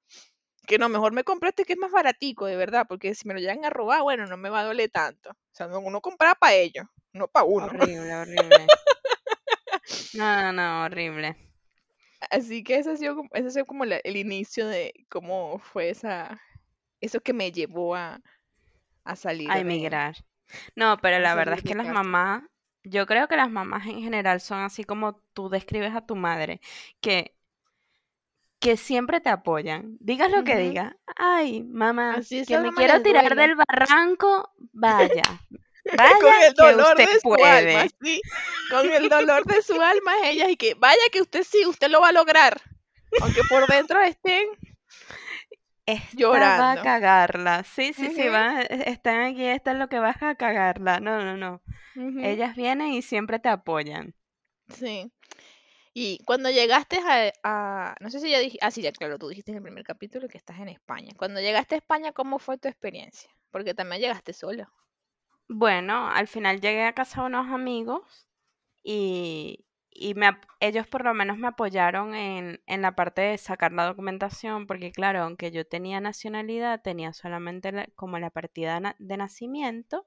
Que 0.66 0.78
no, 0.78 0.88
mejor 0.88 1.12
me 1.12 1.24
compré 1.24 1.50
este 1.50 1.64
que 1.64 1.74
es 1.74 1.78
más 1.80 1.92
baratico, 1.92 2.46
de 2.46 2.56
verdad, 2.56 2.86
porque 2.88 3.14
si 3.14 3.28
me 3.28 3.34
lo 3.34 3.40
llegan 3.40 3.64
a 3.64 3.70
robar, 3.70 4.02
bueno, 4.02 4.26
no 4.26 4.36
me 4.36 4.50
va 4.50 4.60
a 4.62 4.64
doler 4.64 4.90
tanto. 4.90 5.30
O 5.32 5.36
sea, 5.54 5.68
no- 5.68 5.80
uno 5.80 6.00
compraba 6.00 6.34
para 6.36 6.54
ellos, 6.54 6.86
no 7.12 7.28
para 7.28 7.44
uno. 7.46 7.66
Horrible, 7.66 8.14
horrible. 8.14 8.66
No, 10.14 10.42
no, 10.42 10.52
no, 10.52 10.84
horrible. 10.84 11.36
Así 12.30 12.62
que 12.64 12.76
ese 12.78 12.90
ha 12.92 12.96
sido 12.96 13.16
como, 13.16 13.28
ese 13.32 13.48
ha 13.48 13.50
sido 13.50 13.66
como 13.66 13.84
la- 13.84 13.98
el 14.04 14.16
inicio 14.16 14.66
de 14.68 14.94
cómo 15.08 15.58
fue 15.58 15.90
esa, 15.90 16.40
eso 17.00 17.20
que 17.20 17.32
me 17.32 17.52
llevó 17.52 17.94
a, 17.96 18.20
a 19.04 19.16
salir 19.16 19.50
A 19.50 19.58
emigrar. 19.60 20.16
No, 20.76 20.98
pero 20.98 21.18
la 21.20 21.34
verdad 21.34 21.56
es 21.58 21.64
que 21.64 21.74
las 21.74 21.86
mamás, 21.86 22.44
yo 22.84 23.06
creo 23.06 23.28
que 23.28 23.36
las 23.36 23.50
mamás 23.50 23.86
en 23.86 24.00
general 24.02 24.40
son 24.40 24.60
así 24.60 24.84
como 24.84 25.14
tú 25.34 25.48
describes 25.48 25.94
a 25.94 26.06
tu 26.06 26.16
madre, 26.16 26.60
que, 27.00 27.34
que 28.60 28.76
siempre 28.76 29.20
te 29.20 29.28
apoyan. 29.30 29.96
Digas 30.00 30.30
lo 30.30 30.44
que 30.44 30.56
digas. 30.56 30.94
Ay, 31.16 31.62
mamá, 31.64 32.16
Así 32.16 32.44
que 32.46 32.58
me 32.58 32.70
quiero 32.72 33.00
tirar 33.02 33.34
duele. 33.34 33.48
del 33.48 33.56
barranco, 33.56 34.50
vaya. 34.72 35.22
Con 35.84 35.98
Vaya 35.98 36.46
el 36.46 36.54
que 36.54 36.54
dolor 36.54 36.96
usted 36.98 37.04
de 37.14 37.20
su 37.20 37.34
alma, 37.34 37.38
puede. 37.38 37.88
sí. 38.02 38.20
Con 38.70 38.90
el 38.92 39.08
dolor 39.08 39.44
de 39.44 39.62
su 39.62 39.80
alma, 39.80 40.12
ellas, 40.24 40.48
y 40.50 40.56
que 40.56 40.74
vaya 40.74 41.02
que 41.10 41.20
usted 41.20 41.42
sí, 41.44 41.66
usted 41.66 41.90
lo 41.90 42.00
va 42.00 42.08
a 42.08 42.12
lograr. 42.12 42.60
Aunque 43.20 43.44
por 43.44 43.66
dentro 43.68 44.00
estén 44.00 44.46
Esta 45.86 46.16
va 46.28 46.72
a 46.72 46.76
llorando. 46.76 46.82
cagarla. 46.82 47.64
Sí, 47.64 47.92
sí, 47.92 48.10
sí, 48.14 48.28
va, 48.28 48.62
están 48.62 49.20
aquí, 49.22 49.44
esta 49.44 49.72
es 49.72 49.78
lo 49.78 49.88
que 49.88 49.98
vas 49.98 50.22
a 50.22 50.34
cagarla. 50.36 51.00
No, 51.00 51.22
no, 51.22 51.36
no. 51.36 51.62
Ellas 52.22 52.56
vienen 52.56 52.88
y 52.92 53.02
siempre 53.02 53.38
te 53.38 53.48
apoyan. 53.48 54.14
Sí. 54.68 55.12
Y 55.94 56.18
cuando 56.24 56.50
llegaste 56.50 56.98
a, 56.98 57.32
a- 57.44 57.96
no 58.00 58.10
sé 58.10 58.20
si 58.20 58.30
ya 58.30 58.38
dije, 58.40 58.58
ah, 58.62 58.70
sí, 58.70 58.82
ya 58.82 58.92
claro, 58.92 59.18
tú 59.18 59.28
dijiste 59.28 59.52
en 59.52 59.58
el 59.58 59.62
primer 59.62 59.84
capítulo 59.84 60.28
que 60.28 60.38
estás 60.38 60.58
en 60.60 60.68
España. 60.68 61.12
Cuando 61.16 61.40
llegaste 61.40 61.74
a 61.76 61.78
España, 61.78 62.12
¿cómo 62.12 62.38
fue 62.38 62.58
tu 62.58 62.68
experiencia? 62.68 63.30
Porque 63.50 63.74
también 63.74 64.00
llegaste 64.02 64.32
sola. 64.32 64.72
Bueno, 65.54 66.08
al 66.08 66.28
final 66.28 66.60
llegué 66.60 66.84
a 66.84 66.94
casa 66.94 67.20
de 67.20 67.26
unos 67.28 67.48
amigos 67.48 68.28
y, 68.82 69.66
y 69.90 70.14
me, 70.14 70.26
ap- 70.26 70.44
ellos 70.60 70.86
por 70.88 71.04
lo 71.04 71.14
menos 71.14 71.38
me 71.38 71.48
apoyaron 71.48 72.14
en, 72.14 72.62
en 72.66 72.82
la 72.82 72.94
parte 72.96 73.22
de 73.22 73.38
sacar 73.38 73.72
la 73.72 73.86
documentación, 73.86 74.66
porque 74.66 74.92
claro, 74.92 75.22
aunque 75.22 75.50
yo 75.52 75.66
tenía 75.66 76.00
nacionalidad, 76.00 76.82
tenía 76.82 77.12
solamente 77.12 77.72
la- 77.72 77.86
como 77.96 78.18
la 78.18 78.30
partida 78.30 78.96
de 78.98 79.16
nacimiento 79.18 80.06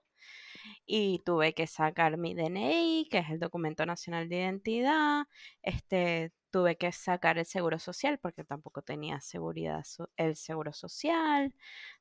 y 0.85 1.19
tuve 1.25 1.53
que 1.53 1.67
sacar 1.67 2.17
mi 2.17 2.33
DNI, 2.35 3.07
que 3.09 3.19
es 3.19 3.29
el 3.29 3.39
documento 3.39 3.85
nacional 3.85 4.29
de 4.29 4.37
identidad, 4.37 5.25
este, 5.61 6.33
tuve 6.51 6.77
que 6.77 6.91
sacar 6.91 7.37
el 7.37 7.45
seguro 7.45 7.79
social, 7.79 8.19
porque 8.19 8.43
tampoco 8.43 8.81
tenía 8.81 9.21
seguridad, 9.21 9.83
so- 9.85 10.09
el 10.17 10.35
seguro 10.35 10.73
social, 10.73 11.53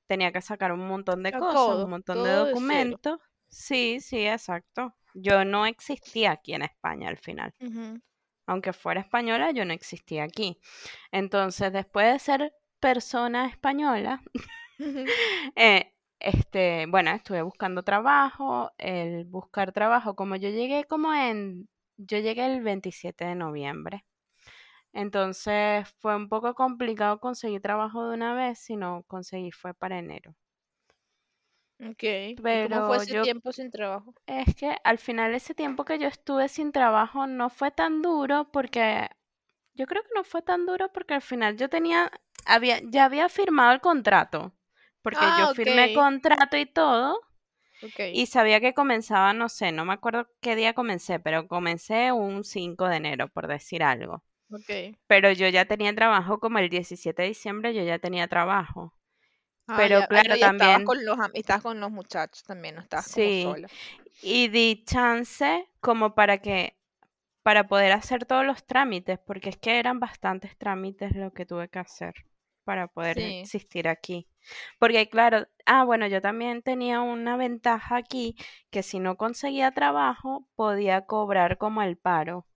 tenía 0.06 0.32
que 0.32 0.40
sacar 0.42 0.72
un 0.72 0.86
montón 0.88 1.22
de 1.22 1.34
cosas, 1.34 1.66
todo, 1.66 1.84
un 1.84 1.90
montón 1.90 2.22
de 2.22 2.30
documentos. 2.30 3.18
Sí, 3.54 4.00
sí, 4.00 4.26
exacto. 4.26 4.94
Yo 5.14 5.44
no 5.44 5.64
existía 5.64 6.32
aquí 6.32 6.54
en 6.54 6.62
España 6.62 7.08
al 7.08 7.18
final. 7.18 7.54
Aunque 8.46 8.72
fuera 8.72 9.00
española, 9.00 9.52
yo 9.52 9.64
no 9.64 9.72
existía 9.72 10.24
aquí. 10.24 10.58
Entonces, 11.12 11.72
después 11.72 12.12
de 12.12 12.18
ser 12.18 12.52
persona 12.80 13.46
española, 13.46 14.20
eh, 15.56 15.94
este, 16.18 16.86
bueno, 16.86 17.12
estuve 17.12 17.42
buscando 17.42 17.84
trabajo. 17.84 18.72
El 18.76 19.24
buscar 19.24 19.72
trabajo, 19.72 20.16
como 20.16 20.34
yo 20.36 20.48
llegué 20.50 20.84
como 20.84 21.14
en, 21.14 21.68
yo 21.96 22.18
llegué 22.18 22.46
el 22.46 22.60
27 22.60 23.24
de 23.24 23.36
noviembre. 23.36 24.04
Entonces 24.92 25.88
fue 26.00 26.16
un 26.16 26.28
poco 26.28 26.54
complicado 26.54 27.20
conseguir 27.20 27.62
trabajo 27.62 28.08
de 28.08 28.14
una 28.16 28.34
vez, 28.34 28.58
sino 28.58 29.04
conseguí 29.06 29.52
fue 29.52 29.74
para 29.74 29.98
enero. 29.98 30.34
Ok. 31.88 32.02
¿Y 32.50 32.58
cómo 32.58 32.82
fue 32.82 32.96
Pero 32.96 32.96
ese 32.96 33.14
yo 33.14 33.16
tiempo 33.16 33.52
sin 33.52 33.70
trabajo? 33.70 34.12
es 34.26 34.54
que 34.56 34.76
al 34.84 34.98
final 34.98 35.34
ese 35.34 35.54
tiempo 35.54 35.84
que 35.84 35.98
yo 35.98 36.08
estuve 36.08 36.48
sin 36.48 36.72
trabajo 36.72 37.26
no 37.26 37.50
fue 37.50 37.70
tan 37.70 38.02
duro 38.02 38.50
porque 38.52 39.08
yo 39.74 39.86
creo 39.86 40.02
que 40.04 40.10
no 40.16 40.24
fue 40.24 40.42
tan 40.42 40.66
duro 40.66 40.92
porque 40.92 41.14
al 41.14 41.22
final 41.22 41.56
yo 41.58 41.68
tenía, 41.70 42.12
había, 42.46 42.80
ya 42.84 43.06
había 43.06 43.28
firmado 43.30 43.72
el 43.74 43.80
contrato, 43.82 44.54
porque 45.02 45.32
yo 45.34 45.46
Ah, 45.46 45.50
firmé 45.50 45.90
ok. 45.90 45.92
contrato 45.92 46.56
y 46.58 46.66
todo 46.66 47.20
y 48.10 48.26
sabía 48.26 48.60
que 48.60 48.74
comenzaba, 48.74 49.32
no 49.34 49.48
sé, 49.48 49.72
no 49.72 49.84
me 49.84 49.92
acuerdo 49.94 50.28
qué 50.40 50.56
día 50.56 50.74
comencé, 50.74 51.20
pero 51.20 51.48
comencé 51.48 52.12
un 52.12 52.44
5 52.44 52.88
de 52.88 52.96
enero, 52.96 53.28
por 53.28 53.46
decir 53.48 53.82
algo. 53.82 54.24
Pero 55.08 55.32
yo 55.32 55.48
ya 55.48 55.66
tenía 55.66 55.94
trabajo 55.94 56.40
como 56.40 56.58
el 56.60 56.70
17 56.70 57.22
de 57.22 57.28
diciembre, 57.30 57.74
yo 57.74 57.84
ya 57.84 57.98
tenía 58.00 58.28
trabajo. 58.28 58.94
Ah, 59.66 59.88
Pero 59.88 59.96
ya, 59.96 60.08
claro, 60.08 60.36
ya 60.36 60.46
estabas 60.48 60.82
también, 60.82 60.82
con 60.82 61.04
los, 61.04 61.18
estabas 61.34 61.62
con 61.62 61.78
los 61.80 61.90
muchachos 61.90 62.42
también, 62.44 62.76
no 62.76 62.80
estabas 62.82 63.08
como 63.08 63.30
sí, 63.30 63.32
sola. 63.32 63.70
y 64.20 64.48
di 64.48 64.84
chance 64.86 65.68
como 65.80 66.14
para 66.14 66.38
que, 66.38 66.76
para 67.42 67.66
poder 67.68 67.92
hacer 67.92 68.26
todos 68.26 68.46
los 68.46 68.66
trámites, 68.66 69.18
porque 69.26 69.50
es 69.50 69.58
que 69.58 69.78
eran 69.80 70.00
bastantes 70.00 70.56
trámites 70.58 71.14
lo 71.16 71.32
que 71.32 71.46
tuve 71.46 71.68
que 71.70 71.80
hacer 71.80 72.14
para 72.64 72.88
poder 72.88 73.18
Sí. 73.18 73.50
existir 73.50 73.88
aquí. 73.88 74.28
Porque 74.80 75.08
claro, 75.10 75.48
ah, 75.66 75.84
bueno, 75.84 76.06
yo 76.08 76.22
también 76.22 76.62
tenía 76.62 77.00
una 77.02 77.36
ventaja 77.36 77.96
aquí, 77.98 78.36
que 78.70 78.82
si 78.82 79.00
no 79.00 79.16
conseguía 79.16 79.72
trabajo, 79.72 80.48
podía 80.56 81.06
cobrar 81.06 81.58
como 81.58 81.82
el 81.82 81.96
paro. 81.98 82.46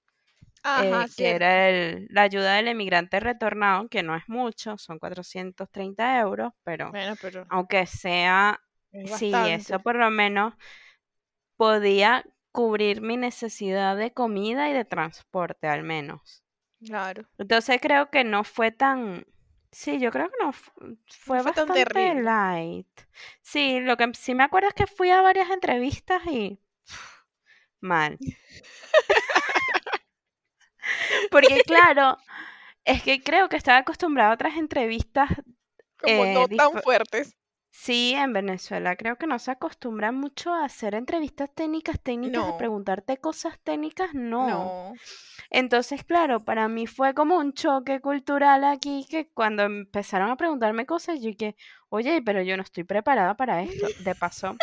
Ajá, 0.63 1.07
eh, 1.07 1.13
que 1.17 1.31
era 1.35 1.69
el, 1.71 2.07
la 2.11 2.23
ayuda 2.23 2.55
del 2.55 2.69
emigrante 2.69 3.21
retornado, 3.21 3.89
que 3.89 4.03
no 4.03 4.15
es 4.17 4.25
mucho, 4.29 4.79
son 4.79 4.99
430 4.99 6.19
euros, 6.21 6.53
pero 6.65 6.93
Bueno, 6.93 7.17
pero 7.17 7.47
aunque 7.49 7.87
sea, 7.87 8.61
es 8.93 9.11
sí, 9.17 9.49
eso 9.49 9.81
por 9.81 9.97
lo 9.97 10.11
menos 10.11 10.55
podía 11.57 12.25
cubrir 12.53 13.03
mi 13.03 13.17
necesidad 13.19 13.97
de 13.97 14.13
comida 14.13 14.71
y 14.71 14.73
de 14.73 14.85
transporte 14.87 15.67
al 15.69 15.83
menos. 15.83 16.43
Claro. 16.85 17.29
Entonces 17.39 17.81
creo 17.81 18.11
que 18.11 18.25
no 18.25 18.45
fue 18.45 18.73
tan, 18.73 19.27
sí, 19.73 19.99
yo 20.01 20.11
creo 20.13 20.29
que 20.31 20.45
no 20.45 20.53
fu- 20.53 20.99
No 21.27 21.37
fue 21.37 21.43
fue 21.43 21.53
tan 21.53 21.69
bastante 21.69 22.15
light. 22.15 22.89
Sí, 23.43 23.81
lo 23.81 23.97
que 23.97 24.11
sí 24.15 24.35
me 24.35 24.45
acuerdo 24.45 24.69
es 24.69 24.75
que 24.75 24.87
fui 24.87 25.11
a 25.11 25.23
varias 25.23 25.51
entrevistas 25.51 26.23
y 26.27 26.61
mal. 27.81 28.19
Porque 31.31 31.61
claro, 31.63 32.19
es 32.85 33.03
que 33.03 33.23
creo 33.23 33.49
que 33.49 33.57
estaba 33.57 33.79
acostumbrada 33.79 34.31
a 34.31 34.35
otras 34.35 34.57
entrevistas 34.57 35.31
Como 36.01 36.25
eh, 36.25 36.35
no 36.35 36.49
tan 36.49 36.83
fuertes. 36.83 37.35
Sí, 37.71 38.13
en 38.15 38.33
Venezuela 38.33 38.97
creo 38.97 39.17
que 39.17 39.27
no 39.27 39.39
se 39.39 39.53
acostumbra 39.53 40.11
mucho 40.11 40.53
a 40.53 40.65
hacer 40.65 40.95
entrevistas 40.95 41.51
técnicas, 41.55 42.01
técnicas, 42.03 42.45
de 42.45 42.53
No, 42.53 42.59
preguntarte 42.59 43.19
cosas 43.19 43.59
técnicas, 43.63 44.15
no. 44.15 44.49
no. 44.49 44.95
Entonces, 45.51 46.03
claro, 46.05 46.45
para 46.45 46.69
mí 46.69 46.87
fue 46.87 47.15
como 47.15 47.37
un 47.39 47.53
choque 47.53 48.01
cultural 48.01 48.65
aquí 48.65 49.07
que 49.09 49.31
cuando 49.33 49.63
empezaron 49.63 50.31
a 50.31 50.37
preguntarme 50.37 50.87
cosas, 50.87 51.21
yo 51.21 51.31
que, 51.39 51.55
oye, 51.89 52.21
pero 52.23 52.43
yo 52.43 52.57
no 52.57 52.63
estoy 52.65 52.85
preparada 52.85 53.37
para 53.37 53.63
esto. 53.63 53.87
De 54.05 54.15
paso, 54.15 54.57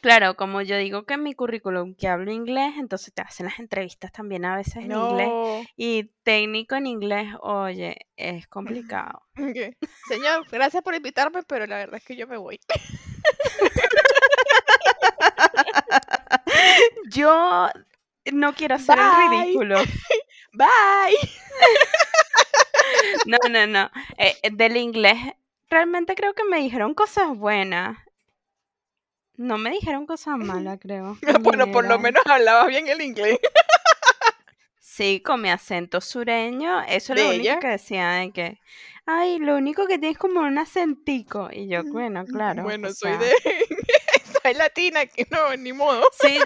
claro, 0.00 0.36
como 0.36 0.62
yo 0.62 0.76
digo 0.76 1.04
que 1.04 1.14
en 1.14 1.22
mi 1.22 1.34
currículum 1.34 1.94
que 1.94 2.08
hablo 2.08 2.32
inglés, 2.32 2.74
entonces 2.78 3.12
te 3.12 3.22
hacen 3.22 3.46
las 3.46 3.58
entrevistas 3.58 4.12
también 4.12 4.44
a 4.44 4.56
veces 4.56 4.76
en 4.76 4.92
inglés 4.92 5.32
y 5.76 6.04
técnico 6.22 6.74
en 6.76 6.86
inglés, 6.86 7.28
oye, 7.40 8.06
es 8.16 8.46
complicado. 8.48 9.22
Señor, 10.08 10.46
gracias 10.50 10.82
por 10.82 10.94
invitarme, 10.94 11.42
pero 11.42 11.66
la 11.66 11.76
verdad 11.78 11.96
es 11.96 12.04
que 12.04 12.16
yo 12.16 12.26
me 12.26 12.36
voy. 12.36 12.60
Yo 17.10 17.68
no 18.32 18.54
quiero 18.54 18.74
hacer 18.74 18.98
el 18.98 19.04
Bye. 19.04 19.40
ridículo. 19.40 19.76
Bye. 20.52 21.16
No, 23.26 23.38
no, 23.48 23.66
no. 23.66 23.90
Eh, 24.18 24.36
del 24.52 24.76
inglés, 24.76 25.18
realmente 25.68 26.14
creo 26.14 26.34
que 26.34 26.44
me 26.44 26.58
dijeron 26.58 26.94
cosas 26.94 27.36
buenas. 27.36 27.98
No 29.36 29.58
me 29.58 29.70
dijeron 29.70 30.06
cosas 30.06 30.38
malas, 30.38 30.78
creo, 30.82 31.18
en 31.22 31.42
Bueno, 31.42 31.70
por 31.70 31.86
lo 31.86 31.98
menos 31.98 32.22
hablabas 32.26 32.66
bien 32.68 32.88
el 32.88 33.00
inglés. 33.02 33.38
Sí, 34.78 35.20
con 35.20 35.42
mi 35.42 35.50
acento 35.50 36.00
sureño, 36.00 36.80
eso 36.88 37.12
es 37.12 37.20
lo 37.20 37.28
único 37.28 37.58
que 37.60 37.68
decía 37.68 38.10
de 38.12 38.30
que, 38.32 38.60
ay, 39.04 39.38
lo 39.38 39.56
único 39.56 39.86
que 39.86 39.98
tienes 39.98 40.16
como 40.16 40.40
un 40.40 40.56
acentico. 40.56 41.50
Y 41.52 41.68
yo, 41.68 41.84
bueno, 41.84 42.24
claro, 42.24 42.62
o 42.62 42.64
Bueno, 42.64 42.88
soy 42.94 43.10
sea, 43.12 43.18
de. 43.18 43.32
soy 44.42 44.54
latina, 44.54 45.04
que 45.04 45.26
no, 45.30 45.54
ni 45.56 45.74
modo. 45.74 46.02
sí, 46.18 46.38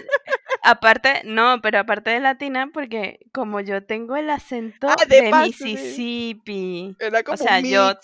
aparte, 0.65 1.23
no, 1.25 1.61
pero 1.63 1.79
aparte 1.79 2.11
de 2.11 2.19
latina, 2.19 2.71
porque 2.73 3.21
como 3.33 3.61
yo 3.61 3.85
tengo 3.85 4.17
el 4.17 4.29
acento 4.31 4.89
Ah, 4.89 4.97
de 5.09 5.23
de 5.23 5.31
paso, 5.31 5.53
sí. 5.53 5.65
Mississippi, 5.67 6.97
Era 6.99 7.23
o 7.29 7.37
sea, 7.37 7.61
yo. 7.61 7.95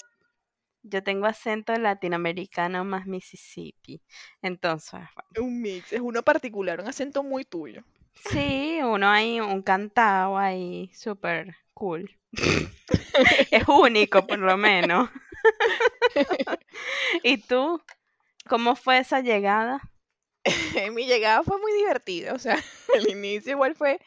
Yo 0.89 1.03
tengo 1.03 1.27
acento 1.27 1.77
latinoamericano 1.77 2.85
más 2.85 3.07
Mississippi. 3.07 4.03
Entonces, 4.43 5.01
bueno, 5.15 5.49
Un 5.49 5.61
mix. 5.63 5.93
Es 5.93 6.01
uno 6.01 6.23
particular, 6.23 6.81
un 6.81 6.89
acento 6.89 7.23
muy 7.23 7.45
tuyo. 7.45 7.83
sí, 8.15 8.79
uno 8.83 9.09
hay 9.11 9.41
un 9.41 9.63
cantado 9.63 10.39
ahí 10.39 10.91
súper 10.95 11.57
cool. 11.75 12.11
Es 13.51 13.65
único, 13.69 14.27
por 14.27 14.39
lo 14.39 14.57
menos. 14.57 15.11
¿Y 17.23 17.39
tú? 17.39 17.83
¿Cómo 18.49 18.77
fue 18.77 18.99
esa 18.99 19.21
llegada? 19.21 19.81
Mi 20.93 21.07
llegada 21.07 21.43
fue 21.43 21.59
muy 21.61 21.73
divertida. 21.75 22.35
O 22.35 22.39
sea, 22.39 22.63
el 22.95 23.09
inicio 23.09 23.53
igual 23.53 23.75
fue 23.75 24.01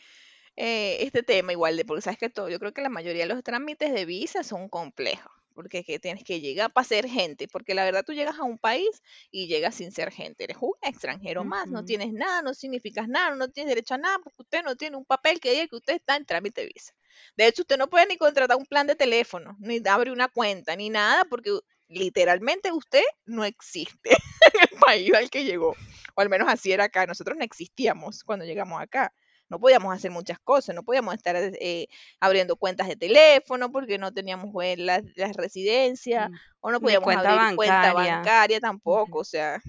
eh, 0.56 0.98
este 1.02 1.24
tema, 1.24 1.52
igual 1.54 1.78
de, 1.78 1.86
porque 1.86 2.02
sabes 2.02 2.20
que 2.20 2.30
todo, 2.30 2.50
yo 2.50 2.60
creo 2.60 2.74
que 2.74 2.82
la 2.82 2.90
mayoría 2.90 3.24
de 3.28 3.34
los 3.34 3.44
trámites 3.44 3.94
de 3.94 4.06
visa 4.06 4.44
son 4.44 4.70
complejos. 4.70 5.32
Porque 5.60 5.84
que 5.84 6.00
tienes 6.00 6.24
que 6.24 6.40
llegar 6.40 6.72
para 6.72 6.88
ser 6.88 7.06
gente. 7.06 7.50
Porque 7.50 7.74
la 7.74 7.84
verdad 7.84 8.06
tú 8.06 8.14
llegas 8.14 8.40
a 8.40 8.44
un 8.44 8.58
país 8.58 9.04
y 9.30 9.48
llegas 9.48 9.76
sin 9.76 9.92
ser 9.92 10.10
gente. 10.10 10.46
Eres 10.46 10.56
un 10.62 10.72
extranjero 10.82 11.44
más. 11.44 11.68
No 11.68 11.84
tienes 11.84 12.14
nada, 12.14 12.42
no 12.42 12.54
significas 12.54 13.10
nada, 13.10 13.36
no 13.36 13.50
tienes 13.50 13.72
derecho 13.72 13.96
a 13.96 13.98
nada. 13.98 14.20
Porque 14.20 14.42
usted 14.42 14.64
no 14.64 14.78
tiene 14.78 14.96
un 14.96 15.04
papel 15.04 15.42
que 15.42 15.52
diga 15.52 15.68
que 15.68 15.76
usted 15.76 15.96
está 15.96 16.16
en 16.16 16.26
trámite 16.26 16.62
de 16.62 16.68
visa. 16.74 16.94
De 17.36 17.46
hecho, 17.46 17.64
usted 17.64 17.78
no 17.78 17.90
puede 17.90 18.08
ni 18.08 18.16
contratar 18.16 18.56
un 18.56 18.66
plan 18.66 18.88
de 18.88 18.96
teléfono, 18.96 19.58
ni 19.60 19.82
abrir 19.86 20.14
una 20.14 20.30
cuenta, 20.30 20.78
ni 20.78 20.90
nada. 20.90 21.26
Porque 21.26 21.52
literalmente 21.90 22.72
usted 22.72 23.04
no 23.26 23.44
existe 23.44 24.12
en 24.54 24.62
el 24.62 24.80
país 24.80 25.14
al 25.14 25.30
que 25.30 25.44
llegó. 25.44 25.76
O 26.16 26.22
al 26.22 26.30
menos 26.30 26.48
así 26.48 26.72
era 26.72 26.86
acá. 26.86 27.06
Nosotros 27.06 27.38
no 27.38 27.44
existíamos 27.44 28.24
cuando 28.24 28.46
llegamos 28.46 28.82
acá. 28.82 29.12
No 29.50 29.60
podíamos 29.60 29.96
hacer 29.96 30.12
muchas 30.12 30.40
cosas, 30.40 30.76
no 30.76 30.84
podíamos 30.84 31.16
estar 31.16 31.36
eh, 31.36 31.88
abriendo 32.20 32.56
cuentas 32.56 32.88
de 32.88 32.96
teléfono 32.96 33.72
porque 33.72 33.98
no 33.98 34.14
teníamos 34.14 34.52
pues, 34.54 34.78
las, 34.78 35.04
las 35.16 35.36
residencias 35.36 36.20
Mm, 36.28 36.36
o 36.62 36.72
no 36.72 36.80
podíamos 36.80 37.04
cuenta 37.04 37.32
abrir 37.32 37.56
cuenta 37.56 37.94
bancaria. 37.94 38.16
bancaria 38.18 38.60
tampoco. 38.60 39.20
O 39.20 39.24
sea, 39.24 39.62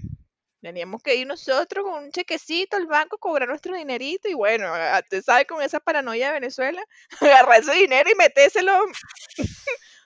teníamos 0.61 1.01
que 1.01 1.15
ir 1.15 1.27
nosotros 1.27 1.85
con 1.85 2.03
un 2.03 2.11
chequecito 2.11 2.77
al 2.77 2.87
banco, 2.87 3.17
cobrar 3.17 3.47
nuestro 3.47 3.75
dinerito 3.75 4.27
y 4.27 4.33
bueno, 4.33 4.71
usted 4.99 5.23
sabe 5.23 5.45
con 5.45 5.61
esa 5.61 5.79
paranoia 5.79 6.27
de 6.27 6.33
Venezuela, 6.33 6.83
agarrar 7.21 7.61
ese 7.61 7.73
dinero 7.73 8.09
y 8.09 8.15
metéselo, 8.15 8.85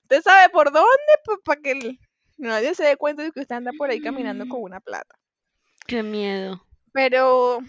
usted 0.04 0.22
sabe 0.22 0.50
por 0.50 0.72
dónde, 0.72 0.90
pues 1.24 1.40
para 1.44 1.62
que 1.62 1.98
nadie 2.38 2.76
se 2.76 2.84
dé 2.84 2.98
cuenta 2.98 3.24
de 3.24 3.32
que 3.32 3.42
usted 3.42 3.56
anda 3.56 3.72
por 3.78 3.90
ahí 3.90 4.02
caminando 4.02 4.48
con 4.48 4.62
una 4.62 4.80
plata. 4.80 5.16
Qué 5.88 6.02
miedo. 6.04 6.66
Pero 6.94 7.60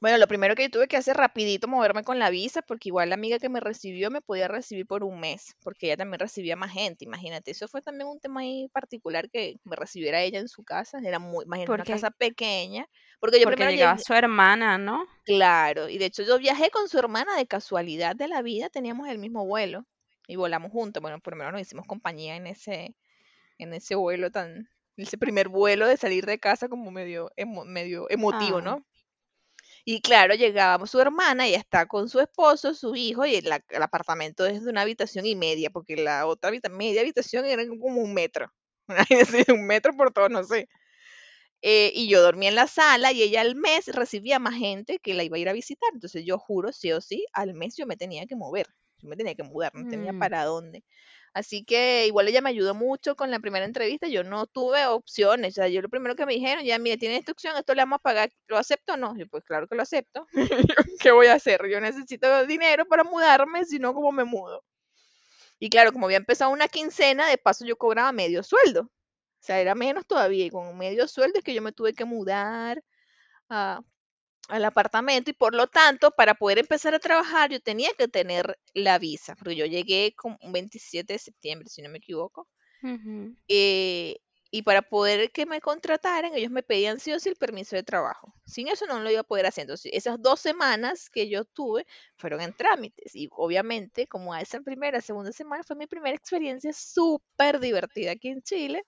bueno, 0.00 0.18
lo 0.18 0.26
primero 0.28 0.54
que 0.54 0.64
yo 0.64 0.70
tuve 0.70 0.88
que 0.88 0.96
hacer 0.96 1.16
rapidito 1.16 1.66
moverme 1.68 2.04
con 2.04 2.18
la 2.18 2.30
visa, 2.30 2.62
porque 2.62 2.88
igual 2.90 3.08
la 3.10 3.14
amiga 3.14 3.38
que 3.38 3.48
me 3.48 3.60
recibió 3.60 4.10
me 4.10 4.20
podía 4.20 4.48
recibir 4.48 4.86
por 4.86 5.02
un 5.04 5.18
mes, 5.20 5.56
porque 5.62 5.86
ella 5.86 5.96
también 5.96 6.20
recibía 6.20 6.56
más 6.56 6.72
gente, 6.72 7.04
imagínate. 7.04 7.50
Eso 7.52 7.68
fue 7.68 7.80
también 7.82 8.08
un 8.08 8.20
tema 8.20 8.40
ahí 8.42 8.68
particular 8.72 9.30
que 9.30 9.56
me 9.64 9.76
recibiera 9.76 10.20
ella 10.22 10.40
en 10.40 10.48
su 10.48 10.62
casa, 10.64 10.98
era 11.04 11.18
muy, 11.18 11.44
imagínate, 11.44 11.72
una 11.72 11.86
casa 11.86 12.10
pequeña, 12.10 12.86
porque 13.20 13.40
yo 13.40 13.46
porque 13.46 13.56
primero 13.56 13.70
llegaba 13.70 13.96
llegué, 13.96 14.04
su 14.04 14.12
hermana, 14.14 14.78
¿no? 14.78 15.06
claro, 15.24 15.88
y 15.88 15.98
de 15.98 16.06
hecho 16.06 16.22
yo 16.22 16.38
viajé 16.38 16.70
con 16.70 16.88
su 16.88 16.98
hermana 16.98 17.36
de 17.36 17.46
casualidad 17.46 18.16
de 18.16 18.28
la 18.28 18.42
vida, 18.42 18.68
teníamos 18.70 19.08
el 19.08 19.18
mismo 19.18 19.46
vuelo 19.46 19.86
y 20.26 20.36
volamos 20.36 20.72
juntos, 20.72 21.02
bueno, 21.02 21.20
primero 21.20 21.52
nos 21.52 21.60
hicimos 21.60 21.86
compañía 21.86 22.36
en 22.36 22.46
ese, 22.46 22.96
en 23.58 23.74
ese 23.74 23.94
vuelo 23.96 24.30
tan, 24.32 24.70
ese 24.96 25.18
primer 25.18 25.48
vuelo 25.50 25.86
de 25.88 25.96
salir 25.98 26.26
de 26.26 26.40
casa 26.40 26.68
como 26.68 26.90
medio, 26.92 27.30
emo- 27.36 27.64
medio 27.66 28.10
emotivo, 28.10 28.60
Ah, 28.60 28.62
¿no? 28.62 28.86
Y 29.86 30.00
claro, 30.00 30.34
llegábamos 30.34 30.90
su 30.90 31.00
hermana, 31.00 31.46
ella 31.46 31.58
está 31.58 31.86
con 31.86 32.08
su 32.08 32.20
esposo, 32.20 32.74
su 32.74 32.96
hijo, 32.96 33.26
y 33.26 33.36
el, 33.36 33.52
apartamento 33.82 34.46
es 34.46 34.64
de 34.64 34.70
una 34.70 34.80
habitación 34.82 35.26
y 35.26 35.36
media, 35.36 35.70
porque 35.70 35.96
la 35.96 36.26
otra 36.26 36.48
habita- 36.50 36.70
media 36.70 37.02
habitación 37.02 37.44
era 37.44 37.66
como 37.68 38.00
un 38.00 38.14
metro. 38.14 38.50
Un 39.48 39.66
metro 39.66 39.92
por 39.96 40.12
todo, 40.12 40.28
no 40.28 40.44
sé. 40.44 40.68
Eh, 41.62 41.92
y 41.94 42.08
yo 42.08 42.22
dormía 42.22 42.50
en 42.50 42.54
la 42.56 42.66
sala 42.66 43.12
y 43.12 43.22
ella 43.22 43.40
al 43.40 43.56
mes 43.56 43.86
recibía 43.88 44.38
más 44.38 44.54
gente 44.54 44.98
que 45.00 45.14
la 45.14 45.24
iba 45.24 45.36
a 45.36 45.40
ir 45.40 45.48
a 45.48 45.52
visitar. 45.54 45.90
Entonces 45.94 46.24
yo 46.26 46.38
juro, 46.38 46.72
sí 46.72 46.92
o 46.92 47.00
sí, 47.00 47.26
al 47.32 47.54
mes 47.54 47.76
yo 47.76 47.86
me 47.86 47.96
tenía 47.96 48.26
que 48.26 48.36
mover, 48.36 48.68
yo 48.98 49.08
me 49.08 49.16
tenía 49.16 49.34
que 49.34 49.42
mudar, 49.44 49.74
no 49.74 49.86
tenía 49.86 50.12
mm, 50.12 50.18
para 50.18 50.44
dónde. 50.44 50.84
Así 51.34 51.64
que 51.64 52.06
igual 52.06 52.28
ella 52.28 52.40
me 52.40 52.50
ayudó 52.50 52.74
mucho 52.74 53.16
con 53.16 53.30
la 53.30 53.40
primera 53.40 53.64
entrevista, 53.66 54.06
yo 54.08 54.22
no 54.24 54.46
tuve 54.46 54.86
opciones, 54.86 55.54
o 55.54 55.56
sea, 55.56 55.68
yo 55.68 55.82
lo 55.82 55.88
primero 55.88 56.14
que 56.14 56.26
me 56.26 56.34
dijeron, 56.34 56.64
ya 56.64 56.78
mire, 56.78 56.96
tiene 56.96 57.16
esta 57.16 57.32
opción, 57.32 57.56
esto 57.56 57.74
le 57.74 57.82
vamos 57.82 57.96
a 57.96 58.02
pagar, 58.02 58.30
¿lo 58.46 58.56
acepto 58.56 58.94
o 58.94 58.96
no? 58.96 59.16
Yo 59.18 59.26
pues 59.26 59.44
claro 59.44 59.66
que 59.66 59.74
lo 59.74 59.82
acepto, 59.82 60.26
¿qué 61.00 61.10
voy 61.10 61.26
a 61.26 61.34
hacer? 61.34 61.60
Yo 61.68 61.80
necesito 61.80 62.46
dinero 62.46 62.86
para 62.86 63.04
mudarme, 63.04 63.64
si 63.64 63.80
no, 63.80 63.94
¿cómo 63.94 64.12
me 64.12 64.24
mudo? 64.24 64.62
Y 65.58 65.70
claro, 65.70 65.92
como 65.92 66.06
había 66.06 66.18
empezado 66.18 66.50
una 66.50 66.68
quincena, 66.68 67.28
de 67.28 67.38
paso 67.38 67.64
yo 67.64 67.76
cobraba 67.76 68.12
medio 68.12 68.42
sueldo. 68.42 68.82
O 68.82 69.46
sea, 69.46 69.60
era 69.60 69.74
menos 69.74 70.06
todavía. 70.06 70.46
Y 70.46 70.50
con 70.50 70.76
medio 70.78 71.08
sueldo 71.08 71.38
es 71.38 71.44
que 71.44 71.54
yo 71.54 71.62
me 71.62 71.72
tuve 71.72 71.94
que 71.94 72.04
mudar 72.04 72.82
a, 73.48 73.80
al 74.48 74.64
apartamento 74.64 75.30
y 75.30 75.34
por 75.34 75.54
lo 75.54 75.66
tanto, 75.66 76.10
para 76.10 76.34
poder 76.34 76.58
empezar 76.58 76.94
a 76.94 76.98
trabajar, 76.98 77.50
yo 77.50 77.60
tenía 77.60 77.90
que 77.96 78.08
tener 78.08 78.58
la 78.74 78.98
visa, 78.98 79.34
porque 79.36 79.56
yo 79.56 79.66
llegué 79.66 80.14
con 80.16 80.36
un 80.40 80.52
27 80.52 81.12
de 81.12 81.18
septiembre, 81.18 81.68
si 81.68 81.82
no 81.82 81.90
me 81.90 81.98
equivoco. 81.98 82.48
Eh, 83.48 84.16
y 84.50 84.62
para 84.62 84.82
poder 84.82 85.32
que 85.32 85.46
me 85.46 85.60
contrataran, 85.60 86.32
ellos 86.34 86.52
me 86.52 86.62
pedían 86.62 87.00
sí 87.00 87.12
o 87.12 87.18
sí 87.18 87.28
el 87.28 87.34
permiso 87.34 87.74
de 87.74 87.82
trabajo. 87.82 88.32
Sin 88.46 88.68
eso 88.68 88.86
no 88.86 89.00
lo 89.00 89.10
iba 89.10 89.22
a 89.22 89.24
poder 89.24 89.46
hacer. 89.46 89.62
Entonces, 89.62 89.90
esas 89.92 90.22
dos 90.22 90.38
semanas 90.38 91.10
que 91.10 91.28
yo 91.28 91.44
tuve 91.44 91.86
fueron 92.16 92.40
en 92.40 92.52
trámites. 92.52 93.16
Y 93.16 93.28
obviamente, 93.32 94.06
como 94.06 94.32
a 94.32 94.40
esa 94.40 94.60
primera, 94.60 95.00
segunda 95.00 95.32
semana, 95.32 95.64
fue 95.64 95.74
mi 95.74 95.88
primera 95.88 96.14
experiencia 96.14 96.72
súper 96.72 97.58
divertida 97.58 98.12
aquí 98.12 98.28
en 98.28 98.42
Chile, 98.42 98.84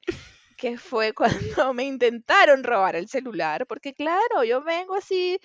que 0.57 0.79
fue 0.79 1.13
cuando 1.13 1.29
me 1.75 1.85
intentaron 1.85 2.65
robar 2.65 2.97
el 2.97 3.09
celular. 3.09 3.67
Porque 3.67 3.95
claro, 3.95 4.45
yo 4.45 4.63
vengo 4.63 4.95
así 4.95 5.39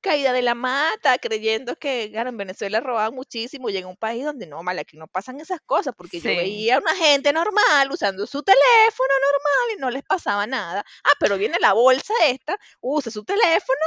caída 0.00 0.32
de 0.32 0.42
la 0.42 0.54
mata, 0.56 1.16
creyendo 1.18 1.76
que 1.76 2.10
claro, 2.10 2.30
en 2.30 2.36
Venezuela 2.36 2.80
robaban 2.80 3.14
muchísimo 3.14 3.70
y 3.70 3.76
en 3.76 3.86
un 3.86 3.96
país 3.96 4.24
donde 4.24 4.46
no, 4.48 4.62
mal, 4.62 4.78
aquí 4.78 4.96
no 4.96 5.06
pasan 5.06 5.40
esas 5.40 5.60
cosas, 5.64 5.94
porque 5.96 6.18
yo 6.18 6.24
veía 6.36 6.76
a 6.76 6.80
una 6.80 6.96
gente 6.96 7.32
normal 7.32 7.88
usando 7.92 8.26
su 8.26 8.42
teléfono 8.42 9.08
normal 9.20 9.76
y 9.76 9.80
no 9.80 9.90
les 9.90 10.02
pasaba 10.02 10.44
nada. 10.46 10.84
Ah, 11.04 11.12
pero 11.20 11.38
viene 11.38 11.56
la 11.60 11.72
bolsa 11.72 12.12
esta, 12.26 12.58
usa 12.80 13.12
su 13.12 13.24
teléfono 13.24 13.80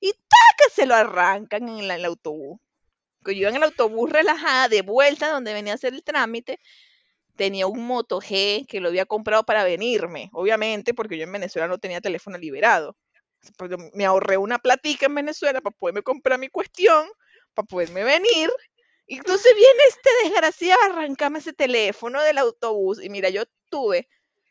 y 0.00 0.12
¡taca! 0.12 0.70
se 0.74 0.86
lo 0.86 0.94
arrancan 0.94 1.68
en, 1.68 1.86
la- 1.88 1.94
en 1.94 2.00
el 2.00 2.06
autobús. 2.06 2.58
Que 3.22 3.34
yo 3.34 3.40
iba 3.42 3.50
en 3.50 3.56
el 3.56 3.64
autobús 3.64 4.08
relajada, 4.10 4.68
de 4.68 4.80
vuelta 4.80 5.28
donde 5.28 5.52
venía 5.52 5.74
a 5.74 5.76
hacer 5.76 5.92
el 5.92 6.02
trámite, 6.02 6.58
tenía 7.40 7.66
un 7.66 7.86
Moto 7.86 8.20
G 8.20 8.66
que 8.68 8.80
lo 8.80 8.90
había 8.90 9.06
comprado 9.06 9.44
para 9.44 9.64
venirme, 9.64 10.28
obviamente, 10.34 10.92
porque 10.92 11.16
yo 11.16 11.24
en 11.24 11.32
Venezuela 11.32 11.68
no 11.68 11.78
tenía 11.78 12.02
teléfono 12.02 12.36
liberado. 12.36 12.98
Pues, 13.56 13.70
me 13.94 14.04
ahorré 14.04 14.36
una 14.36 14.58
platica 14.58 15.06
en 15.06 15.14
Venezuela 15.14 15.62
para 15.62 15.74
poderme 15.74 16.02
comprar 16.02 16.38
mi 16.38 16.48
cuestión, 16.48 17.08
para 17.54 17.64
poderme 17.64 18.04
venir. 18.04 18.50
Y 19.06 19.16
entonces 19.16 19.54
viene 19.56 19.80
este 19.88 20.10
desgraciado 20.22 20.82
arrancarme 20.82 21.38
ese 21.38 21.54
teléfono 21.54 22.20
del 22.20 22.36
autobús. 22.36 23.02
Y 23.02 23.08
mira, 23.08 23.30
yo 23.30 23.44
tuve 23.70 24.06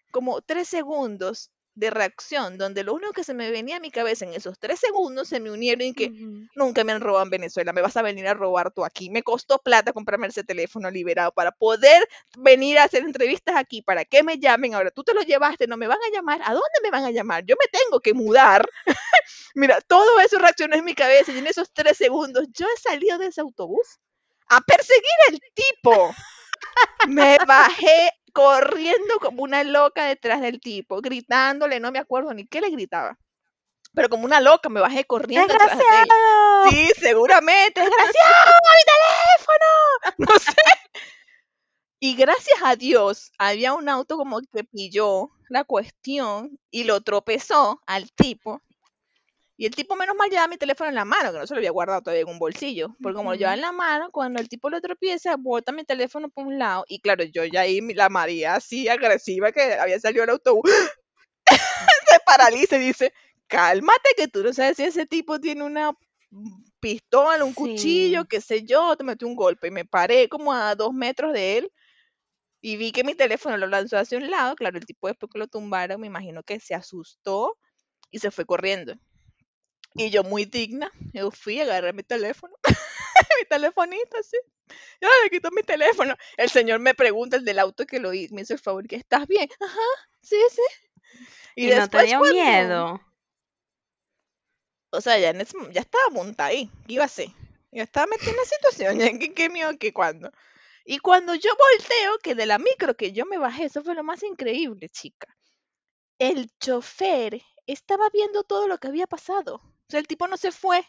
como 0.09 0.41
tres 0.41 0.67
segundos 0.67 1.51
de 1.79 1.89
reacción, 1.89 2.57
donde 2.57 2.83
lo 2.83 2.93
único 2.93 3.13
que 3.13 3.23
se 3.23 3.33
me 3.33 3.49
venía 3.51 3.77
a 3.77 3.79
mi 3.79 3.89
cabeza 3.89 4.25
en 4.25 4.33
esos 4.33 4.59
tres 4.59 4.81
segundos 4.81 5.29
se 5.29 5.39
me 5.39 5.49
unieron 5.49 5.87
y 5.87 5.93
que 5.93 6.11
nunca 6.55 6.83
me 6.83 6.91
han 6.91 6.99
robado 6.99 7.23
en 7.23 7.29
Venezuela, 7.29 7.71
me 7.71 7.81
vas 7.81 7.95
a 7.95 8.01
venir 8.01 8.27
a 8.27 8.33
robar 8.33 8.71
tú 8.71 8.83
aquí. 8.83 9.09
Me 9.09 9.23
costó 9.23 9.59
plata 9.59 9.93
comprarme 9.93 10.27
ese 10.27 10.43
teléfono 10.43 10.91
liberado 10.91 11.31
para 11.31 11.51
poder 11.51 12.07
venir 12.37 12.77
a 12.79 12.83
hacer 12.83 13.03
entrevistas 13.03 13.55
aquí, 13.55 13.81
para 13.81 14.03
que 14.03 14.23
me 14.23 14.37
llamen. 14.37 14.75
Ahora 14.75 14.91
tú 14.91 15.03
te 15.03 15.13
lo 15.13 15.21
llevaste, 15.21 15.67
no 15.67 15.77
me 15.77 15.87
van 15.87 15.99
a 16.05 16.13
llamar. 16.13 16.41
¿A 16.43 16.51
dónde 16.51 16.79
me 16.83 16.91
van 16.91 17.05
a 17.05 17.11
llamar? 17.11 17.45
Yo 17.45 17.55
me 17.57 17.67
tengo 17.67 18.01
que 18.01 18.13
mudar. 18.13 18.69
Mira, 19.55 19.79
todo 19.81 20.19
eso 20.19 20.37
reaccionó 20.37 20.75
en 20.75 20.83
mi 20.83 20.93
cabeza 20.93 21.31
y 21.31 21.37
en 21.37 21.47
esos 21.47 21.71
tres 21.71 21.97
segundos 21.97 22.45
yo 22.51 22.67
he 22.67 22.79
salido 22.79 23.17
de 23.17 23.27
ese 23.27 23.39
autobús 23.39 23.99
a 24.49 24.59
perseguir 24.59 25.19
al 25.29 25.39
tipo. 25.53 26.13
Me 27.07 27.37
bajé 27.47 28.11
corriendo 28.31 29.19
como 29.21 29.43
una 29.43 29.63
loca 29.63 30.05
detrás 30.05 30.41
del 30.41 30.59
tipo, 30.59 31.01
gritándole, 31.01 31.79
no 31.79 31.91
me 31.91 31.99
acuerdo 31.99 32.33
ni 32.33 32.47
qué 32.47 32.61
le 32.61 32.69
gritaba. 32.69 33.17
Pero 33.93 34.09
como 34.09 34.25
una 34.25 34.39
loca 34.39 34.69
me 34.69 34.79
bajé 34.79 35.05
corriendo 35.05 35.51
detrás 35.51 35.77
de 35.77 35.83
él. 35.83 36.09
Sí, 36.69 36.91
seguramente, 36.99 37.81
desgraciado, 37.81 38.51
mi 38.63 38.85
teléfono. 38.85 40.15
No 40.33 40.39
sé. 40.39 40.53
Y 42.01 42.15
gracias 42.15 42.59
a 42.63 42.75
Dios, 42.75 43.31
había 43.37 43.73
un 43.73 43.89
auto 43.89 44.15
como 44.15 44.39
que 44.53 44.63
pilló 44.63 45.31
la 45.49 45.65
cuestión 45.65 46.57
y 46.71 46.85
lo 46.85 47.01
tropezó 47.01 47.81
al 47.85 48.11
tipo. 48.13 48.61
Y 49.59 49.65
el 49.65 49.75
tipo, 49.75 49.97
menos 49.97 50.15
mal, 50.15 50.29
llevaba 50.29 50.47
mi 50.47 50.55
teléfono 50.55 50.87
en 50.87 50.95
la 50.95 51.03
mano, 51.03 51.33
que 51.33 51.37
no 51.37 51.45
se 51.45 51.53
lo 51.53 51.57
había 51.57 51.71
guardado 51.71 52.01
todavía 52.01 52.21
en 52.21 52.29
un 52.29 52.39
bolsillo. 52.39 52.95
Porque 53.03 53.17
como 53.17 53.31
lo 53.31 53.37
llevaba 53.37 53.55
en 53.55 53.61
la 53.61 53.73
mano, 53.73 54.09
cuando 54.09 54.39
el 54.39 54.47
tipo 54.47 54.69
lo 54.69 54.79
tropieza, 54.79 55.35
bota 55.35 55.73
mi 55.73 55.83
teléfono 55.83 56.29
por 56.29 56.47
un 56.47 56.57
lado. 56.57 56.85
Y 56.87 57.01
claro, 57.01 57.25
yo 57.25 57.43
ya 57.43 57.59
ahí, 57.61 57.81
la 57.93 58.07
María 58.07 58.55
así 58.55 58.87
agresiva 58.87 59.51
que 59.51 59.73
había 59.73 59.99
salido 59.99 60.23
el 60.23 60.29
autobús, 60.29 60.71
se 62.09 62.19
paraliza 62.25 62.77
y 62.77 62.85
dice, 62.85 63.13
cálmate 63.47 64.11
que 64.15 64.29
tú 64.29 64.43
no 64.43 64.53
sabes 64.53 64.77
si 64.77 64.83
ese 64.83 65.05
tipo 65.05 65.41
tiene 65.41 65.65
una 65.65 65.91
pistola, 66.79 67.43
un 67.43 67.53
cuchillo, 67.53 68.23
qué 68.29 68.39
sé 68.39 68.63
yo, 68.63 68.95
te 68.95 69.03
metió 69.03 69.27
un 69.27 69.35
golpe. 69.35 69.67
Y 69.67 69.71
me 69.71 69.83
paré 69.83 70.29
como 70.29 70.53
a 70.53 70.73
dos 70.75 70.93
metros 70.93 71.33
de 71.33 71.57
él 71.57 71.71
y 72.61 72.77
vi 72.77 72.93
que 72.93 73.03
mi 73.03 73.13
teléfono 73.13 73.57
lo 73.57 73.67
lanzó 73.67 73.97
hacia 73.97 74.19
un 74.19 74.31
lado. 74.31 74.55
Claro, 74.55 74.77
el 74.77 74.85
tipo 74.85 75.09
después 75.09 75.29
que 75.29 75.39
lo 75.39 75.47
tumbaron, 75.47 75.99
me 75.99 76.07
imagino 76.07 76.43
que 76.43 76.61
se 76.61 76.75
asustó 76.75 77.57
y 78.09 78.19
se 78.19 78.31
fue 78.31 78.45
corriendo. 78.45 78.95
Y 79.95 80.09
yo 80.11 80.23
muy 80.23 80.45
digna, 80.45 80.91
yo 81.13 81.31
fui, 81.31 81.59
agarré 81.59 81.93
mi 81.93 82.03
teléfono, 82.03 82.55
mi 83.41 83.45
telefonito 83.49 84.17
así. 84.17 84.37
Ya 85.01 85.09
le 85.23 85.29
quitó 85.29 85.49
mi 85.51 85.63
teléfono. 85.63 86.15
El 86.37 86.49
señor 86.49 86.79
me 86.79 86.93
pregunta, 86.93 87.37
el 87.37 87.45
del 87.45 87.59
auto 87.59 87.85
que 87.85 87.99
lo 87.99 88.13
hizo, 88.13 88.35
me 88.35 88.41
hizo 88.41 88.53
el 88.53 88.59
favor, 88.59 88.87
que 88.87 88.97
estás 88.97 89.27
bien. 89.27 89.49
Ajá, 89.59 89.79
sí, 90.21 90.37
sí. 90.51 90.61
Y, 91.55 91.67
no 91.67 91.73
te 91.73 91.79
después 91.79 92.05
dio 92.07 92.19
cuando- 92.19 92.35
miedo. 92.35 93.01
O 94.91 95.01
sea, 95.01 95.19
ya, 95.19 95.29
en 95.29 95.41
ese 95.41 95.55
ya 95.71 95.81
estaba 95.81 96.09
montada 96.11 96.49
ahí. 96.49 96.69
¿Qué 96.87 96.93
iba 96.93 97.03
a 97.03 97.05
hacer? 97.05 97.27
Ya 97.71 97.83
estaba 97.83 98.07
metida 98.07 98.31
en 98.31 98.37
la 98.37 98.45
situación. 98.45 98.99
ya, 98.99 99.19
¿Qué, 99.19 99.33
qué 99.33 99.49
miedo 99.49 99.77
que 99.77 99.93
cuando? 99.93 100.31
Y 100.85 100.99
cuando 100.99 101.35
yo 101.35 101.51
volteo, 101.55 102.17
que 102.23 102.33
de 102.35 102.45
la 102.47 102.57
micro 102.57 102.95
que 102.95 103.11
yo 103.11 103.25
me 103.25 103.37
bajé, 103.37 103.65
eso 103.65 103.83
fue 103.83 103.93
lo 103.93 104.03
más 104.03 104.23
increíble, 104.23 104.89
chica. 104.89 105.27
El 106.19 106.49
chofer 106.59 107.41
estaba 107.67 108.09
viendo 108.09 108.43
todo 108.43 108.67
lo 108.67 108.77
que 108.79 108.87
había 108.87 109.05
pasado. 109.07 109.61
O 109.89 109.91
sea, 109.91 109.99
el 109.99 110.07
tipo 110.07 110.27
no 110.27 110.37
se 110.37 110.51
fue, 110.51 110.85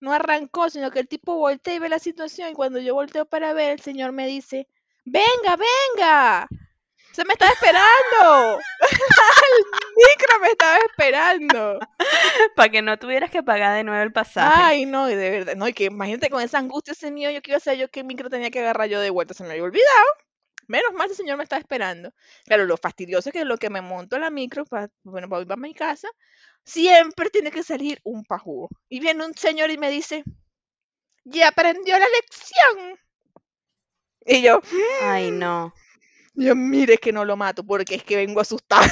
no 0.00 0.10
arrancó, 0.10 0.70
sino 0.70 0.90
que 0.90 1.00
el 1.00 1.08
tipo 1.08 1.36
voltea 1.36 1.74
y 1.74 1.78
ve 1.78 1.90
la 1.90 1.98
situación. 1.98 2.48
Y 2.48 2.54
cuando 2.54 2.78
yo 2.78 2.94
volteo 2.94 3.26
para 3.26 3.52
ver, 3.52 3.72
el 3.72 3.80
señor 3.80 4.12
me 4.12 4.26
dice, 4.26 4.68
venga, 5.04 5.58
venga, 5.58 6.48
se 7.12 7.26
me 7.26 7.34
está 7.34 7.50
esperando. 7.50 8.58
el 8.80 9.64
micro 9.96 10.40
me 10.40 10.48
estaba 10.48 10.78
esperando. 10.78 11.78
Para 12.54 12.68
que 12.70 12.80
no 12.80 12.98
tuvieras 12.98 13.30
que 13.30 13.42
pagar 13.42 13.76
de 13.76 13.84
nuevo 13.84 14.02
el 14.02 14.12
pasaje. 14.12 14.62
Ay, 14.62 14.86
no, 14.86 15.10
y 15.10 15.14
de 15.14 15.30
verdad, 15.30 15.54
no, 15.54 15.68
y 15.68 15.74
que 15.74 15.84
imagínate 15.84 16.30
con 16.30 16.42
esa 16.42 16.56
angustia 16.56 16.92
ese 16.92 17.10
mío, 17.10 17.30
yo 17.30 17.42
que 17.42 17.50
iba 17.50 17.56
a 17.56 17.58
hacer 17.58 17.76
yo 17.76 17.90
qué 17.90 18.02
micro 18.02 18.30
tenía 18.30 18.50
que 18.50 18.60
agarrar 18.60 18.88
yo 18.88 18.98
de 19.00 19.10
vuelta, 19.10 19.34
se 19.34 19.44
me 19.44 19.50
había 19.50 19.64
olvidado. 19.64 20.06
Menos 20.68 20.94
mal 20.94 21.06
ese 21.06 21.16
señor 21.16 21.36
me 21.36 21.44
estaba 21.44 21.60
esperando. 21.60 22.12
Claro, 22.46 22.64
lo 22.64 22.76
fastidioso 22.76 23.28
es 23.28 23.32
que 23.34 23.44
lo 23.44 23.56
que 23.56 23.70
me 23.70 23.82
monto 23.82 24.18
la 24.18 24.30
micro, 24.30 24.64
para, 24.64 24.88
bueno, 25.04 25.28
para 25.28 25.42
ir 25.42 25.52
a 25.52 25.56
mi 25.56 25.74
casa, 25.74 26.08
siempre 26.66 27.30
tiene 27.30 27.50
que 27.50 27.62
salir 27.62 28.00
un 28.04 28.24
pajugo. 28.24 28.68
Y 28.90 29.00
viene 29.00 29.24
un 29.24 29.34
señor 29.34 29.70
y 29.70 29.78
me 29.78 29.90
dice, 29.90 30.24
ya 31.24 31.48
aprendió 31.48 31.98
la 31.98 32.06
lección. 32.08 32.98
Y 34.26 34.42
yo, 34.42 34.60
Ay, 35.02 35.30
no. 35.30 35.72
yo 36.34 36.54
mire 36.56 36.98
que 36.98 37.12
no 37.12 37.24
lo 37.24 37.36
mato 37.36 37.64
porque 37.64 37.94
es 37.96 38.04
que 38.04 38.16
vengo 38.16 38.40
asustada. 38.40 38.90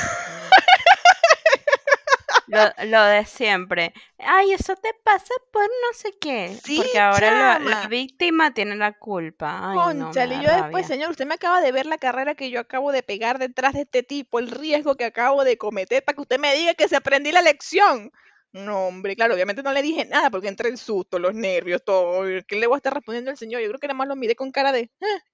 Lo, 2.54 2.86
lo 2.86 3.04
de 3.04 3.24
siempre. 3.26 3.92
Ay, 4.18 4.52
eso 4.52 4.74
te 4.76 4.92
pasa 5.02 5.34
por 5.52 5.62
no 5.64 5.92
sé 5.94 6.12
qué. 6.20 6.56
Sí, 6.64 6.76
Porque 6.76 6.98
ahora 6.98 7.58
lo- 7.58 7.68
la 7.70 7.88
víctima 7.88 8.54
tiene 8.54 8.76
la 8.76 8.92
culpa. 8.98 9.70
Ay, 9.70 9.76
no, 9.76 9.84
me 9.84 9.94
Cónchale, 9.94 10.34
da 10.36 10.42
yo 10.42 10.50
después, 10.62 10.86
señor, 10.86 11.10
usted 11.10 11.26
me 11.26 11.34
acaba 11.34 11.60
de 11.60 11.72
ver 11.72 11.86
la 11.86 11.98
carrera 11.98 12.34
que 12.34 12.50
yo 12.50 12.60
acabo 12.60 12.92
de 12.92 13.02
pegar 13.02 13.38
detrás 13.38 13.74
de 13.74 13.82
este 13.82 14.02
tipo, 14.02 14.38
el 14.38 14.50
riesgo 14.50 14.96
que 14.96 15.04
acabo 15.04 15.44
de 15.44 15.58
cometer 15.58 16.04
para 16.04 16.14
que 16.16 16.22
usted 16.22 16.38
me 16.38 16.54
diga 16.54 16.74
que 16.74 16.88
se 16.88 16.96
aprendí 16.96 17.32
la 17.32 17.42
lección. 17.42 18.10
No, 18.52 18.86
hombre, 18.86 19.16
claro, 19.16 19.34
obviamente 19.34 19.62
no 19.64 19.72
le 19.72 19.82
dije 19.82 20.04
nada 20.04 20.30
porque 20.30 20.46
entré 20.48 20.68
en 20.68 20.76
susto, 20.76 21.18
los 21.18 21.34
nervios, 21.34 21.82
todo. 21.84 22.22
¿Qué 22.46 22.56
le 22.56 22.68
voy 22.68 22.76
a 22.76 22.78
estar 22.78 22.94
respondiendo 22.94 23.30
al 23.32 23.36
señor? 23.36 23.60
Yo 23.62 23.68
creo 23.68 23.80
que 23.80 23.88
nada 23.88 23.98
más 23.98 24.06
lo 24.08 24.14
miré 24.16 24.36
con 24.36 24.52
cara 24.52 24.70
de... 24.70 24.90
"Ah". 25.02 25.24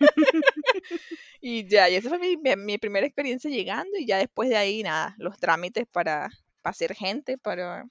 y 1.40 1.68
ya, 1.68 1.88
y 1.90 1.96
esa 1.96 2.08
fue 2.08 2.18
mi, 2.18 2.36
mi- 2.56 2.78
primera 2.78 3.06
experiencia 3.06 3.50
llegando 3.50 3.98
y 3.98 4.06
ya 4.06 4.18
después 4.18 4.48
de 4.48 4.56
ahí, 4.56 4.82
nada, 4.82 5.14
los 5.18 5.38
trámites 5.38 5.86
para, 5.90 6.30
para 6.62 6.74
ser 6.74 6.94
gente, 6.94 7.38
para 7.38 7.84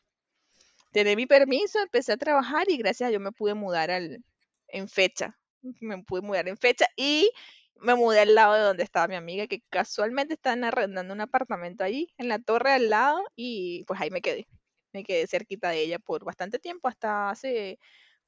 tener 0.91 1.15
mi 1.17 1.25
permiso, 1.27 1.79
empecé 1.79 2.13
a 2.13 2.17
trabajar 2.17 2.69
y 2.69 2.77
gracias 2.77 3.07
a 3.07 3.09
Dios 3.11 3.21
me 3.21 3.31
pude 3.31 3.53
mudar 3.53 3.91
al, 3.91 4.23
en 4.67 4.87
fecha. 4.89 5.37
Me 5.79 6.03
pude 6.03 6.21
mudar 6.21 6.47
en 6.47 6.57
fecha 6.57 6.85
y 6.95 7.31
me 7.75 7.95
mudé 7.95 8.21
al 8.21 8.35
lado 8.35 8.53
de 8.55 8.61
donde 8.61 8.83
estaba 8.83 9.07
mi 9.07 9.15
amiga, 9.15 9.47
que 9.47 9.61
casualmente 9.69 10.33
estaban 10.35 10.63
arrendando 10.63 11.13
un 11.13 11.21
apartamento 11.21 11.83
allí, 11.83 12.13
en 12.17 12.27
la 12.29 12.39
torre 12.39 12.73
al 12.73 12.89
lado, 12.89 13.23
y 13.35 13.83
pues 13.85 13.99
ahí 14.01 14.09
me 14.11 14.21
quedé. 14.21 14.47
Me 14.93 15.03
quedé 15.03 15.25
cerquita 15.27 15.69
de 15.69 15.81
ella 15.81 15.99
por 15.99 16.23
bastante 16.25 16.59
tiempo, 16.59 16.87
hasta 16.87 17.29
hace 17.29 17.79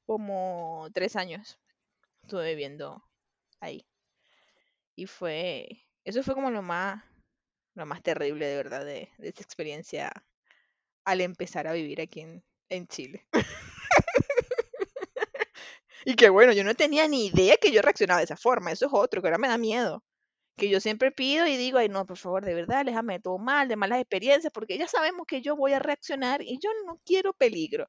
como 0.06 0.88
tres 0.94 1.16
años 1.16 1.58
estuve 2.22 2.48
viviendo 2.50 3.04
ahí. 3.60 3.86
Y 4.96 5.06
fue, 5.06 5.86
eso 6.04 6.22
fue 6.22 6.34
como 6.34 6.50
lo 6.50 6.62
más, 6.62 7.02
lo 7.74 7.86
más 7.86 8.02
terrible 8.02 8.46
de 8.46 8.56
verdad 8.56 8.84
de, 8.84 9.10
esa 9.18 9.42
experiencia 9.42 10.12
al 11.04 11.20
empezar 11.20 11.66
a 11.66 11.72
vivir 11.72 12.00
aquí 12.00 12.20
en, 12.20 12.44
en 12.68 12.86
Chile. 12.86 13.26
y 16.04 16.14
que 16.16 16.28
bueno, 16.28 16.52
yo 16.52 16.64
no 16.64 16.74
tenía 16.74 17.08
ni 17.08 17.26
idea 17.26 17.56
que 17.56 17.72
yo 17.72 17.82
reaccionaba 17.82 18.20
de 18.20 18.24
esa 18.24 18.36
forma, 18.36 18.72
eso 18.72 18.86
es 18.86 18.92
otro, 18.94 19.20
que 19.20 19.28
ahora 19.28 19.38
me 19.38 19.48
da 19.48 19.58
miedo. 19.58 20.04
que 20.56 20.68
yo 20.70 20.80
siempre 20.80 21.10
pido 21.12 21.46
y 21.46 21.56
digo, 21.56 21.78
ay 21.78 21.88
no, 21.88 22.06
por 22.06 22.18
favor, 22.18 22.44
de 22.44 22.54
verdad, 22.54 22.84
déjame 22.84 23.20
todo 23.20 23.38
mal, 23.38 23.68
de 23.68 23.76
malas 23.76 24.00
experiencias, 24.00 24.52
porque 24.52 24.78
ya 24.78 24.88
sabemos 24.88 25.26
que 25.26 25.42
yo 25.42 25.56
voy 25.56 25.72
a 25.74 25.78
reaccionar 25.80 26.42
y 26.42 26.58
yo 26.60 26.70
no 26.86 27.00
quiero 27.04 27.34
peligro. 27.34 27.88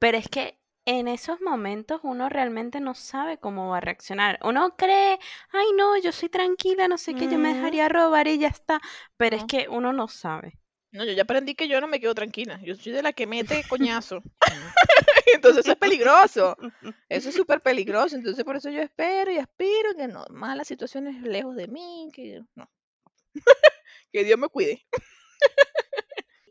Pero 0.00 0.18
es 0.18 0.28
que 0.28 0.59
en 0.84 1.08
esos 1.08 1.40
momentos 1.40 2.00
uno 2.04 2.28
realmente 2.28 2.80
no 2.80 2.94
sabe 2.94 3.38
cómo 3.38 3.70
va 3.70 3.78
a 3.78 3.80
reaccionar. 3.80 4.38
Uno 4.42 4.76
cree, 4.76 5.18
ay 5.52 5.66
no, 5.76 5.96
yo 5.98 6.12
soy 6.12 6.28
tranquila, 6.28 6.88
no 6.88 6.98
sé 6.98 7.14
qué, 7.16 7.28
yo 7.28 7.38
me 7.38 7.48
Mm, 7.48 7.54
dejaría 7.54 7.88
robar 7.88 8.28
y 8.28 8.38
ya 8.38 8.48
está. 8.48 8.80
Pero 9.16 9.36
es 9.36 9.44
que 9.44 9.68
uno 9.68 9.92
no 9.92 10.08
sabe. 10.08 10.58
No, 10.92 11.04
yo 11.04 11.12
ya 11.12 11.22
aprendí 11.22 11.54
que 11.54 11.68
yo 11.68 11.80
no 11.80 11.86
me 11.88 12.00
quedo 12.00 12.14
tranquila. 12.14 12.60
Yo 12.62 12.74
soy 12.74 12.92
de 12.92 13.02
la 13.02 13.12
que 13.12 13.26
mete 13.26 13.64
coñazo. 13.66 14.22
Entonces 15.34 15.64
eso 15.64 15.72
es 15.72 15.78
peligroso. 15.78 16.56
Eso 17.08 17.28
es 17.30 17.34
súper 17.34 17.60
peligroso. 17.62 18.16
Entonces 18.16 18.44
por 18.44 18.56
eso 18.56 18.70
yo 18.70 18.80
espero 18.82 19.30
y 19.32 19.38
aspiro 19.38 19.94
que 19.96 20.06
no, 20.08 20.24
malas 20.30 20.68
situaciones 20.68 21.20
lejos 21.22 21.56
de 21.56 21.68
mí, 21.68 22.08
que 22.12 22.42
no. 22.54 22.70
que 24.12 24.24
Dios 24.24 24.38
me 24.38 24.48
cuide. 24.48 24.86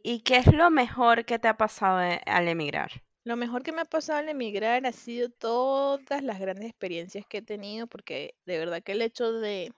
¿Y 0.03 0.23
qué 0.23 0.35
es 0.35 0.47
lo 0.47 0.69
mejor 0.71 1.23
que 1.23 1.39
te 1.39 1.47
ha 1.47 1.55
pasado 1.55 2.01
e- 2.01 2.21
al 2.25 2.49
emigrar? 2.49 3.01
Lo 3.29 3.35
mejor 3.35 3.61
que 3.61 3.71
me 3.71 3.81
ha 3.81 3.85
pasado 3.85 4.17
al 4.17 4.29
emigrar 4.29 4.87
ha 4.87 4.91
sido 4.91 5.29
todas 5.29 6.23
las 6.23 6.39
grandes 6.39 6.67
experiencias 6.67 7.27
que 7.29 7.37
he 7.37 7.41
tenido, 7.43 7.85
porque 7.85 8.33
de 8.47 8.57
verdad 8.57 8.81
que 8.81 8.93
el 8.93 9.03
hecho 9.03 9.31
de 9.31 9.71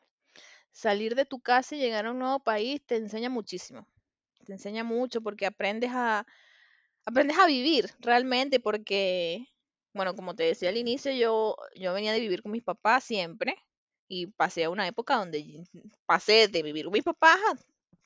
salir 0.71 1.15
de 1.15 1.25
tu 1.25 1.41
casa 1.41 1.75
y 1.75 1.79
llegar 1.79 2.05
a 2.05 2.11
un 2.11 2.19
nuevo 2.19 2.39
país 2.39 2.81
te 2.85 2.95
enseña 2.95 3.29
muchísimo. 3.29 3.85
Te 4.45 4.53
enseña 4.53 4.85
mucho 4.85 5.19
porque 5.19 5.45
aprendes 5.45 5.91
a, 5.93 6.25
aprendes 7.03 7.37
a 7.39 7.45
vivir 7.45 7.91
realmente, 7.99 8.61
porque, 8.61 9.45
bueno, 9.93 10.15
como 10.15 10.33
te 10.33 10.43
decía 10.43 10.69
al 10.69 10.77
inicio, 10.77 11.11
yo, 11.11 11.57
yo 11.75 11.93
venía 11.93 12.13
de 12.13 12.21
vivir 12.21 12.43
con 12.43 12.53
mis 12.53 12.63
papás 12.63 13.03
siempre 13.03 13.57
y 14.07 14.27
pasé 14.27 14.63
a 14.63 14.69
una 14.69 14.87
época 14.87 15.17
donde 15.17 15.65
pasé 16.05 16.47
de 16.47 16.63
vivir 16.63 16.85
con 16.85 16.93
mis 16.93 17.03
papás 17.03 17.37
a, 17.51 17.57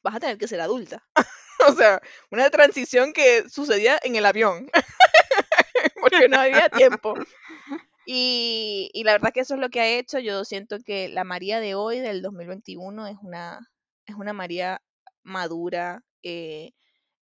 vas 0.01 0.15
a 0.15 0.19
tener 0.19 0.39
que 0.39 0.47
ser 0.47 0.59
adulta. 0.59 1.07
O 1.67 1.73
sea, 1.73 2.01
una 2.31 2.49
transición 2.49 3.13
que 3.13 3.49
sucedía 3.49 3.97
en 4.03 4.15
el 4.17 4.25
avión, 4.25 4.69
porque 6.09 6.29
no 6.29 6.39
había 6.39 6.69
tiempo. 6.69 7.15
Y, 8.05 8.91
y 8.93 9.03
la 9.03 9.13
verdad 9.13 9.31
que 9.33 9.39
eso 9.39 9.55
es 9.55 9.59
lo 9.59 9.69
que 9.69 9.79
ha 9.81 9.97
hecho. 9.97 10.19
Yo 10.19 10.45
siento 10.45 10.77
que 10.79 11.09
la 11.09 11.23
María 11.23 11.59
de 11.59 11.73
hoy, 11.73 11.99
del 11.99 12.21
2021, 12.21 13.07
es 13.07 13.17
una, 13.21 13.71
es 14.05 14.15
una 14.15 14.33
María 14.33 14.81
madura, 15.23 16.03
eh, 16.21 16.71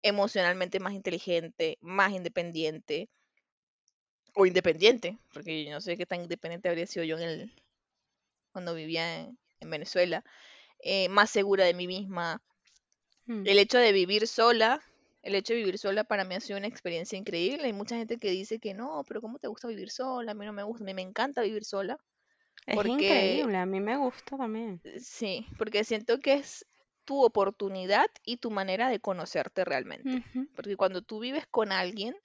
emocionalmente 0.03 0.81
más 0.81 0.95
inteligente, 0.95 1.79
más 1.81 2.13
independiente, 2.13 3.09
o 4.35 4.47
independiente, 4.47 5.19
porque 5.33 5.65
yo 5.65 5.71
no 5.71 5.81
sé 5.81 5.97
qué 5.97 6.07
tan 6.07 6.23
independiente 6.23 6.69
habría 6.69 6.87
sido 6.87 7.05
yo 7.05 7.17
en 7.19 7.23
el, 7.23 7.53
cuando 8.51 8.75
vivía 8.75 9.21
en, 9.21 9.39
en 9.61 9.71
Venezuela, 9.71 10.25
eh, 10.81 11.09
más 11.09 11.31
segura 11.31 11.65
de 11.65 11.75
mí 11.75 11.87
misma. 11.87 12.43
Mm. 13.27 13.47
El 13.47 13.59
hecho 13.59 13.79
de 13.79 13.93
vivir 13.93 14.27
sola, 14.27 14.83
el 15.23 15.35
hecho 15.35 15.53
de 15.55 15.61
vivir 15.61 15.79
sola 15.79 16.05
para 16.05 16.25
mí 16.25 16.35
ha 16.35 16.41
sido 16.41 16.59
una 16.59 16.67
experiencia 16.69 17.19
increíble. 17.19 17.65
Hay 17.67 17.73
mucha 17.73 17.97
gente 17.97 18.19
que 18.19 18.31
dice 18.31 18.59
que 18.61 18.75
no, 18.75 19.05
pero 19.09 19.21
¿cómo 19.21 19.39
te 19.39 19.49
gusta 19.49 19.69
vivir 19.69 19.91
sola? 19.91 20.33
A 20.33 20.35
mí 20.35 20.47
no 20.47 20.53
me 20.53 20.63
gusta, 20.65 20.85
a 20.85 20.87
mí 20.87 20.95
me 20.95 21.03
encanta 21.03 21.43
vivir 21.43 21.65
sola. 21.65 21.99
Es 22.67 22.85
Porque, 22.85 22.85
increíble, 22.87 23.57
a 23.57 23.67
mí 23.67 23.79
me 23.81 23.97
gusta 23.99 24.37
también. 24.37 24.83
sí, 24.99 25.47
porque 25.59 25.85
siento 25.85 26.19
que 26.21 26.35
es 26.35 26.67
tu 27.05 27.25
oportunidad 27.25 28.07
y 28.25 28.37
tu 28.39 28.51
manera 28.51 28.89
de 28.89 29.01
conocerte 29.01 29.65
realmente. 29.65 30.19
Porque 30.55 30.77
cuando 30.77 31.03
tú 31.03 31.21
vives 31.21 31.47
con 31.47 31.73
alguien, 31.73 32.17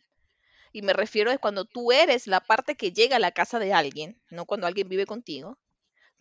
y 0.74 0.82
me 0.84 0.94
refiero 0.94 1.32
a 1.32 1.38
cuando 1.40 1.66
tú 1.66 1.92
eres 1.92 2.28
la 2.28 2.42
parte 2.42 2.76
que 2.76 2.94
llega 2.94 3.18
a 3.18 3.20
la 3.20 3.32
casa 3.34 3.60
de 3.60 3.74
alguien, 3.74 4.22
no 4.32 4.46
cuando 4.46 4.68
alguien 4.68 4.90
vive 4.90 5.06
contigo, 5.08 5.60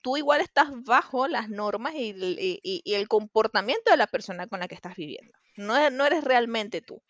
tú 0.06 0.16
igual 0.16 0.40
estás 0.40 0.68
bajo 0.84 1.26
las 1.28 1.48
normas 1.50 1.94
y 1.96 2.10
el, 2.10 2.38
y- 2.40 2.60
y- 2.62 2.82
y 2.84 2.94
el 2.94 3.08
comportamiento 3.08 3.90
de 3.90 3.96
la 3.96 4.06
persona 4.06 4.46
con 4.46 4.60
la 4.60 4.68
que 4.68 4.76
estás 4.76 4.94
viviendo. 4.96 5.32
No, 5.56 5.76
e- 5.76 5.90
no 5.90 6.06
eres 6.06 6.22
realmente 6.24 6.80
tú, 6.82 7.02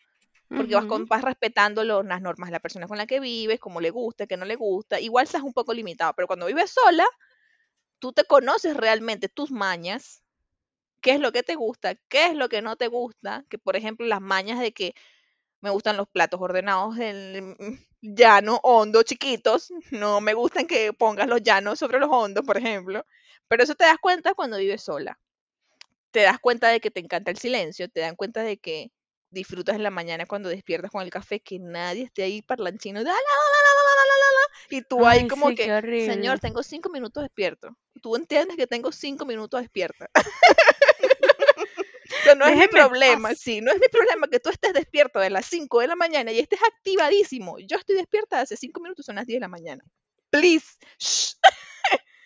porque 0.55 0.75
vas, 0.75 0.87
con- 0.87 1.01
Ujú. 1.01 1.09
vas 1.09 1.23
respetando 1.23 1.83
las 1.85 2.21
normas 2.21 2.49
de 2.49 2.53
la 2.53 2.59
persona 2.61 2.87
con 2.87 2.97
la 2.97 3.07
que 3.07 3.19
vives, 3.21 3.59
cómo 3.59 3.81
le 3.81 3.91
gusta, 3.91 4.27
qué 4.27 4.37
no 4.37 4.45
le 4.45 4.55
gusta. 4.57 4.99
Igual 4.99 5.25
estás 5.25 5.43
un 5.43 5.53
poco 5.53 5.73
limitado, 5.73 6.13
pero 6.15 6.27
cuando 6.27 6.47
vives 6.47 6.71
sola, 6.71 7.05
tú 7.99 8.13
te 8.13 8.23
conoces 8.25 8.75
realmente 8.77 9.29
tus 9.29 9.51
mañas, 9.51 10.23
qué 11.01 11.13
es 11.13 11.21
lo 11.21 11.31
que 11.33 11.43
te 11.43 11.55
gusta, 11.55 11.95
qué 12.09 12.27
es 12.27 12.35
lo 12.35 12.49
que 12.49 12.61
no 12.63 12.77
te 12.77 12.87
gusta, 12.87 13.45
que 13.49 13.59
por 13.59 13.77
ejemplo 13.77 14.05
las 14.07 14.21
mañas 14.21 14.59
de 14.59 14.73
que 14.73 14.95
me 15.61 15.69
gustan 15.69 15.97
los 15.97 16.07
platos 16.07 16.39
ordenados 16.41 16.95
del 16.95 17.55
llano, 18.01 18.59
hondo, 18.63 19.03
chiquitos. 19.03 19.71
No 19.91 20.21
me 20.21 20.33
gustan 20.33 20.67
que 20.67 20.93
pongas 20.93 21.27
los 21.27 21.41
llanos 21.41 21.79
sobre 21.79 21.99
los 21.99 22.09
hondos, 22.11 22.45
por 22.45 22.57
ejemplo. 22.57 23.05
Pero 23.47 23.63
eso 23.63 23.75
te 23.75 23.85
das 23.85 23.97
cuenta 23.99 24.33
cuando 24.33 24.57
vives 24.57 24.83
sola. 24.83 25.19
Te 26.11 26.21
das 26.21 26.39
cuenta 26.39 26.69
de 26.69 26.79
que 26.79 26.91
te 26.91 26.99
encanta 26.99 27.31
el 27.31 27.37
silencio, 27.37 27.89
te 27.89 27.99
dan 28.01 28.15
cuenta 28.15 28.41
de 28.41 28.57
que 28.57 28.91
disfrutas 29.29 29.75
en 29.75 29.83
la 29.83 29.91
mañana 29.91 30.25
cuando 30.25 30.49
despiertas 30.49 30.91
con 30.91 31.01
el 31.01 31.09
café, 31.09 31.39
que 31.39 31.59
nadie 31.59 32.03
esté 32.03 32.23
ahí 32.23 32.41
parlanchino, 32.41 32.99
de, 32.99 33.05
la, 33.05 33.11
la, 33.11 33.15
la, 33.15 34.47
y 34.69 34.81
tú 34.81 35.05
Ay, 35.05 35.19
ahí 35.19 35.27
como 35.27 35.49
sí, 35.49 35.55
que, 35.55 36.05
señor, 36.05 36.39
tengo 36.39 36.63
cinco 36.63 36.89
minutos 36.89 37.23
despierto. 37.23 37.77
Tú 38.01 38.15
entiendes 38.15 38.57
que 38.57 38.67
tengo 38.67 38.91
cinco 38.91 39.25
minutos 39.25 39.61
despierta. 39.61 40.09
No 42.35 42.45
es 42.45 42.57
mi 42.57 42.67
problema, 42.67 43.29
paz. 43.29 43.39
sí, 43.39 43.61
no 43.61 43.71
es 43.71 43.79
mi 43.79 43.87
problema 43.87 44.27
que 44.27 44.39
tú 44.39 44.49
estés 44.49 44.73
despierto 44.73 45.19
de 45.19 45.29
las 45.29 45.45
5 45.45 45.81
de 45.81 45.87
la 45.87 45.95
mañana 45.95 46.31
y 46.31 46.39
estés 46.39 46.59
activadísimo. 46.63 47.57
Yo 47.59 47.77
estoy 47.77 47.95
despierta 47.95 48.41
hace 48.41 48.57
5 48.57 48.79
minutos, 48.81 49.05
son 49.05 49.15
las 49.15 49.25
10 49.25 49.37
de 49.37 49.41
la 49.41 49.47
mañana. 49.47 49.83
Please. 50.29 50.77
shh. 50.99 51.35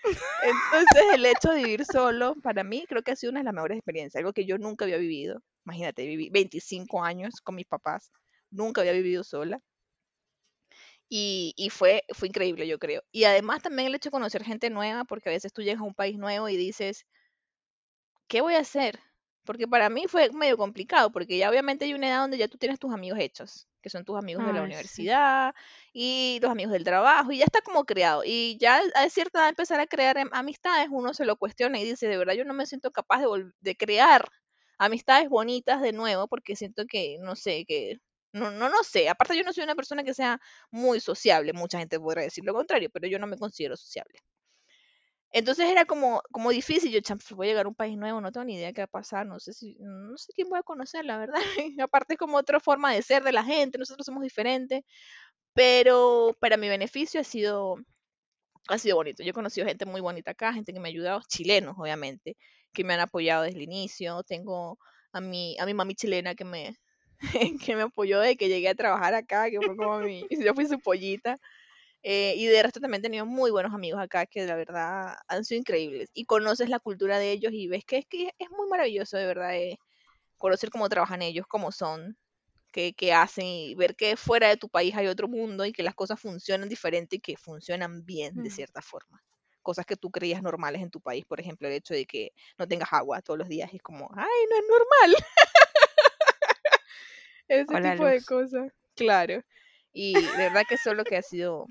Entonces, 0.41 1.04
el 1.14 1.26
hecho 1.26 1.52
de 1.52 1.64
vivir 1.64 1.86
solo, 1.86 2.36
para 2.41 2.64
mí, 2.64 2.86
creo 2.88 3.04
que 3.04 3.12
ha 3.12 3.16
sido 3.16 3.32
una 3.32 3.41
de 3.41 3.45
las 3.45 3.54
mejores 3.54 3.78
experiencias, 3.78 4.20
algo 4.20 4.34
que 4.34 4.45
yo 4.45 4.58
nunca 4.58 4.86
había 4.86 4.97
vivido. 4.97 5.41
Imagínate, 5.66 6.06
viví 6.06 6.30
25 6.30 7.04
años 7.04 7.41
con 7.41 7.56
mis 7.56 7.68
papás, 7.68 8.12
nunca 8.49 8.82
había 8.82 8.93
vivido 8.93 9.24
sola. 9.24 9.62
Y, 11.10 11.54
y 11.58 11.70
fue, 11.70 12.04
fue 12.14 12.30
increíble, 12.30 12.68
yo 12.68 12.80
creo. 12.80 13.04
Y 13.12 13.26
además 13.26 13.62
también 13.62 13.88
el 13.88 13.95
hecho 13.95 14.10
de 14.10 14.14
conocer 14.14 14.43
gente 14.43 14.70
nueva, 14.70 15.04
porque 15.04 15.30
a 15.30 15.34
veces 15.34 15.54
tú 15.54 15.62
llegas 15.62 15.82
a 15.82 15.86
un 15.86 15.93
país 15.93 16.18
nuevo 16.18 16.47
y 16.49 16.56
dices, 16.56 17.06
¿qué 18.28 18.41
voy 18.41 18.56
a 18.56 18.60
hacer? 18.60 18.99
Porque 19.44 19.68
para 19.68 19.89
mí 19.89 20.06
fue 20.08 20.30
medio 20.32 20.58
complicado, 20.58 21.12
porque 21.12 21.38
ya 21.38 21.50
obviamente 21.50 21.86
hay 21.86 21.94
una 21.94 22.08
edad 22.10 22.22
donde 22.22 22.38
ya 22.38 22.48
tú 22.48 22.58
tienes 22.58 22.80
tus 22.80 22.94
amigos 22.94 23.20
hechos, 23.20 23.68
que 23.82 23.89
son 23.89 24.06
tus 24.06 24.18
amigos 24.18 24.46
de 24.46 24.54
la 24.54 24.62
sí. 24.64 24.64
universidad 24.64 25.54
y 25.94 26.39
los 26.42 26.52
amigos 26.52 26.74
del 26.74 26.84
trabajo, 26.84 27.32
y 27.32 27.39
ya 27.39 27.46
está 27.46 27.62
como 27.62 27.86
creado. 27.86 28.24
Y 28.26 28.58
ya 28.60 28.82
a 28.96 29.10
cierta 29.10 29.39
edad 29.39 29.50
empezar 29.50 29.80
a 29.80 29.88
crear 29.88 30.18
em- 30.18 30.30
amistades, 30.32 30.88
uno 30.92 31.14
se 31.14 31.26
lo 31.26 31.38
cuestiona 31.38 31.80
y 31.80 31.86
dice, 31.86 32.08
de 32.08 32.18
verdad 32.18 32.34
yo 32.36 32.46
no 32.46 32.54
me 32.54 32.66
siento 32.68 32.92
capaz 32.92 33.22
de, 33.22 33.52
de 33.60 33.76
crear 33.76 34.26
amistades 34.78 35.30
bonitas 35.30 35.82
de 35.82 35.92
nuevo, 35.94 36.28
porque 36.28 36.56
siento 36.56 36.86
que, 36.88 37.18
no 37.20 37.36
sé, 37.36 37.66
que... 37.68 37.98
No, 38.34 38.50
no, 38.52 38.70
no 38.70 38.84
sé, 38.84 39.10
aparte 39.10 39.36
yo 39.38 39.44
no 39.44 39.52
soy 39.54 39.64
una 39.66 39.76
persona 39.76 40.04
que 40.06 40.14
sea 40.14 40.39
muy 40.72 41.02
sociable, 41.02 41.52
mucha 41.54 41.80
gente 41.80 42.00
podrá 42.00 42.22
decir 42.22 42.46
lo 42.46 42.54
contrario, 42.54 42.89
pero 42.89 43.08
yo 43.08 43.20
no 43.20 43.28
me 43.28 43.38
considero 43.38 43.76
sociable. 43.76 44.20
Entonces 45.32 45.69
era 45.69 45.86
como, 45.86 46.21
como 46.32 46.51
difícil, 46.51 46.91
yo, 46.91 46.99
"Cham, 47.01 47.19
voy 47.36 47.47
a 47.47 47.49
llegar 47.51 47.65
a 47.65 47.69
un 47.69 47.75
país 47.75 47.97
nuevo, 47.97 48.19
no 48.21 48.32
tengo 48.32 48.45
ni 48.45 48.55
idea 48.55 48.67
de 48.67 48.73
qué 48.73 48.82
va 48.82 48.86
a 48.86 48.88
pasar, 48.88 49.25
no 49.25 49.39
sé 49.39 49.53
si, 49.53 49.77
no 49.79 50.17
sé 50.17 50.34
quién 50.36 50.49
voy 50.49 50.59
a 50.59 50.63
conocer, 50.63 51.05
la 51.05 51.17
verdad. 51.17 51.36
Aparte 51.84 52.13
es 52.15 52.19
como 52.19 52.38
otra 52.38 52.59
forma 52.59 52.93
de 52.93 53.01
ser 53.01 53.23
de 53.23 53.32
la 53.32 53.43
gente, 53.43 53.77
nosotros 53.77 54.05
somos 54.05 54.23
diferentes, 54.23 54.82
pero 55.53 56.36
para 56.41 56.57
mi 56.57 56.69
beneficio 56.69 57.21
ha 57.21 57.23
sido, 57.25 57.77
ha 58.69 58.77
sido 58.77 58.95
bonito. 58.97 59.23
Yo 59.23 59.32
he 59.32 59.34
conocido 59.34 59.67
gente 59.67 59.86
muy 59.86 60.01
bonita 60.01 60.32
acá, 60.32 60.53
gente 60.53 60.73
que 60.73 60.79
me 60.79 60.89
ha 60.89 60.91
ayudado, 60.91 61.21
chilenos 61.27 61.75
obviamente, 61.77 62.38
que 62.73 62.84
me 62.84 62.93
han 62.93 62.99
apoyado 63.01 63.43
desde 63.43 63.57
el 63.57 63.63
inicio. 63.63 64.23
Tengo 64.23 64.77
a 65.13 65.21
mi, 65.21 65.57
a 65.59 65.65
mi 65.65 65.73
mami 65.73 65.95
chilena 65.95 66.36
que 66.36 66.45
me, 66.45 66.75
que 67.65 67.75
me 67.75 67.84
apoyó 67.84 68.19
desde 68.19 68.38
que 68.38 68.49
llegué 68.49 68.69
a 68.69 68.75
trabajar 68.75 69.13
acá, 69.15 69.49
que 69.49 69.61
fue 69.63 69.75
como 69.75 69.99
mi, 69.99 70.27
yo 70.51 70.53
fui 70.55 70.67
su 70.67 70.79
pollita. 70.79 71.38
Eh, 72.04 72.34
y 72.38 72.45
de 72.47 72.64
resto 72.64 72.80
también 72.80 72.99
he 73.02 73.04
tenido 73.04 73.26
muy 73.26 73.52
buenos 73.52 73.74
amigos 73.74 74.02
acá 74.02 74.26
que 74.26 74.45
la 74.45 74.56
verdad 74.56 75.16
han 75.28 75.45
sido 75.45 75.60
increíbles. 75.60 76.10
Y 76.14 76.26
conoces 76.26 76.70
la 76.70 76.80
cultura 76.80 77.20
de 77.20 77.32
ellos 77.32 77.52
y 77.54 77.68
ves 77.68 77.86
que 77.86 77.97
es 77.99 78.06
que 78.08 78.34
es 78.39 78.49
muy 78.52 78.68
maravilloso 78.68 79.18
de 79.18 79.26
verdad 79.28 79.56
eh, 79.56 79.78
conocer 80.38 80.70
cómo 80.72 80.89
trabajan 80.89 81.22
ellos, 81.22 81.45
cómo 81.47 81.72
son, 81.72 82.18
qué, 82.72 82.93
qué 82.93 83.14
hacen 83.14 83.45
y 83.45 83.76
ver 83.76 83.95
que 83.95 84.16
fuera 84.18 84.47
de 84.49 84.58
tu 84.58 84.70
país 84.70 84.95
hay 84.95 85.08
otro 85.08 85.28
mundo 85.28 85.66
y 85.66 85.74
que 85.74 85.84
las 85.84 85.95
cosas 85.95 86.20
funcionan 86.20 86.70
diferente 86.70 87.18
y 87.18 87.20
que 87.20 87.38
funcionan 87.38 88.06
bien 88.06 88.41
de 88.41 88.49
Mm. 88.49 88.54
cierta 88.54 88.82
forma. 88.82 89.22
Cosas 89.62 89.86
que 89.86 89.95
tú 89.97 90.10
creías 90.12 90.41
normales 90.41 90.82
en 90.82 90.89
tu 90.91 91.02
país, 91.02 91.26
por 91.26 91.39
ejemplo, 91.39 91.68
el 91.68 91.74
hecho 91.76 91.93
de 91.93 92.06
que 92.06 92.32
no 92.58 92.68
tengas 92.68 92.91
agua 92.93 93.22
todos 93.22 93.38
los 93.39 93.47
días 93.49 93.70
es 93.74 93.82
como, 93.82 94.10
ay, 94.16 94.45
no 94.49 94.56
es 94.58 94.64
normal. 94.70 95.16
Ese 97.47 97.82
tipo 97.82 98.06
de 98.06 98.24
cosas, 98.24 98.72
claro. 98.95 99.43
Y 99.93 100.16
de 100.16 100.49
verdad 100.49 100.64
que 100.68 100.76
eso 100.76 100.91
es 100.91 100.97
lo 100.97 101.06
que 101.06 101.18
ha 101.18 101.22
sido, 101.22 101.68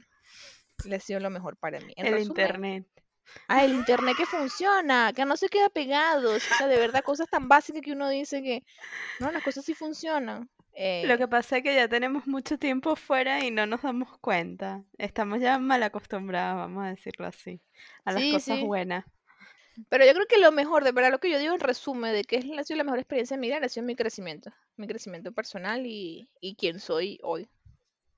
le 0.84 0.96
ha 0.96 1.00
sido 1.00 1.20
lo 1.20 1.30
mejor 1.30 1.56
para 1.56 1.80
mí. 1.80 1.92
En 1.96 2.08
El 2.08 2.10
resumen, 2.10 2.54
internet. 2.54 2.86
ah, 3.48 3.64
el 3.64 3.74
internet 3.74 4.16
que 4.16 4.26
funciona, 4.26 5.12
que 5.14 5.24
no 5.26 5.36
se 5.36 5.48
queda 5.48 5.68
pegado. 5.70 6.34
O 6.36 6.40
sea, 6.40 6.68
de 6.68 6.78
verdad, 6.78 7.02
cosas 7.04 7.28
tan 7.28 7.48
básicas 7.48 7.82
que 7.82 7.92
uno 7.92 8.08
dice 8.08 8.42
que, 8.42 8.64
no, 9.18 9.32
las 9.32 9.42
cosas 9.42 9.64
sí 9.64 9.74
funcionan. 9.74 10.50
Lo 11.02 11.18
Eh, 11.18 11.18
que 11.18 11.28
pasa 11.28 11.58
es 11.58 11.62
que 11.62 11.74
ya 11.74 11.88
tenemos 11.88 12.26
mucho 12.26 12.58
tiempo 12.58 12.96
fuera 12.96 13.44
y 13.44 13.50
no 13.50 13.66
nos 13.66 13.82
damos 13.82 14.16
cuenta. 14.18 14.84
Estamos 14.98 15.40
ya 15.40 15.58
mal 15.58 15.82
acostumbrados, 15.82 16.56
vamos 16.58 16.84
a 16.86 16.90
decirlo 16.90 17.26
así, 17.26 17.60
a 18.04 18.12
las 18.12 18.22
sí, 18.22 18.26
cosas 18.26 18.58
sí. 18.58 18.60
buenas. 18.60 19.04
Pero 19.88 20.04
yo 20.06 20.12
creo 20.14 20.26
que 20.26 20.38
lo 20.38 20.52
mejor, 20.52 20.84
de 20.84 20.92
verdad, 20.92 21.10
lo 21.10 21.20
que 21.20 21.30
yo 21.30 21.38
digo 21.38 21.54
en 21.54 21.60
resumen 21.60 22.12
de 22.12 22.24
que 22.24 22.36
es 22.36 22.44
la, 22.46 22.62
la 22.76 22.84
mejor 22.84 22.98
experiencia 22.98 23.36
de 23.36 23.40
migrar 23.40 23.64
ha 23.64 23.68
sido 23.68 23.84
mi 23.86 23.96
crecimiento, 23.96 24.52
mi 24.76 24.86
crecimiento 24.86 25.32
personal 25.32 25.86
y, 25.86 26.30
y 26.40 26.56
quién 26.56 26.80
soy 26.80 27.18
hoy, 27.22 27.48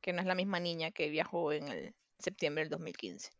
que 0.03 0.13
no 0.13 0.21
es 0.21 0.27
la 0.27 0.35
misma 0.37 0.61
niña 0.61 0.93
que 0.93 1.11
viajó 1.11 1.53
en 1.53 1.69
el 1.69 1.95
septiembre 2.23 2.63
del 2.65 2.71
2015. 2.71 3.31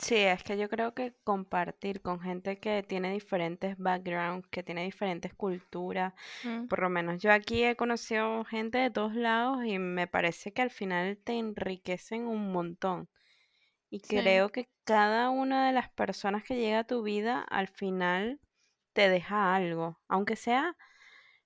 Sí, 0.00 0.14
es 0.16 0.44
que 0.44 0.56
yo 0.56 0.68
creo 0.68 0.94
que 0.94 1.16
compartir 1.24 2.02
con 2.02 2.20
gente 2.20 2.60
que 2.60 2.82
tiene 2.84 3.12
diferentes 3.12 3.76
backgrounds, 3.78 4.46
que 4.48 4.62
tiene 4.62 4.84
diferentes 4.84 5.34
culturas, 5.34 6.14
Mm, 6.44 6.68
por 6.68 6.80
lo 6.82 6.90
menos 6.90 7.22
yo 7.22 7.32
aquí 7.32 7.64
he 7.64 7.76
conocido 7.76 8.44
gente 8.44 8.78
de 8.78 8.90
todos 8.90 9.14
lados 9.14 9.64
y 9.64 9.78
me 9.78 10.06
parece 10.08 10.52
que 10.52 10.62
al 10.62 10.70
final 10.70 11.18
te 11.24 11.34
enriquecen 11.38 12.26
un 12.28 12.52
montón. 12.52 13.08
Y 13.90 14.02
sí, 14.02 14.18
creo 14.22 14.50
que 14.50 14.70
cada 14.84 15.30
una 15.30 15.66
de 15.68 15.74
las 15.74 15.90
personas 15.90 16.44
que 16.44 16.56
llega 16.56 16.80
a 16.80 16.86
tu 16.86 17.02
vida 17.02 17.42
al 17.42 17.68
final 17.68 18.40
te 18.94 19.08
deja 19.10 19.54
algo, 19.56 20.00
aunque 20.08 20.36
sea 20.36 20.76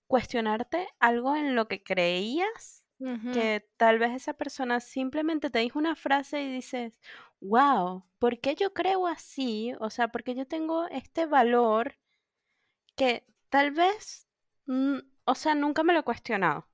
cuestionarte 0.07 0.89
algo 1.01 1.37
en 1.37 1.57
lo 1.57 1.69
que 1.69 1.83
creías 1.83 2.82
que 3.31 3.67
tal 3.77 3.99
vez 3.99 4.13
esa 4.13 4.35
persona 4.35 4.81
simplemente 4.81 5.51
te 5.51 5.61
dijo 5.61 5.79
una 5.79 5.97
frase 5.97 6.43
y 6.43 6.53
dices, 6.53 6.93
wow, 7.41 8.05
¿por 8.19 8.41
qué 8.41 8.55
yo 8.55 8.75
creo 8.75 9.07
así? 9.07 9.75
O 9.81 9.91
sea, 9.91 10.09
porque 10.09 10.35
yo 10.35 10.47
tengo 10.47 10.87
este 10.89 11.27
valor 11.27 11.97
que 12.97 13.25
tal 13.51 13.73
vez, 13.73 14.29
mm, 14.67 14.99
o 15.25 15.35
sea, 15.35 15.55
nunca 15.55 15.83
me 15.83 15.93
lo 15.93 16.01
he 16.01 16.05
cuestionado. 16.05 16.69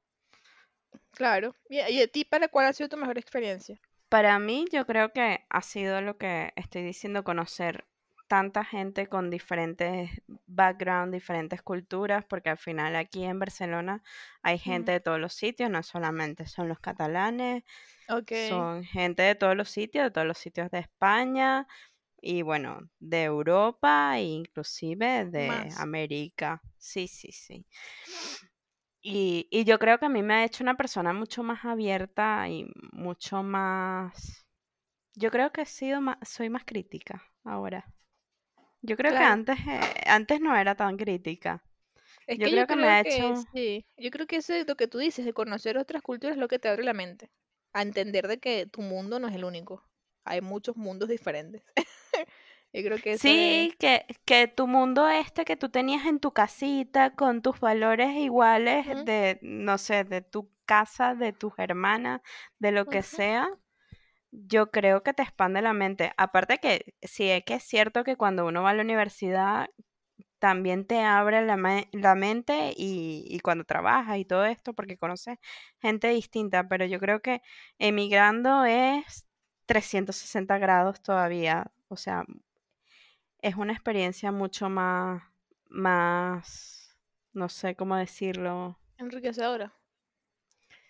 claro. 1.12 1.54
¿Y, 1.68 1.80
y 1.80 2.02
a 2.02 2.08
ti 2.08 2.24
para 2.24 2.48
cuál 2.48 2.66
ha 2.66 2.72
sido 2.72 2.88
tu 2.88 2.96
mejor 2.96 3.18
experiencia? 3.18 3.80
Para 4.10 4.38
mí, 4.38 4.66
yo 4.72 4.86
creo 4.86 5.12
que 5.12 5.46
ha 5.50 5.62
sido 5.62 6.00
lo 6.02 6.18
que 6.18 6.52
estoy 6.56 6.82
diciendo, 6.82 7.24
conocer 7.24 7.87
tanta 8.28 8.64
gente 8.64 9.08
con 9.08 9.30
diferentes 9.30 10.10
backgrounds, 10.46 11.12
diferentes 11.12 11.62
culturas, 11.62 12.24
porque 12.26 12.50
al 12.50 12.58
final 12.58 12.96
aquí 12.96 13.24
en 13.24 13.38
Barcelona 13.38 14.02
hay 14.42 14.58
Mm, 14.66 14.84
gente 14.84 14.92
de 14.92 15.00
todos 15.00 15.20
los 15.20 15.34
sitios, 15.34 15.70
no 15.70 15.82
solamente 15.82 16.46
son 16.46 16.68
los 16.68 16.80
catalanes, 16.80 17.64
Son 18.30 18.84
gente 18.84 19.22
de 19.22 19.34
todos 19.34 19.56
los 19.56 19.70
sitios, 19.70 20.04
de 20.06 20.10
todos 20.12 20.26
los 20.26 20.38
sitios 20.38 20.70
de 20.70 20.80
España 20.80 21.66
y 22.22 22.42
bueno, 22.42 22.80
de 23.00 23.24
Europa 23.24 24.18
e 24.18 24.24
inclusive 24.24 25.26
de 25.26 25.72
más. 25.72 25.74
América. 25.76 26.62
Sí, 26.78 27.08
sí, 27.08 27.32
sí. 27.32 27.66
Y, 29.02 29.48
y 29.50 29.64
yo 29.64 29.78
creo 29.78 29.98
que 29.98 30.06
a 30.06 30.08
mí 30.08 30.22
me 30.22 30.34
ha 30.34 30.44
hecho 30.44 30.62
una 30.64 30.76
persona 30.76 31.12
mucho 31.12 31.42
más 31.42 31.64
abierta 31.64 32.48
y 32.48 32.66
mucho 32.92 33.42
más... 33.42 34.46
Yo 35.14 35.30
creo 35.30 35.52
que 35.52 35.62
he 35.62 35.66
sido 35.66 36.00
más, 36.00 36.18
soy 36.28 36.50
más 36.50 36.64
crítica 36.64 37.22
ahora. 37.44 37.86
Yo 38.82 38.96
creo 38.96 39.14
que 39.14 39.22
antes, 39.24 39.58
eh, 39.66 40.02
antes 40.06 40.40
no 40.40 40.56
era 40.56 40.74
tan 40.74 40.96
crítica. 40.96 41.62
Es 42.26 42.38
Yo 42.38 42.48
que 42.48 42.54
yo 42.54 42.64
creo 42.64 42.66
que 42.68 42.76
me 42.76 42.86
creo 42.86 42.96
ha 42.96 43.00
que 43.00 43.34
hecho... 43.40 43.46
sí, 43.52 43.84
yo 43.96 44.10
creo 44.10 44.26
que 44.26 44.36
eso 44.36 44.52
es 44.54 44.66
lo 44.68 44.76
que 44.76 44.86
tú 44.88 44.98
dices, 44.98 45.24
de 45.24 45.32
conocer 45.32 45.78
otras 45.78 46.02
culturas 46.02 46.36
es 46.36 46.40
lo 46.40 46.46
que 46.48 46.58
te 46.58 46.68
abre 46.68 46.84
la 46.84 46.92
mente, 46.92 47.30
a 47.72 47.82
entender 47.82 48.28
de 48.28 48.38
que 48.38 48.66
tu 48.66 48.82
mundo 48.82 49.18
no 49.18 49.28
es 49.28 49.34
el 49.34 49.44
único, 49.44 49.82
hay 50.24 50.40
muchos 50.40 50.76
mundos 50.76 51.08
diferentes. 51.08 51.62
Yo 52.72 52.82
creo 52.82 53.00
que 53.00 53.14
eso 53.14 53.38
es, 53.38 53.68
Sí, 53.68 53.74
que, 53.78 54.06
que 54.24 54.46
tu 54.48 54.66
mundo 54.66 55.08
este 55.08 55.44
que 55.44 55.56
tú 55.56 55.68
tenías 55.70 56.06
en 56.06 56.20
tu 56.20 56.32
casita 56.32 57.14
con 57.14 57.42
tus 57.42 57.58
valores 57.60 58.10
iguales 58.16 58.86
de, 59.04 59.38
no 59.42 59.78
sé, 59.78 60.04
de 60.04 60.20
tu 60.22 60.50
casa, 60.66 61.14
de 61.14 61.32
tus 61.32 61.52
hermanas, 61.58 62.20
de 62.58 62.72
lo 62.72 62.88
que 62.88 63.02
sea, 63.02 63.48
yo 64.30 64.70
creo 64.70 65.02
que 65.02 65.12
te 65.14 65.22
expande 65.22 65.62
la 65.62 65.72
mente. 65.72 66.12
Aparte 66.16 66.58
que 66.58 66.94
sí 67.02 67.30
es 67.30 67.44
que 67.44 67.54
es 67.54 67.62
cierto 67.64 68.04
que 68.04 68.16
cuando 68.16 68.46
uno 68.46 68.62
va 68.62 68.70
a 68.70 68.74
la 68.74 68.82
universidad 68.82 69.68
también 70.38 70.86
te 70.86 71.02
abre 71.02 71.44
la, 71.46 71.56
me- 71.56 71.88
la 71.92 72.14
mente 72.16 72.72
y, 72.76 73.24
y 73.28 73.40
cuando 73.40 73.64
trabajas 73.64 74.18
y 74.18 74.24
todo 74.24 74.44
esto 74.46 74.74
porque 74.74 74.98
conoces 74.98 75.38
gente 75.80 76.08
distinta, 76.10 76.68
pero 76.68 76.86
yo 76.86 77.00
creo 77.00 77.20
que 77.22 77.42
emigrando 77.78 78.64
es 78.64 79.26
360 79.66 80.58
grados 80.58 81.02
todavía. 81.02 81.72
O 81.88 81.96
sea, 81.96 82.24
es 83.42 83.56
una 83.56 83.72
experiencia 83.72 84.30
mucho 84.32 84.68
más, 84.70 85.22
más, 85.68 86.96
no 87.32 87.48
sé 87.48 87.74
cómo 87.76 87.96
decirlo. 87.96 88.78
enriquecedora. 88.98 89.72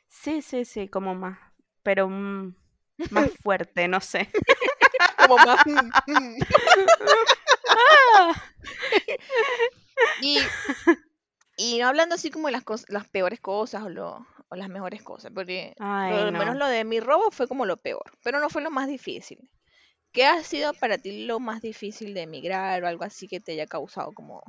Sí, 0.09 0.43
sí, 0.43 0.64
sí, 0.64 0.89
como 0.89 1.14
más, 1.14 1.39
pero 1.82 2.09
mm, 2.09 2.55
más 3.11 3.31
fuerte, 3.43 3.89
no 3.89 4.01
sé. 4.01 4.29
Como 5.19 5.39
más. 5.39 5.61
mm, 5.67 5.91
mm. 6.07 6.37
Ah, 7.75 8.35
Y, 10.23 10.49
y 11.57 11.79
no 11.79 11.89
hablando 11.89 12.15
así 12.15 12.31
como 12.31 12.47
de 12.49 12.53
las 12.53 12.65
cosas, 12.65 12.89
las 12.89 13.09
peores 13.09 13.41
cosas 13.41 13.83
o, 13.83 13.89
lo- 13.89 14.27
o 14.49 14.57
las 14.57 14.69
mejores 14.69 15.03
cosas, 15.03 15.33
porque 15.35 15.75
Ay, 15.79 16.25
lo 16.25 16.33
menos 16.33 16.55
no. 16.55 16.61
lo 16.61 16.67
de 16.67 16.85
mi 16.85 17.01
robo 17.01 17.31
fue 17.31 17.47
como 17.49 17.67
lo 17.67 17.77
peor, 17.77 18.05
pero 18.23 18.41
no 18.41 18.49
fue 18.49 18.63
lo 18.63 18.71
más 18.71 18.89
difícil. 18.89 19.51
¿Qué 20.13 20.27
ha 20.27 20.43
sido 20.45 20.75
para 20.75 20.99
ti 20.99 21.27
lo 21.27 21.41
más 21.41 21.63
difícil 21.63 22.15
de 22.15 22.23
emigrar 22.23 22.83
o 22.85 22.89
algo 22.89 23.05
así 23.05 23.29
que 23.29 23.41
te 23.41 23.53
haya 23.53 23.67
causado 23.67 24.13
como 24.13 24.43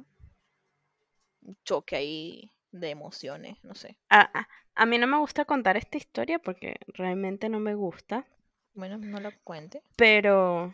un 1.41 1.57
choque 1.63 1.95
ahí 1.97 2.51
de 2.71 2.89
emociones? 2.91 3.57
No 3.63 3.75
sé. 3.75 3.97
A, 4.09 4.21
a- 4.39 4.47
a 4.75 4.85
mí 4.85 4.97
no 4.97 5.07
me 5.07 5.17
gusta 5.17 5.45
contar 5.45 5.75
esta 5.77 5.97
historia 5.97 6.39
porque 6.39 6.77
realmente 6.87 7.49
no 7.49 7.59
me 7.59 7.73
gusta, 7.75 8.25
Bueno, 8.73 8.97
no 8.97 9.19
la 9.19 9.31
cuente. 9.43 9.83
pero... 9.95 10.73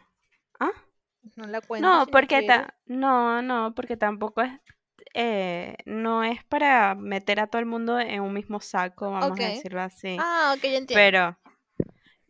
Ah, 0.60 0.72
No 1.36 1.48
la 1.48 1.62
cuente 1.62 1.88
no, 1.88 2.06
porque 2.08 2.44
ta... 2.44 2.76
no, 2.86 3.42
no, 3.42 3.74
porque 3.76 3.98
tampoco 3.98 4.42
es, 4.42 4.52
eh, 5.14 5.76
no 5.86 6.24
es 6.24 6.44
para 6.46 6.96
meter 6.96 7.40
a 7.40 7.48
todo 7.48 7.60
el 7.60 7.66
mundo 7.66 8.00
en 8.00 8.22
un 8.22 8.34
mismo 8.34 8.60
saco, 8.60 9.12
vamos 9.12 9.40
a 9.40 9.44
decirlo 9.48 9.82
así. 9.82 10.18
Ah, 10.20 10.54
ok, 10.56 10.64
ya 10.64 10.78
entiendo. 10.78 10.94
Pero, 10.94 11.38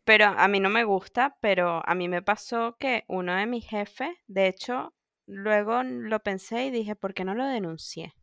pero 0.05 0.25
a 0.27 0.47
mí 0.47 0.59
no 0.59 0.69
me 0.69 0.83
gusta, 0.83 1.37
pero 1.41 1.81
a 1.85 1.95
mí 1.95 2.07
me 2.07 2.21
pasó 2.21 2.77
que 2.79 3.03
uno 3.07 3.35
de 3.35 3.45
mis 3.45 3.67
jefes, 3.67 4.09
de 4.27 4.47
hecho, 4.47 4.93
luego 5.25 5.83
lo 5.83 6.19
pensé 6.21 6.65
y 6.65 6.71
dije, 6.71 6.95
¿por 6.95 7.13
qué 7.13 7.25
no 7.25 7.33
lo 7.35 7.45
denuncié? 7.45 8.13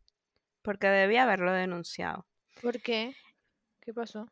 Porque 0.61 0.87
debía 0.87 1.23
haberlo 1.23 1.51
denunciado. 1.51 2.25
¿Por 2.61 2.81
qué? 2.81 3.15
¿Qué 3.81 3.93
pasó? 3.93 4.27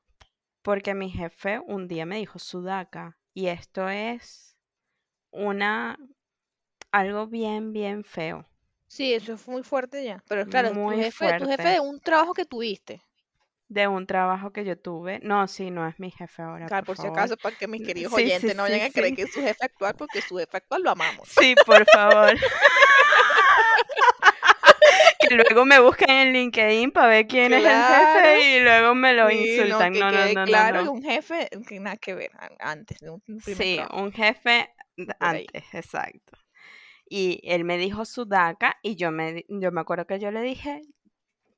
Porque 0.64 0.93
mi 0.93 1.09
jefe 1.12 1.59
un 1.59 1.88
día 1.88 2.05
me 2.05 2.18
dijo 2.18 2.39
sudaca 2.39 3.18
y 3.34 3.47
esto 3.47 3.89
es 3.89 4.57
una 5.32 5.97
algo 6.91 7.28
bien, 7.28 7.74
bien 7.74 8.03
feo, 8.05 8.47
Sí, 8.88 9.12
eso 9.14 9.38
fue 9.38 9.55
muy 9.55 9.64
fuerte 9.64 10.03
ya. 10.03 10.24
Pero 10.28 10.45
claro, 10.45 10.72
tu 10.72 10.76
muy 10.76 10.97
jefe, 10.97 11.34
tu 11.34 11.47
jefe 11.47 11.70
fuerte 11.70 11.70
de 11.70 11.80
un 11.80 11.99
trabajo 11.99 12.34
que 12.36 12.45
tuviste. 12.45 13.01
de 13.70 13.88
un 13.88 14.05
trabajo 14.05 14.51
que 14.51 14.66
yo 14.66 14.78
tuve. 14.78 15.20
No, 15.24 15.47
sí, 15.47 15.72
no 15.72 15.88
es 15.88 15.97
mi 15.99 16.12
jefe 16.12 16.41
ahora, 16.41 16.68
Claro, 16.68 16.86
por 16.86 16.95
por 16.95 16.97
si 16.97 17.07
acaso, 17.07 17.38
para 17.38 17.55
que 17.55 17.68
mis 17.68 17.82
queridos 17.82 18.14
Sí, 18.14 18.24
sí, 18.24 18.26
oyentes 18.26 18.55
no 18.55 18.64
sí, 18.66 18.72
vayan 18.74 18.82
a 18.82 18.91
creer 18.91 19.14
que 19.14 19.22
es 19.24 19.32
su 19.34 19.41
jefe 19.41 19.66
actual, 19.66 19.95
porque 19.97 20.22
su 20.22 20.38
jefe 20.38 20.57
actual 20.57 20.84
lo 20.84 20.91
amamos. 20.91 21.30
Sí, 21.30 21.55
por 21.66 21.86
favor. 21.86 22.36
Luego 25.49 25.65
me 25.65 25.79
busquen 25.79 26.09
en 26.09 26.34
LinkedIn 26.34 26.91
para 26.91 27.07
ver 27.07 27.27
quién 27.27 27.53
es 27.53 27.65
el 27.65 27.84
jefe 27.84 28.57
y 28.57 28.59
luego 28.61 28.95
me 28.95 29.13
lo 29.13 29.29
Sí, 29.29 29.65
no, 29.65 29.77
insultan. 29.77 29.91
que 29.91 29.99
No, 29.99 30.11
no, 30.11 30.45
no, 30.45 30.45
claro 30.45 30.84
no. 30.84 30.91
un 30.91 31.03
jefe, 31.03 31.49
que 31.67 31.79
nada 31.79 31.97
que 31.97 32.13
ver 32.15 32.32
antes 32.59 32.99
de 32.99 33.09
un 33.11 33.21
Sí, 33.45 33.75
trabajo, 33.75 33.97
un 34.03 34.11
jefe 34.11 34.69
antes, 35.19 35.63
exacto. 35.73 36.38
Y 37.09 37.41
él 37.43 37.65
me 37.65 37.77
dijo 37.77 38.05
sudaca 38.05 38.77
y 38.84 38.95
yo 38.95 39.11
me, 39.11 39.45
yo 39.49 39.71
me 39.71 39.82
acuerdo 39.82 40.07
que 40.07 40.19
yo 40.19 40.32
le 40.32 40.41
dije, 40.41 40.82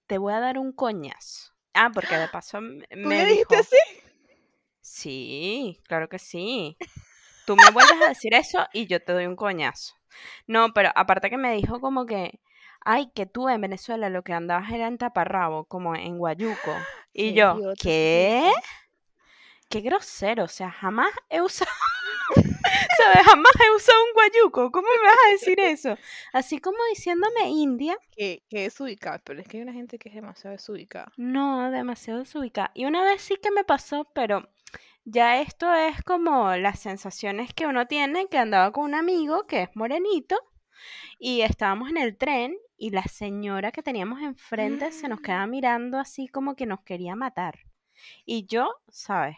te 0.08 0.18
voy 0.20 0.34
a 0.34 0.40
dar 0.42 0.60
un 0.60 0.74
coñazo. 0.74 1.54
Ah, 1.74 1.92
porque 1.94 2.18
de 2.20 2.28
paso 2.30 2.60
m- 2.60 2.86
¿Tú 3.02 3.10
me 3.10 3.16
le 3.16 3.26
dijiste 3.26 3.56
dijo, 3.56 3.58
así? 3.58 3.78
sí, 4.82 5.82
claro 5.88 6.10
que 6.10 6.20
sí. 6.20 6.78
Tú 7.46 7.58
me 7.58 7.70
vuelves 7.72 7.98
a 8.02 8.10
decir 8.10 8.34
eso 8.36 8.68
y 8.74 8.88
yo 8.88 9.04
te 9.04 9.14
doy 9.14 9.26
un 9.28 9.36
coñazo. 9.36 9.96
No, 10.48 10.74
pero 10.74 10.92
aparte 10.96 11.30
que 11.30 11.38
me 11.38 11.56
dijo 11.56 11.82
como 11.82 12.06
que, 12.06 12.42
ay, 12.86 13.10
que 13.14 13.26
tú 13.26 13.50
en 13.50 13.62
Venezuela 13.62 14.10
lo 14.10 14.24
que 14.24 14.34
andabas 14.34 14.72
era 14.72 14.88
en 14.88 14.98
taparrabo, 14.98 15.66
como 15.66 15.96
en 15.96 16.18
Guayuco. 16.18 16.72
Y 17.16 17.34
yo, 17.34 17.56
idiota 17.60 17.80
¿qué? 17.80 18.52
Qué 19.70 19.82
grosero, 19.82 20.46
o 20.46 20.48
sea, 20.48 20.72
jamás 20.72 21.12
he 21.30 21.42
usado, 21.42 21.70
¿sabes? 22.98 23.26
Jamás 23.26 23.54
he 23.64 23.76
usado 23.76 23.98
un 24.06 24.14
guayuco. 24.14 24.72
¿Cómo 24.72 24.88
me 24.88 25.08
vas 25.08 25.18
a 25.28 25.32
decir 25.32 25.60
eso? 25.60 25.96
Así 26.32 26.58
como 26.60 26.78
diciéndome 26.90 27.50
India, 27.50 27.98
Que, 28.18 28.44
que 28.50 28.66
es 28.66 28.80
ubicado, 28.80 29.20
pero 29.24 29.40
es 29.42 29.48
que 29.48 29.58
hay 29.58 29.64
una 29.64 29.74
gente 29.74 30.00
que 30.00 30.10
es 30.10 30.16
demasiado 30.16 30.56
desubicada. 30.56 31.12
no, 31.18 31.70
demasiado 31.70 32.20
desubicada. 32.20 32.72
Y 32.74 32.86
una 32.86 33.04
vez 33.04 33.22
sí 33.22 33.36
que 33.38 33.52
me 33.52 33.64
pasó, 33.64 34.06
pero 34.16 34.50
ya 35.06 35.40
esto 35.42 35.74
es 35.74 36.02
como 36.04 36.56
las 36.56 36.80
sensaciones 36.80 37.54
que 37.54 37.68
uno 37.68 37.86
tiene, 37.88 38.28
que 38.28 38.38
andaba 38.38 38.72
con 38.72 38.86
un 38.86 38.96
amigo 38.96 39.46
que 39.48 39.64
es 39.64 39.70
morenito 39.76 40.36
y 41.20 41.42
estábamos 41.42 41.90
en 41.90 41.98
el 41.98 42.18
tren 42.18 42.58
y 42.78 42.92
la 42.92 43.04
señora 43.04 43.72
que 43.72 43.84
teníamos 43.84 44.22
enfrente 44.22 44.92
se 44.92 45.08
nos 45.10 45.20
Mm, 45.20 45.22
quedaba 45.22 45.48
mirando 45.48 46.00
así 46.00 46.28
como 46.28 46.56
que 46.56 46.66
nos 46.66 46.82
quería 46.84 47.16
matar. 47.16 47.60
Y 48.26 48.48
yo, 48.48 48.74
¿sabes? 48.90 49.38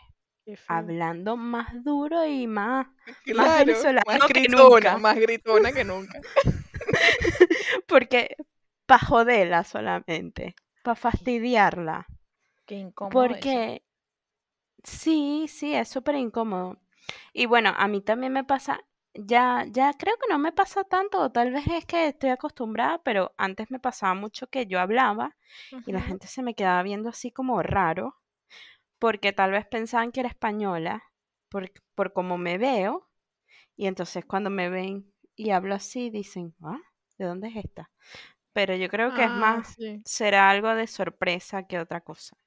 Hablando 0.67 1.37
más 1.37 1.83
duro 1.83 2.25
y 2.25 2.47
más, 2.47 2.87
Claro, 3.25 3.87
más 4.05 4.23
venezolano 4.23 4.29
que 4.31 4.47
gritona, 4.47 4.97
nunca. 4.97 4.97
más 4.97 5.15
gritona 5.17 5.71
que 5.73 5.83
nunca. 5.83 6.23
Porque 7.87 8.35
para 8.85 9.03
joderla 9.05 9.63
solamente, 9.63 10.55
para 10.83 10.95
fastidiarla. 10.95 12.05
Qué 12.67 12.75
incómodo. 12.75 13.35
Porque 13.35 13.81
sí, 14.83 15.47
sí, 15.49 15.73
es 15.75 15.89
súper 15.89 16.15
incómodo. 16.15 16.79
Y 17.33 17.45
bueno, 17.45 17.73
a 17.77 17.87
mí 17.87 18.01
también 18.01 18.33
me 18.33 18.43
pasa, 18.43 18.81
ya, 19.15 19.65
ya 19.71 19.93
creo 19.93 20.15
que 20.17 20.27
no 20.29 20.37
me 20.39 20.51
pasa 20.51 20.83
tanto, 20.83 21.19
o 21.21 21.31
tal 21.31 21.51
vez 21.51 21.65
es 21.67 21.85
que 21.85 22.07
estoy 22.07 22.29
acostumbrada, 22.31 23.01
pero 23.03 23.33
antes 23.37 23.71
me 23.71 23.79
pasaba 23.79 24.13
mucho 24.13 24.47
que 24.47 24.67
yo 24.67 24.79
hablaba 24.79 25.35
y 25.85 25.91
la 25.91 26.01
gente 26.01 26.27
se 26.27 26.43
me 26.43 26.55
quedaba 26.55 26.83
viendo 26.83 27.09
así 27.09 27.31
como 27.31 27.61
raro, 27.63 28.15
porque 28.99 29.33
tal 29.33 29.51
vez 29.51 29.65
pensaban 29.67 30.11
que 30.11 30.21
era 30.21 30.29
española, 30.29 31.03
por, 31.49 31.71
por 31.95 32.13
cómo 32.13 32.37
me 32.37 32.57
veo, 32.57 33.09
y 33.77 33.87
entonces 33.87 34.25
cuando 34.25 34.49
me 34.51 34.69
ven 34.69 35.13
y 35.35 35.51
hablo 35.51 35.75
así, 35.75 36.09
dicen, 36.11 36.55
ah, 36.63 36.79
¿de 37.17 37.25
dónde 37.25 37.49
es 37.49 37.57
esta? 37.57 37.91
Pero 38.53 38.75
yo 38.75 38.89
creo 38.89 39.13
que 39.13 39.25
es 39.25 39.33
Ah, 39.33 39.35
más, 39.35 39.77
sí. 39.77 40.03
será 40.05 40.49
algo 40.51 40.75
de 40.75 40.87
sorpresa 40.87 41.63
que 41.67 41.79
otra 41.79 42.01
cosa. 42.01 42.37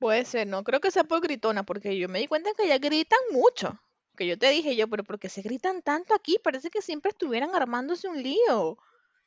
Puede 0.00 0.24
ser, 0.24 0.48
no 0.48 0.64
creo 0.64 0.80
que 0.80 0.90
sea 0.90 1.04
por 1.04 1.20
gritona, 1.20 1.62
porque 1.64 1.96
yo 1.96 2.08
me 2.08 2.18
di 2.18 2.26
cuenta 2.26 2.50
que 2.56 2.66
ya 2.66 2.78
gritan 2.78 3.20
mucho. 3.30 3.78
Que 4.20 4.26
yo 4.26 4.36
te 4.36 4.50
dije 4.50 4.76
yo, 4.76 4.86
pero 4.86 5.02
¿por 5.02 5.18
qué 5.18 5.30
se 5.30 5.40
gritan 5.40 5.80
tanto 5.80 6.14
aquí? 6.14 6.38
Parece 6.44 6.68
que 6.68 6.82
siempre 6.82 7.08
estuvieran 7.08 7.54
armándose 7.54 8.06
un 8.06 8.22
lío. 8.22 8.76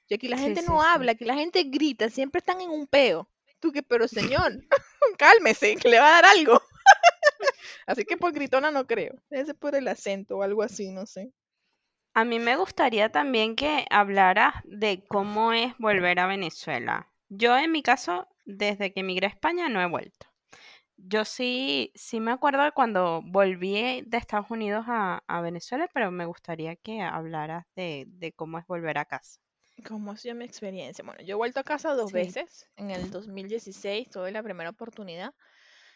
Y 0.08 0.14
aquí 0.14 0.28
la 0.28 0.38
gente 0.38 0.62
sí, 0.62 0.68
no 0.68 0.80
sí. 0.80 0.88
habla, 0.88 1.14
aquí 1.14 1.26
la 1.26 1.34
gente 1.34 1.64
grita, 1.64 2.12
siempre 2.12 2.38
están 2.38 2.62
en 2.62 2.70
un 2.70 2.86
peo. 2.86 3.28
Tú 3.60 3.72
que, 3.72 3.82
pero 3.82 4.08
señor, 4.08 4.52
cálmese, 5.18 5.78
que 5.78 5.90
le 5.90 6.00
va 6.00 6.10
a 6.10 6.22
dar 6.22 6.26
algo. 6.26 6.62
Así 7.88 8.06
que 8.06 8.18
por 8.18 8.34
gritona 8.34 8.70
no 8.70 8.86
creo. 8.86 9.16
Debe 9.32 9.48
ser 9.48 9.56
por 9.56 9.74
el 9.74 9.88
acento 9.88 10.38
o 10.38 10.44
algo 10.44 10.62
así, 10.62 10.92
no 10.92 11.08
sé. 11.08 11.34
A 12.14 12.24
mí 12.24 12.38
me 12.38 12.56
gustaría 12.56 13.12
también 13.12 13.56
que 13.56 13.88
hablaras 13.90 14.54
de 14.64 15.04
cómo 15.08 15.54
es 15.54 15.76
volver 15.80 16.20
a 16.20 16.28
Venezuela. 16.28 17.12
Yo 17.30 17.58
en 17.58 17.72
mi 17.72 17.82
caso, 17.82 18.28
desde 18.46 18.94
que 18.94 19.00
emigré 19.00 19.26
a 19.26 19.32
España, 19.32 19.70
no 19.70 19.82
he 19.82 19.88
vuelto. 19.88 20.28
Yo 20.98 21.26
sí, 21.26 21.92
sí 21.96 22.20
me 22.20 22.32
acuerdo 22.32 22.64
de 22.64 22.72
cuando 22.72 23.22
volví 23.24 24.02
de 24.06 24.18
Estados 24.18 24.50
Unidos 24.52 24.86
a, 24.88 25.24
a 25.28 25.42
Venezuela, 25.42 25.90
pero 25.94 26.12
me 26.12 26.26
gustaría 26.26 26.76
que 26.76 27.02
hablaras 27.02 27.66
de, 27.76 28.06
de 28.08 28.32
cómo 28.34 28.60
es 28.60 28.66
volver 28.68 28.98
a 28.98 29.06
casa. 29.06 29.40
¿Cómo 29.88 30.12
ha 30.12 30.18
sido 30.18 30.34
mi 30.34 30.46
experiencia? 30.46 31.04
Bueno, 31.06 31.22
yo 31.22 31.34
he 31.34 31.38
vuelto 31.38 31.60
a 31.60 31.64
casa 31.64 31.94
dos 31.94 32.12
Sí. 32.12 32.12
veces. 32.12 32.68
En 32.76 32.90
el 32.90 33.12
2016 33.12 34.10
tuve 34.10 34.32
la 34.32 34.42
primera 34.42 34.72
oportunidad 34.72 35.36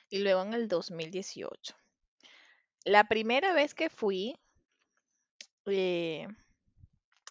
y 0.09 0.19
luego 0.19 0.43
en 0.43 0.53
el 0.53 0.67
2018. 0.67 1.75
La 2.85 3.03
primera 3.07 3.53
vez 3.53 3.75
que 3.75 3.91
fui, 3.91 4.35
eh, 5.65 6.27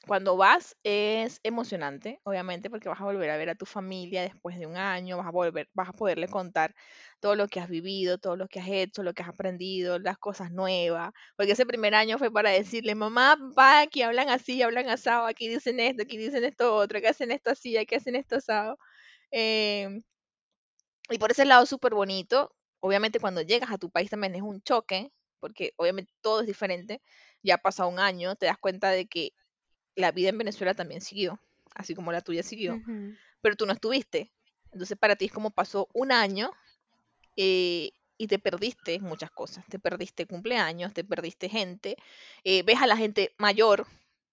cuando 0.06 0.36
vas 0.36 0.76
es 0.84 1.40
emocionante, 1.42 2.20
obviamente, 2.24 2.70
porque 2.70 2.88
vas 2.88 3.00
a 3.00 3.04
volver 3.04 3.30
a 3.30 3.36
ver 3.36 3.50
a 3.50 3.54
tu 3.56 3.66
familia 3.66 4.22
después 4.22 4.58
de 4.58 4.66
un 4.66 4.76
año, 4.76 5.16
vas 5.18 5.26
a 5.26 5.30
volver, 5.30 5.68
vas 5.74 5.88
a 5.88 5.92
poderle 5.92 6.28
contar 6.28 6.74
todo 7.20 7.34
lo 7.36 7.48
que 7.48 7.60
has 7.60 7.68
vivido, 7.68 8.18
todo 8.18 8.36
lo 8.36 8.48
que 8.48 8.60
has 8.60 8.68
hecho, 8.68 9.02
lo 9.02 9.14
que 9.14 9.22
has 9.22 9.28
aprendido, 9.28 9.98
las 9.98 10.18
cosas 10.18 10.50
nuevas, 10.52 11.10
porque 11.36 11.52
ese 11.52 11.66
primer 11.66 11.94
año 11.94 12.18
fue 12.18 12.30
para 12.32 12.50
decirle, 12.50 12.94
mamá, 12.94 13.36
papá, 13.38 13.80
aquí 13.82 14.02
hablan 14.02 14.28
así, 14.30 14.62
hablan 14.62 14.88
asado, 14.88 15.26
aquí 15.26 15.48
dicen 15.48 15.80
esto, 15.80 16.02
aquí 16.04 16.16
dicen 16.18 16.44
esto 16.44 16.74
otro, 16.74 16.98
aquí 16.98 17.06
hacen 17.08 17.30
esto 17.32 17.50
así, 17.50 17.76
aquí 17.76 17.94
hacen 17.96 18.16
esto 18.16 18.36
asado. 18.36 18.78
Em, 19.32 20.02
y 21.10 21.18
por 21.18 21.30
ese 21.30 21.44
lado 21.44 21.66
súper 21.66 21.94
bonito. 21.94 22.54
Obviamente 22.80 23.20
cuando 23.20 23.42
llegas 23.42 23.70
a 23.70 23.78
tu 23.78 23.90
país 23.90 24.10
también 24.10 24.34
es 24.34 24.42
un 24.42 24.60
choque, 24.62 25.10
porque 25.40 25.72
obviamente 25.76 26.12
todo 26.20 26.40
es 26.40 26.46
diferente. 26.46 27.02
Ya 27.42 27.54
ha 27.56 27.58
pasado 27.58 27.88
un 27.88 27.98
año, 27.98 28.36
te 28.36 28.46
das 28.46 28.58
cuenta 28.58 28.90
de 28.90 29.06
que 29.06 29.30
la 29.96 30.12
vida 30.12 30.30
en 30.30 30.38
Venezuela 30.38 30.74
también 30.74 31.00
siguió, 31.00 31.40
así 31.74 31.94
como 31.94 32.12
la 32.12 32.22
tuya 32.22 32.42
siguió, 32.42 32.82
pero 33.42 33.56
tú 33.56 33.66
no 33.66 33.72
estuviste. 33.72 34.32
Entonces 34.72 34.98
para 34.98 35.16
ti 35.16 35.26
es 35.26 35.32
como 35.32 35.50
pasó 35.50 35.88
un 35.94 36.12
año 36.12 36.52
eh, 37.36 37.92
y 38.18 38.26
te 38.28 38.38
perdiste 38.38 38.98
muchas 39.00 39.30
cosas. 39.30 39.64
Te 39.68 39.78
perdiste 39.78 40.26
cumpleaños, 40.26 40.94
te 40.94 41.04
perdiste 41.04 41.48
gente, 41.48 41.96
eh, 42.44 42.62
ves 42.62 42.80
a 42.80 42.86
la 42.86 42.96
gente 42.96 43.34
mayor, 43.38 43.86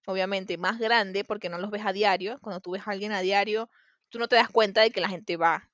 obviamente 0.06 0.56
más 0.58 0.78
grande, 0.78 1.24
porque 1.24 1.48
no 1.48 1.58
los 1.58 1.70
ves 1.70 1.84
a 1.84 1.92
diario. 1.92 2.38
Cuando 2.40 2.60
tú 2.60 2.72
ves 2.72 2.82
a 2.86 2.92
alguien 2.92 3.12
a 3.12 3.20
diario, 3.20 3.70
tú 4.08 4.18
no 4.18 4.28
te 4.28 4.36
das 4.36 4.48
cuenta 4.50 4.82
de 4.82 4.90
que 4.90 5.00
la 5.00 5.08
gente 5.08 5.36
va 5.36 5.70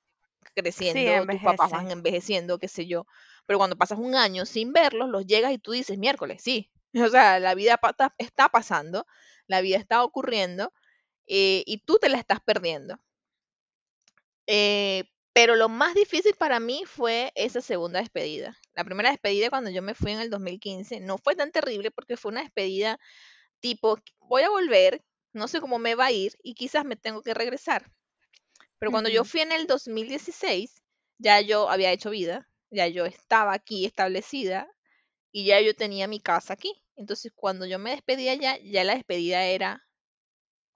Sí, 0.46 0.54
creciendo, 0.54 1.26
tus 1.26 1.40
papás 1.40 1.70
van 1.70 1.90
envejeciendo, 1.90 2.58
qué 2.58 2.68
sé 2.68 2.86
yo. 2.86 3.06
Pero 3.46 3.58
cuando 3.58 3.76
pasas 3.76 3.98
un 3.98 4.14
año 4.14 4.46
sin 4.46 4.72
verlos, 4.72 5.08
los 5.08 5.26
llegas 5.26 5.52
y 5.52 5.58
tú 5.58 5.72
dices, 5.72 5.98
miércoles, 5.98 6.42
sí. 6.42 6.70
O 7.06 7.08
sea, 7.08 7.38
la 7.38 7.54
vida 7.54 7.78
está 8.18 8.48
pasando, 8.48 9.06
la 9.50 9.60
vida 9.60 9.78
está 9.78 10.04
ocurriendo 10.04 10.72
eh, 11.26 11.64
y 11.66 11.78
tú 11.78 11.98
te 12.00 12.08
la 12.08 12.18
estás 12.18 12.40
perdiendo. 12.40 13.00
Eh, 14.46 15.04
pero 15.32 15.56
lo 15.56 15.68
más 15.68 15.94
difícil 15.94 16.34
para 16.38 16.60
mí 16.60 16.84
fue 16.86 17.32
esa 17.34 17.60
segunda 17.60 17.98
despedida. 18.00 18.56
La 18.74 18.84
primera 18.84 19.10
despedida 19.10 19.50
cuando 19.50 19.70
yo 19.70 19.82
me 19.82 19.94
fui 19.94 20.12
en 20.12 20.20
el 20.20 20.30
2015 20.30 21.00
no 21.00 21.18
fue 21.18 21.34
tan 21.34 21.50
terrible 21.50 21.90
porque 21.90 22.16
fue 22.16 22.30
una 22.30 22.42
despedida 22.42 23.00
tipo, 23.58 23.98
voy 24.20 24.42
a 24.42 24.50
volver, 24.50 25.04
no 25.32 25.48
sé 25.48 25.60
cómo 25.60 25.78
me 25.80 25.96
va 25.96 26.06
a 26.06 26.12
ir 26.12 26.36
y 26.44 26.54
quizás 26.54 26.84
me 26.84 26.94
tengo 26.96 27.22
que 27.22 27.34
regresar. 27.34 27.90
Pero 28.78 28.92
cuando 28.92 29.10
yo 29.10 29.24
fui 29.24 29.40
en 29.40 29.52
el 29.52 29.66
2016, 29.66 30.82
ya 31.18 31.40
yo 31.40 31.68
había 31.68 31.92
hecho 31.92 32.10
vida, 32.10 32.48
ya 32.70 32.86
yo 32.86 33.04
estaba 33.04 33.52
aquí 33.52 33.84
establecida 33.84 34.68
y 35.32 35.44
ya 35.44 35.60
yo 35.60 35.74
tenía 35.74 36.06
mi 36.06 36.20
casa 36.20 36.54
aquí. 36.54 36.82
Entonces, 37.00 37.32
cuando 37.34 37.66
yo 37.66 37.80
me 37.80 37.90
despedía 37.92 38.36
ya, 38.36 38.58
ya 38.58 38.84
la 38.84 38.94
despedida 38.94 39.44
era, 39.46 39.84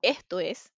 esto 0.03 0.41
es, 0.41 0.73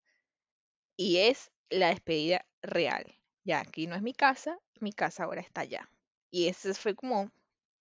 y 0.96 1.18
es 1.18 1.50
la 1.70 1.88
despedida 1.88 2.44
real. 2.62 3.04
Ya 3.44 3.60
aquí 3.60 3.86
no 3.86 3.94
es 3.96 4.02
mi 4.02 4.12
casa, 4.12 4.58
mi 4.80 4.92
casa 4.92 5.24
ahora 5.24 5.40
está 5.40 5.62
allá. 5.62 5.88
Y 6.30 6.48
ese 6.48 6.74
fue 6.74 6.94
como 6.94 7.30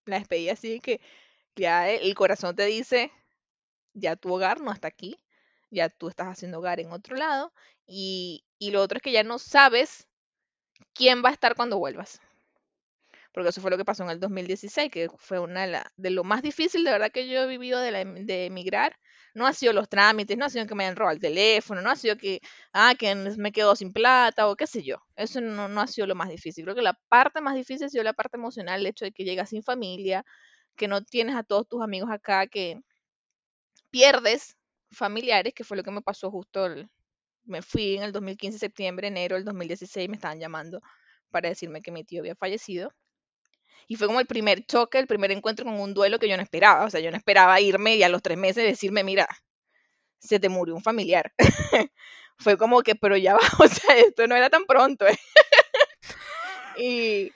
la 0.05 0.19
despedida 0.19 0.53
así 0.53 0.79
que 0.79 1.01
ya 1.55 1.89
el 1.89 2.15
corazón 2.15 2.55
te 2.55 2.65
dice, 2.65 3.11
ya 3.93 4.15
tu 4.15 4.33
hogar 4.33 4.61
no 4.61 4.73
está 4.73 4.89
aquí, 4.89 5.17
ya 5.71 5.89
tú 5.89 6.09
estás 6.09 6.27
haciendo 6.29 6.59
hogar 6.59 6.79
en 6.79 6.91
otro 6.93 7.15
lado. 7.17 7.53
Y, 7.87 8.45
y 8.59 8.71
lo 8.71 8.81
otro 8.83 8.97
es 8.97 9.03
que 9.03 9.13
ya 9.13 9.23
no 9.23 9.39
sabes 9.39 10.07
quién 10.93 11.23
va 11.25 11.29
a 11.29 11.33
estar 11.33 11.55
cuando 11.55 11.79
vuelvas. 11.79 12.21
Porque 13.35 13.49
eso 13.49 13.61
fue 13.61 13.71
lo 13.71 13.77
que 13.77 13.85
pasó 13.85 14.03
en 14.03 14.11
el 14.11 14.19
2016, 14.21 14.89
que 14.91 15.09
fue 15.17 15.39
una 15.39 15.67
de, 15.67 15.81
de 15.97 16.09
lo 16.09 16.23
más 16.23 16.41
difícil 16.41 16.85
de 16.85 16.91
verdad 16.91 17.11
que 17.11 17.27
yo 17.27 17.41
he 17.43 17.47
vivido 17.47 17.79
de, 17.81 17.91
la 17.91 18.05
de 18.05 18.45
emigrar. 18.45 18.97
No 19.35 19.45
ha 19.45 19.53
sido 19.53 19.73
los 19.73 19.89
trámites, 19.89 20.37
no 20.37 20.45
ha 20.45 20.49
sido 20.49 20.65
que 20.65 20.75
me 20.75 20.85
hayan 20.85 20.95
robado 20.95 21.15
el 21.15 21.21
teléfono, 21.21 21.81
no 21.81 21.91
ha 21.91 21.97
sido 21.97 22.15
que, 22.17 22.39
ah, 22.73 22.95
que 22.97 23.13
me 23.15 23.51
quedo 23.51 23.75
sin 23.75 23.91
plata 23.93 24.47
o 24.47 24.55
qué 24.55 24.67
sé 24.67 24.83
yo. 24.83 24.97
Eso 25.17 25.41
no, 25.41 25.67
no 25.67 25.81
ha 25.81 25.87
sido 25.87 26.07
lo 26.07 26.15
más 26.15 26.29
difícil. 26.29 26.63
Creo 26.63 26.75
que 26.75 26.81
la 26.81 26.97
parte 27.09 27.41
más 27.41 27.55
difícil 27.55 27.85
ha 27.87 27.89
sido 27.89 28.03
la 28.05 28.13
parte 28.13 28.37
emocional, 28.37 28.79
el 28.79 28.87
hecho 28.87 29.05
de 29.05 29.11
que 29.11 29.25
llegas 29.25 29.49
sin 29.49 29.63
familia, 29.63 30.25
que 30.77 30.87
no 30.87 31.03
tienes 31.03 31.35
a 31.35 31.43
todos 31.43 31.67
tus 31.67 31.81
amigos 31.83 32.09
acá, 32.11 32.47
que 32.47 32.79
pierdes 33.91 34.57
familiares, 34.91 35.53
que 35.53 35.63
fue 35.63 35.77
lo 35.77 35.83
que 35.83 35.91
me 35.91 36.01
pasó 36.01 36.31
justo, 36.31 36.67
me 37.45 37.61
fui 37.61 37.95
en 37.97 38.03
el 38.03 38.11
2015, 38.11 38.59
septiembre, 38.59 39.07
enero 39.07 39.35
del 39.35 39.45
2016, 39.45 40.09
me 40.09 40.15
estaban 40.15 40.39
llamando 40.39 40.81
para 41.31 41.49
decirme 41.49 41.81
que 41.81 41.91
mi 41.91 42.03
tío 42.03 42.21
había 42.21 42.35
fallecido. 42.35 42.91
Y 43.87 43.95
fue 43.95 44.07
como 44.07 44.19
el 44.19 44.25
primer 44.25 44.65
choque, 44.65 44.99
el 44.99 45.07
primer 45.07 45.31
encuentro 45.31 45.65
con 45.65 45.79
un 45.79 45.93
duelo 45.93 46.19
que 46.19 46.27
yo 46.27 46.37
no 46.37 46.43
esperaba. 46.43 46.85
O 46.85 46.89
sea, 46.89 46.99
yo 47.01 47.11
no 47.11 47.17
esperaba 47.17 47.59
irme 47.61 47.95
y 47.95 48.03
a 48.03 48.09
los 48.09 48.21
tres 48.21 48.37
meses 48.37 48.63
decirme, 48.63 49.03
mira, 49.03 49.27
se 50.19 50.39
te 50.39 50.49
murió 50.49 50.75
un 50.75 50.81
familiar. 50.81 51.33
fue 52.37 52.57
como 52.57 52.81
que, 52.81 52.95
pero 52.95 53.17
ya 53.17 53.35
va, 53.35 53.39
o 53.59 53.67
sea, 53.67 53.97
esto 53.97 54.27
no 54.27 54.35
era 54.35 54.49
tan 54.49 54.65
pronto. 54.65 55.07
¿eh? 55.07 55.17
y 56.77 57.31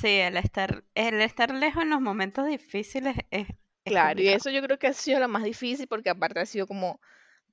Sí, 0.00 0.20
el 0.20 0.36
estar, 0.36 0.84
el 0.94 1.20
estar 1.20 1.52
lejos 1.52 1.82
en 1.82 1.90
los 1.90 2.00
momentos 2.00 2.46
difíciles 2.46 3.16
es, 3.30 3.48
es 3.48 3.56
claro, 3.84 4.20
y 4.22 4.28
eso 4.28 4.48
yo 4.48 4.62
creo 4.62 4.78
que 4.78 4.86
ha 4.86 4.92
sido 4.92 5.18
lo 5.18 5.26
más 5.26 5.42
difícil 5.42 5.88
porque 5.88 6.08
aparte 6.08 6.38
ha 6.38 6.46
sido 6.46 6.68
como 6.68 7.00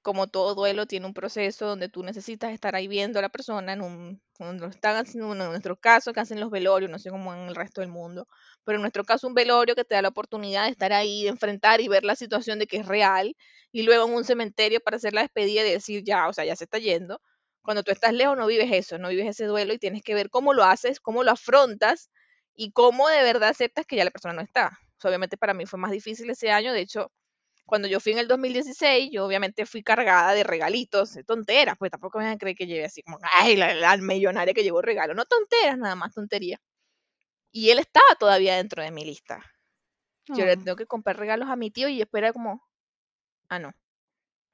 como 0.06 0.28
todo 0.28 0.54
duelo 0.54 0.86
tiene 0.86 1.08
un 1.08 1.16
proceso 1.16 1.66
donde 1.66 1.90
tú 1.90 2.04
necesitas 2.04 2.54
estar 2.54 2.76
ahí 2.76 2.88
viendo 2.88 3.18
a 3.18 3.24
la 3.24 3.30
persona 3.30 3.74
en 3.74 3.82
un, 3.82 4.22
cuando 4.38 4.68
están 4.68 4.98
haciendo, 4.98 5.32
en 5.32 5.40
nuestro 5.40 5.78
caso, 5.78 6.14
que 6.14 6.20
hacen 6.20 6.40
los 6.40 6.52
velorios, 6.52 6.92
no 6.92 7.00
sé 7.00 7.10
cómo 7.10 7.34
en 7.34 7.48
el 7.48 7.56
resto 7.56 7.82
del 7.82 7.90
mundo, 7.90 8.28
pero 8.64 8.76
en 8.76 8.84
nuestro 8.84 9.04
caso 9.04 9.26
un 9.28 9.34
velorio 9.34 9.74
que 9.74 9.84
te 9.84 9.96
da 9.96 10.04
la 10.04 10.10
oportunidad 10.10 10.66
de 10.66 10.70
estar 10.70 10.94
ahí, 10.94 11.24
de 11.24 11.30
enfrentar 11.30 11.82
y 11.82 11.88
ver 11.88 12.04
la 12.04 12.16
situación 12.16 12.60
de 12.60 12.68
que 12.68 12.78
es 12.78 12.86
real, 12.86 13.36
y 13.72 13.82
luego 13.82 14.06
en 14.06 14.14
un 14.14 14.24
cementerio 14.24 14.80
para 14.80 14.98
hacer 14.98 15.14
la 15.16 15.22
despedida 15.22 15.66
y 15.66 15.72
decir 15.72 16.04
ya, 16.06 16.28
o 16.28 16.34
sea, 16.34 16.46
ya 16.46 16.56
se 16.56 16.66
está 16.66 16.78
yendo. 16.78 17.20
Cuando 17.64 17.82
tú 17.82 17.92
estás 17.92 18.14
lejos 18.14 18.38
no 18.38 18.46
vives 18.46 18.72
eso, 18.72 19.00
no 19.00 19.10
vives 19.10 19.26
ese 19.28 19.46
duelo 19.46 19.74
y 19.74 19.80
tienes 19.80 20.04
que 20.04 20.14
ver 20.14 20.30
cómo 20.30 20.54
lo 20.54 20.64
haces, 20.66 21.00
cómo 21.00 21.24
lo 21.24 21.32
afrontas 21.32 22.12
y 22.54 22.72
cómo 22.74 23.10
de 23.10 23.24
verdad 23.24 23.50
aceptas 23.50 23.88
que 23.88 23.96
ya 23.96 24.06
la 24.06 24.12
persona 24.12 24.36
no 24.36 24.42
está. 24.42 24.78
Obviamente 25.04 25.36
para 25.36 25.56
mí 25.56 25.66
fue 25.66 25.80
más 25.80 25.90
difícil 25.92 26.30
ese 26.30 26.52
año, 26.52 26.74
de 26.74 26.82
hecho, 26.82 27.12
cuando 27.66 27.88
yo 27.88 28.00
fui 28.00 28.14
en 28.14 28.20
el 28.20 28.28
2016, 28.28 29.10
yo 29.12 29.26
obviamente 29.26 29.66
fui 29.66 29.84
cargada 29.84 30.34
de 30.34 30.44
regalitos, 30.44 31.14
de 31.14 31.24
tonteras, 31.24 31.76
pues 31.80 31.92
tampoco 31.92 32.20
me 32.20 32.26
van 32.26 32.34
a 32.36 32.38
creer 32.38 32.56
que 32.58 32.68
lleve 32.68 32.86
así 32.86 33.02
como, 33.04 33.20
ay, 33.24 33.56
la, 33.58 33.74
la 33.74 33.98
millonaria 33.98 34.54
que 34.54 34.64
llevó 34.64 34.82
regalo, 34.82 35.14
no 35.16 35.26
tonteras, 35.26 35.78
nada 35.78 35.96
más 35.96 36.14
tontería. 36.14 36.60
Y 37.52 37.70
él 37.72 37.80
estaba 37.80 38.06
todavía 38.20 38.58
dentro 38.58 38.84
de 38.84 38.92
mi 38.92 39.06
lista. 39.06 39.44
Yo 40.34 40.46
le 40.46 40.58
Oh, 40.58 40.58
tengo 40.58 40.76
que 40.78 40.88
comprar 40.88 41.18
regalos 41.18 41.50
a 41.50 41.56
mi 41.56 41.72
tío 41.72 41.90
y 41.90 42.02
espera 42.02 42.34
como, 42.34 42.64
ah, 43.50 43.60
no, 43.60 43.74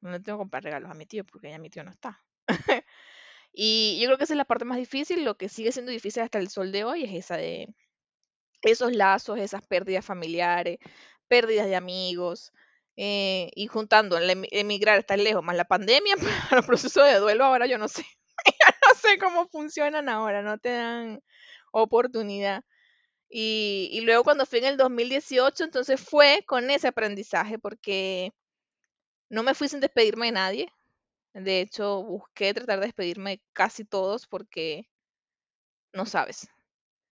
No 0.02 0.12
le 0.12 0.20
tengo 0.20 0.38
que 0.40 0.42
comprar 0.44 0.64
regalos 0.64 0.92
a 0.92 0.96
mi 0.96 1.06
tío 1.06 1.26
porque 1.26 1.50
ya 1.52 1.60
mi 1.60 1.70
tío 1.70 1.84
no 1.84 1.92
está. 1.92 2.24
y 3.54 4.00
yo 4.02 4.08
creo 4.08 4.18
que 4.18 4.26
esa 4.26 4.34
es 4.34 4.38
la 4.38 4.46
parte 4.46 4.66
más 4.66 4.78
difícil. 4.78 5.26
Lo 5.26 5.38
que 5.38 5.50
sigue 5.50 5.72
siendo 5.72 5.92
difícil 5.92 6.24
hasta 6.24 6.40
el 6.40 6.50
sol 6.50 6.72
de 6.72 6.84
hoy 6.86 7.06
es 7.06 7.14
esa 7.14 7.38
de 7.38 7.76
esos 8.62 8.94
lazos, 8.94 9.40
esas 9.40 9.66
pérdidas 9.68 10.06
familiares, 10.06 10.80
pérdidas 11.28 11.68
de 11.68 11.76
amigos, 11.76 12.54
eh, 13.04 13.50
y 13.56 13.66
juntando 13.66 14.16
el 14.16 14.48
emigrar, 14.52 15.00
estar 15.00 15.18
lejos, 15.18 15.44
más 15.44 15.56
la 15.56 15.66
pandemia, 15.66 16.16
para 16.50 16.58
los 16.58 16.68
procesos 16.68 17.04
de 17.04 17.18
duelo 17.18 17.46
ahora 17.46 17.66
yo 17.66 17.80
no 17.80 17.88
sé, 17.88 18.06
ya 18.46 18.76
no 18.88 18.94
sé 18.94 19.18
cómo 19.18 19.48
funcionan 19.48 20.08
ahora, 20.08 20.44
no 20.44 20.60
te 20.60 20.70
dan 20.70 21.24
oportunidad. 21.72 22.64
Y, 23.30 24.02
luego 24.04 24.24
cuando 24.24 24.46
fui 24.46 24.60
en 24.60 24.66
el 24.66 24.78
2018, 24.78 25.64
entonces 25.64 26.00
fue 26.00 26.44
con 26.46 26.70
ese 26.70 26.90
aprendizaje, 26.90 27.58
porque 27.58 28.34
no 29.30 29.44
me 29.44 29.56
fui 29.56 29.68
sin 29.68 29.80
despedirme 29.80 30.28
de 30.28 30.34
nadie. 30.34 30.74
De 31.34 31.62
hecho, 31.62 32.04
busqué 32.04 32.54
tratar 32.54 32.80
de 32.82 32.88
despedirme 32.88 33.32
de 33.32 33.42
casi 33.54 33.86
todos 33.86 34.28
porque 34.28 34.88
no 35.94 36.06
sabes. 36.06 36.48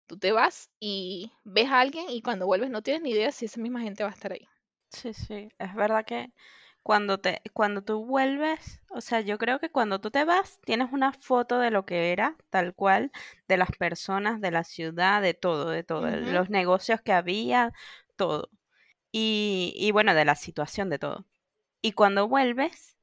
Tú 0.08 0.20
te 0.20 0.32
vas 0.34 0.70
y 0.80 1.32
ves 1.44 1.70
a 1.70 1.80
alguien 1.80 2.10
y 2.10 2.22
cuando 2.22 2.46
vuelves 2.46 2.70
no 2.70 2.84
tienes 2.84 3.02
ni 3.04 3.12
idea 3.12 3.32
si 3.32 3.46
esa 3.46 3.60
misma 3.60 3.82
gente 3.82 4.04
va 4.04 4.10
a 4.10 4.14
estar 4.14 4.34
ahí. 4.34 4.48
Sí, 4.90 5.14
sí, 5.14 5.50
es 5.60 5.76
verdad 5.76 6.06
que 6.06 6.32
cuando 6.84 7.20
te 7.20 7.42
cuando 7.54 7.84
tú 7.84 8.06
vuelves, 8.06 8.82
o 8.90 9.02
sea, 9.02 9.22
yo 9.22 9.38
creo 9.38 9.60
que 9.60 9.70
cuando 9.70 10.00
tú 10.02 10.12
te 10.12 10.26
vas 10.26 10.60
tienes 10.62 10.92
una 10.92 11.14
foto 11.14 11.60
de 11.60 11.72
lo 11.72 11.86
que 11.86 12.12
era, 12.12 12.36
tal 12.50 12.74
cual, 12.74 13.12
de 13.48 13.58
las 13.58 13.70
personas, 13.72 14.42
de 14.42 14.52
la 14.52 14.64
ciudad, 14.64 15.22
de 15.22 15.34
todo, 15.34 15.70
de 15.70 15.84
todo, 15.84 16.10
los 16.10 16.50
negocios 16.50 17.02
que 17.02 17.14
había, 17.14 17.74
todo. 18.16 18.50
Y, 19.12 19.74
y 19.76 19.92
bueno, 19.92 20.14
de 20.14 20.26
la 20.26 20.36
situación 20.36 20.90
de 20.90 21.00
todo. 21.00 21.26
Y 21.82 21.94
cuando 21.94 22.28
vuelves, 22.28 22.98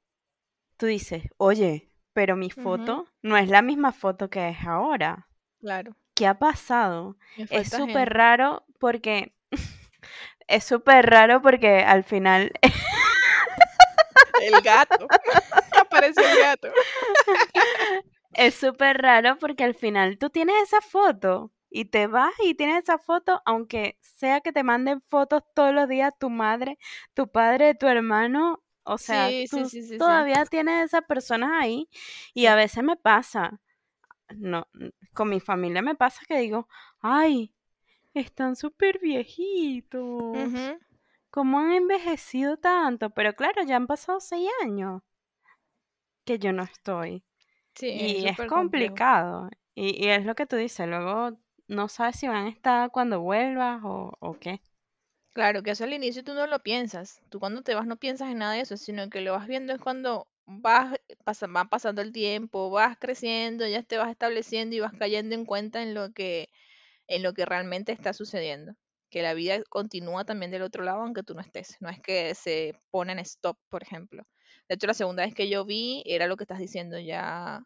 tú 0.76 0.86
dices, 0.86 1.24
oye, 1.36 1.88
pero 2.12 2.36
mi 2.36 2.50
foto 2.50 3.06
no 3.22 3.36
es 3.36 3.48
la 3.48 3.62
misma 3.62 3.92
foto 3.92 4.30
que 4.30 4.48
es 4.48 4.58
ahora. 4.66 5.28
Claro. 5.60 5.96
¿Qué 6.14 6.26
ha 6.26 6.38
pasado? 6.38 7.16
Es 7.50 7.70
súper 7.70 8.12
raro 8.12 8.64
porque 8.78 9.34
es 10.48 10.64
súper 10.64 11.06
raro 11.06 11.42
porque 11.42 11.80
al 11.80 12.04
final... 12.04 12.52
el 14.42 14.60
gato. 14.62 15.06
Apareció 15.80 16.26
el 16.28 16.38
gato. 16.38 16.68
es 18.34 18.54
súper 18.54 18.98
raro 18.98 19.38
porque 19.38 19.64
al 19.64 19.74
final 19.74 20.18
tú 20.18 20.30
tienes 20.30 20.56
esa 20.62 20.80
foto 20.80 21.52
y 21.70 21.86
te 21.86 22.06
vas 22.06 22.32
y 22.42 22.54
tienes 22.54 22.84
esa 22.84 22.98
foto, 22.98 23.42
aunque 23.44 23.98
sea 24.00 24.40
que 24.40 24.52
te 24.52 24.62
manden 24.62 25.02
fotos 25.08 25.42
todos 25.54 25.74
los 25.74 25.88
días 25.88 26.12
tu 26.18 26.30
madre, 26.30 26.78
tu 27.14 27.28
padre, 27.30 27.74
tu 27.74 27.86
hermano, 27.86 28.62
o 28.84 28.98
sea, 28.98 29.28
tú 29.50 29.68
todavía 29.98 30.44
tienes 30.46 30.86
esas 30.86 31.02
personas 31.02 31.50
ahí 31.60 31.88
y 32.34 32.46
a 32.46 32.54
veces 32.54 32.84
me 32.84 32.96
pasa, 32.96 33.60
no, 34.28 34.68
con 35.12 35.28
mi 35.28 35.40
familia 35.40 35.82
me 35.82 35.96
pasa 35.96 36.22
que 36.28 36.38
digo, 36.38 36.68
ay, 37.00 37.52
están 38.20 38.56
súper 38.56 38.98
viejitos. 38.98 40.50
¿Cómo 41.30 41.58
han 41.58 41.72
envejecido 41.72 42.56
tanto? 42.56 43.10
Pero 43.10 43.34
claro, 43.34 43.62
ya 43.62 43.76
han 43.76 43.86
pasado 43.86 44.20
seis 44.20 44.48
años 44.62 45.02
que 46.24 46.38
yo 46.38 46.52
no 46.52 46.62
estoy. 46.62 47.24
Sí, 47.74 47.88
y 47.88 48.26
es, 48.26 48.38
complicado. 48.48 49.50
Y, 49.74 50.08
es 50.08 50.24
lo 50.24 50.34
que 50.34 50.46
tú 50.46 50.56
dices, 50.56 50.88
luego 50.88 51.38
no 51.68 51.88
sabes 51.88 52.16
si 52.16 52.26
van 52.26 52.46
a 52.46 52.50
estar 52.50 52.90
cuando 52.90 53.20
vuelvas 53.20 53.82
o, 53.84 54.12
o 54.18 54.38
qué. 54.38 54.60
Claro, 55.34 55.62
que 55.62 55.72
eso 55.72 55.84
al 55.84 55.92
inicio 55.92 56.24
tú 56.24 56.32
no 56.32 56.46
lo 56.46 56.62
piensas. 56.62 57.20
Tú 57.28 57.38
cuando 57.38 57.62
te 57.62 57.74
vas 57.74 57.86
no 57.86 57.98
piensas 57.98 58.30
en 58.30 58.38
nada 58.38 58.54
de 58.54 58.60
eso, 58.60 58.78
sino 58.78 59.10
que 59.10 59.20
lo 59.20 59.32
vas 59.32 59.46
viendo 59.46 59.74
es 59.74 59.80
cuando 59.80 60.26
vas, 60.46 60.98
pasa, 61.24 61.46
va 61.46 61.66
pasando 61.66 62.00
el 62.00 62.12
tiempo, 62.12 62.70
vas 62.70 62.96
creciendo, 62.98 63.66
ya 63.66 63.82
te 63.82 63.98
vas 63.98 64.10
estableciendo 64.10 64.74
y 64.74 64.80
vas 64.80 64.94
cayendo 64.98 65.34
en 65.34 65.44
cuenta 65.44 65.82
en 65.82 65.92
lo 65.92 66.12
que 66.12 66.48
en 67.08 67.22
lo 67.22 67.32
que 67.34 67.44
realmente 67.44 67.92
está 67.92 68.12
sucediendo. 68.12 68.74
Que 69.10 69.22
la 69.22 69.34
vida 69.34 69.62
continúa 69.68 70.24
también 70.24 70.50
del 70.50 70.62
otro 70.62 70.84
lado 70.84 71.02
aunque 71.02 71.22
tú 71.22 71.34
no 71.34 71.40
estés. 71.40 71.76
No 71.80 71.88
es 71.88 72.00
que 72.00 72.34
se 72.34 72.74
pone 72.90 73.12
en 73.12 73.20
stop, 73.20 73.58
por 73.68 73.82
ejemplo. 73.82 74.24
De 74.68 74.74
hecho, 74.74 74.86
la 74.86 74.94
segunda 74.94 75.24
vez 75.24 75.34
que 75.34 75.48
yo 75.48 75.64
vi 75.64 76.02
era 76.06 76.26
lo 76.26 76.36
que 76.36 76.44
estás 76.44 76.58
diciendo, 76.58 76.98
ya 76.98 77.62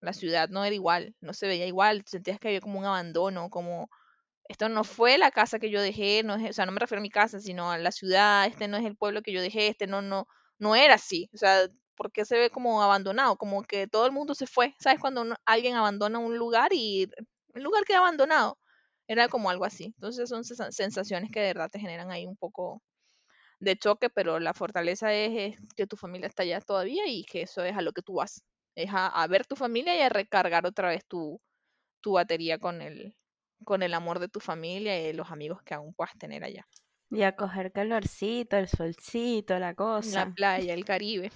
la 0.00 0.12
ciudad 0.12 0.48
no 0.48 0.64
era 0.64 0.74
igual, 0.74 1.14
no 1.20 1.34
se 1.34 1.46
veía 1.46 1.66
igual, 1.66 2.02
sentías 2.06 2.38
que 2.38 2.48
había 2.48 2.60
como 2.60 2.78
un 2.78 2.86
abandono, 2.86 3.50
como 3.50 3.90
esto 4.48 4.68
no 4.68 4.84
fue 4.84 5.18
la 5.18 5.30
casa 5.30 5.58
que 5.58 5.70
yo 5.70 5.80
dejé, 5.82 6.22
no 6.24 6.34
es, 6.36 6.50
o 6.50 6.52
sea, 6.54 6.66
no 6.66 6.72
me 6.72 6.80
refiero 6.80 7.00
a 7.00 7.02
mi 7.02 7.10
casa, 7.10 7.40
sino 7.40 7.70
a 7.70 7.78
la 7.78 7.92
ciudad, 7.92 8.46
este 8.46 8.68
no 8.68 8.76
es 8.76 8.84
el 8.84 8.96
pueblo 8.96 9.22
que 9.22 9.32
yo 9.32 9.42
dejé, 9.42 9.68
este 9.68 9.86
no, 9.86 10.02
no, 10.02 10.26
no 10.58 10.74
era 10.76 10.94
así, 10.94 11.30
o 11.34 11.38
sea, 11.38 11.68
porque 11.96 12.24
se 12.24 12.38
ve 12.38 12.50
como 12.50 12.82
abandonado, 12.82 13.36
como 13.36 13.62
que 13.62 13.86
todo 13.86 14.06
el 14.06 14.12
mundo 14.12 14.34
se 14.34 14.46
fue, 14.46 14.74
¿sabes? 14.80 15.00
Cuando 15.00 15.24
alguien 15.44 15.76
abandona 15.76 16.18
un 16.18 16.38
lugar 16.38 16.72
y 16.72 17.08
el 17.54 17.62
lugar 17.62 17.84
queda 17.84 17.98
abandonado, 17.98 18.58
era 19.10 19.26
como 19.26 19.50
algo 19.50 19.64
así. 19.64 19.86
Entonces 19.86 20.28
son 20.28 20.44
sensaciones 20.44 21.32
que 21.32 21.40
de 21.40 21.48
verdad 21.48 21.68
te 21.68 21.80
generan 21.80 22.12
ahí 22.12 22.26
un 22.26 22.36
poco 22.36 22.80
de 23.58 23.76
choque, 23.76 24.08
pero 24.08 24.38
la 24.38 24.54
fortaleza 24.54 25.12
es, 25.12 25.56
que 25.74 25.88
tu 25.88 25.96
familia 25.96 26.28
está 26.28 26.44
allá 26.44 26.60
todavía 26.60 27.02
y 27.08 27.24
que 27.24 27.42
eso 27.42 27.64
es 27.64 27.76
a 27.76 27.82
lo 27.82 27.92
que 27.92 28.02
tú 28.02 28.14
vas. 28.14 28.44
Es 28.76 28.88
a, 28.92 29.26
ver 29.26 29.44
tu 29.46 29.56
familia 29.56 29.96
y 29.96 30.00
a 30.00 30.08
recargar 30.10 30.64
otra 30.64 30.90
vez 30.90 31.04
tu, 31.06 31.40
tu 32.00 32.12
batería 32.12 32.58
con 32.58 32.82
el, 32.82 33.16
con 33.64 33.82
el 33.82 33.94
amor 33.94 34.20
de 34.20 34.28
tu 34.28 34.38
familia 34.38 35.10
y 35.10 35.12
los 35.12 35.32
amigos 35.32 35.60
que 35.64 35.74
aún 35.74 35.92
puedas 35.92 36.16
tener 36.16 36.44
allá. 36.44 36.64
Y 37.10 37.22
a 37.22 37.34
coger 37.34 37.72
calorcito, 37.72 38.58
el 38.58 38.68
solcito, 38.68 39.58
la 39.58 39.74
cosa. 39.74 40.26
La 40.26 40.32
playa, 40.32 40.72
el 40.72 40.84
Caribe. 40.84 41.32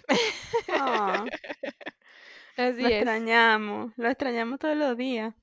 Oh. 0.80 1.24
Así 2.56 2.82
lo 2.82 2.88
extrañamos, 2.88 3.92
lo 3.96 4.08
extrañamos 4.08 4.60
todos 4.60 4.76
los 4.76 4.96
días. 4.96 5.34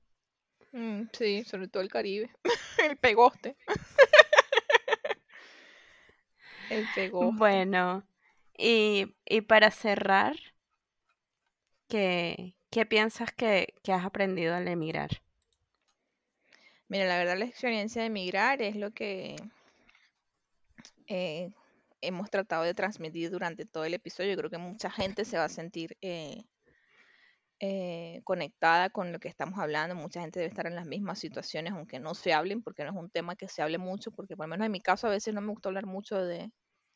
Mm, 0.72 1.04
sí, 1.12 1.44
sobre 1.44 1.68
todo 1.68 1.82
el 1.82 1.90
Caribe. 1.90 2.30
el 2.90 2.96
pegoste. 2.96 3.56
el 6.70 6.86
pegoste. 6.94 7.38
Bueno, 7.38 8.06
y, 8.56 9.14
y 9.26 9.40
para 9.42 9.70
cerrar, 9.70 10.36
¿qué, 11.88 12.54
qué 12.70 12.86
piensas 12.86 13.32
que, 13.32 13.74
que, 13.82 13.92
has 13.92 14.04
aprendido 14.04 14.54
al 14.54 14.68
emigrar? 14.68 15.22
Mira, 16.88 17.06
la 17.06 17.18
verdad 17.18 17.38
la 17.38 17.44
experiencia 17.44 18.02
de 18.02 18.08
emigrar 18.08 18.62
es 18.62 18.76
lo 18.76 18.90
que 18.90 19.36
eh, 21.06 21.50
hemos 22.00 22.30
tratado 22.30 22.64
de 22.64 22.74
transmitir 22.74 23.30
durante 23.30 23.64
todo 23.64 23.84
el 23.84 23.94
episodio. 23.94 24.30
Yo 24.30 24.36
creo 24.36 24.50
que 24.50 24.58
mucha 24.58 24.90
gente 24.90 25.24
se 25.24 25.38
va 25.38 25.44
a 25.44 25.48
sentir 25.48 25.96
eh, 26.00 26.44
eh, 27.64 28.22
conectada 28.24 28.90
con 28.90 29.12
lo 29.12 29.20
que 29.20 29.28
estamos 29.28 29.56
hablando. 29.60 29.94
Mucha 29.94 30.20
gente 30.20 30.40
debe 30.40 30.50
estar 30.50 30.66
en 30.66 30.74
las 30.74 30.84
mismas 30.84 31.20
situaciones, 31.20 31.72
aunque 31.72 32.00
no 32.00 32.12
se 32.14 32.32
hablen, 32.34 32.60
porque 32.60 32.82
no 32.82 32.90
es 32.90 32.96
un 32.96 33.08
tema 33.08 33.36
que 33.36 33.46
se 33.46 33.62
hable 33.62 33.78
mucho, 33.78 34.10
porque 34.10 34.36
por 34.36 34.46
lo 34.46 34.50
menos 34.50 34.66
en 34.66 34.72
mi 34.72 34.80
caso 34.80 35.06
a 35.06 35.10
veces 35.10 35.32
no 35.32 35.40
me 35.40 35.50
gusta 35.52 35.68
hablar 35.68 35.86
mucho 35.86 36.16
de, 36.24 36.50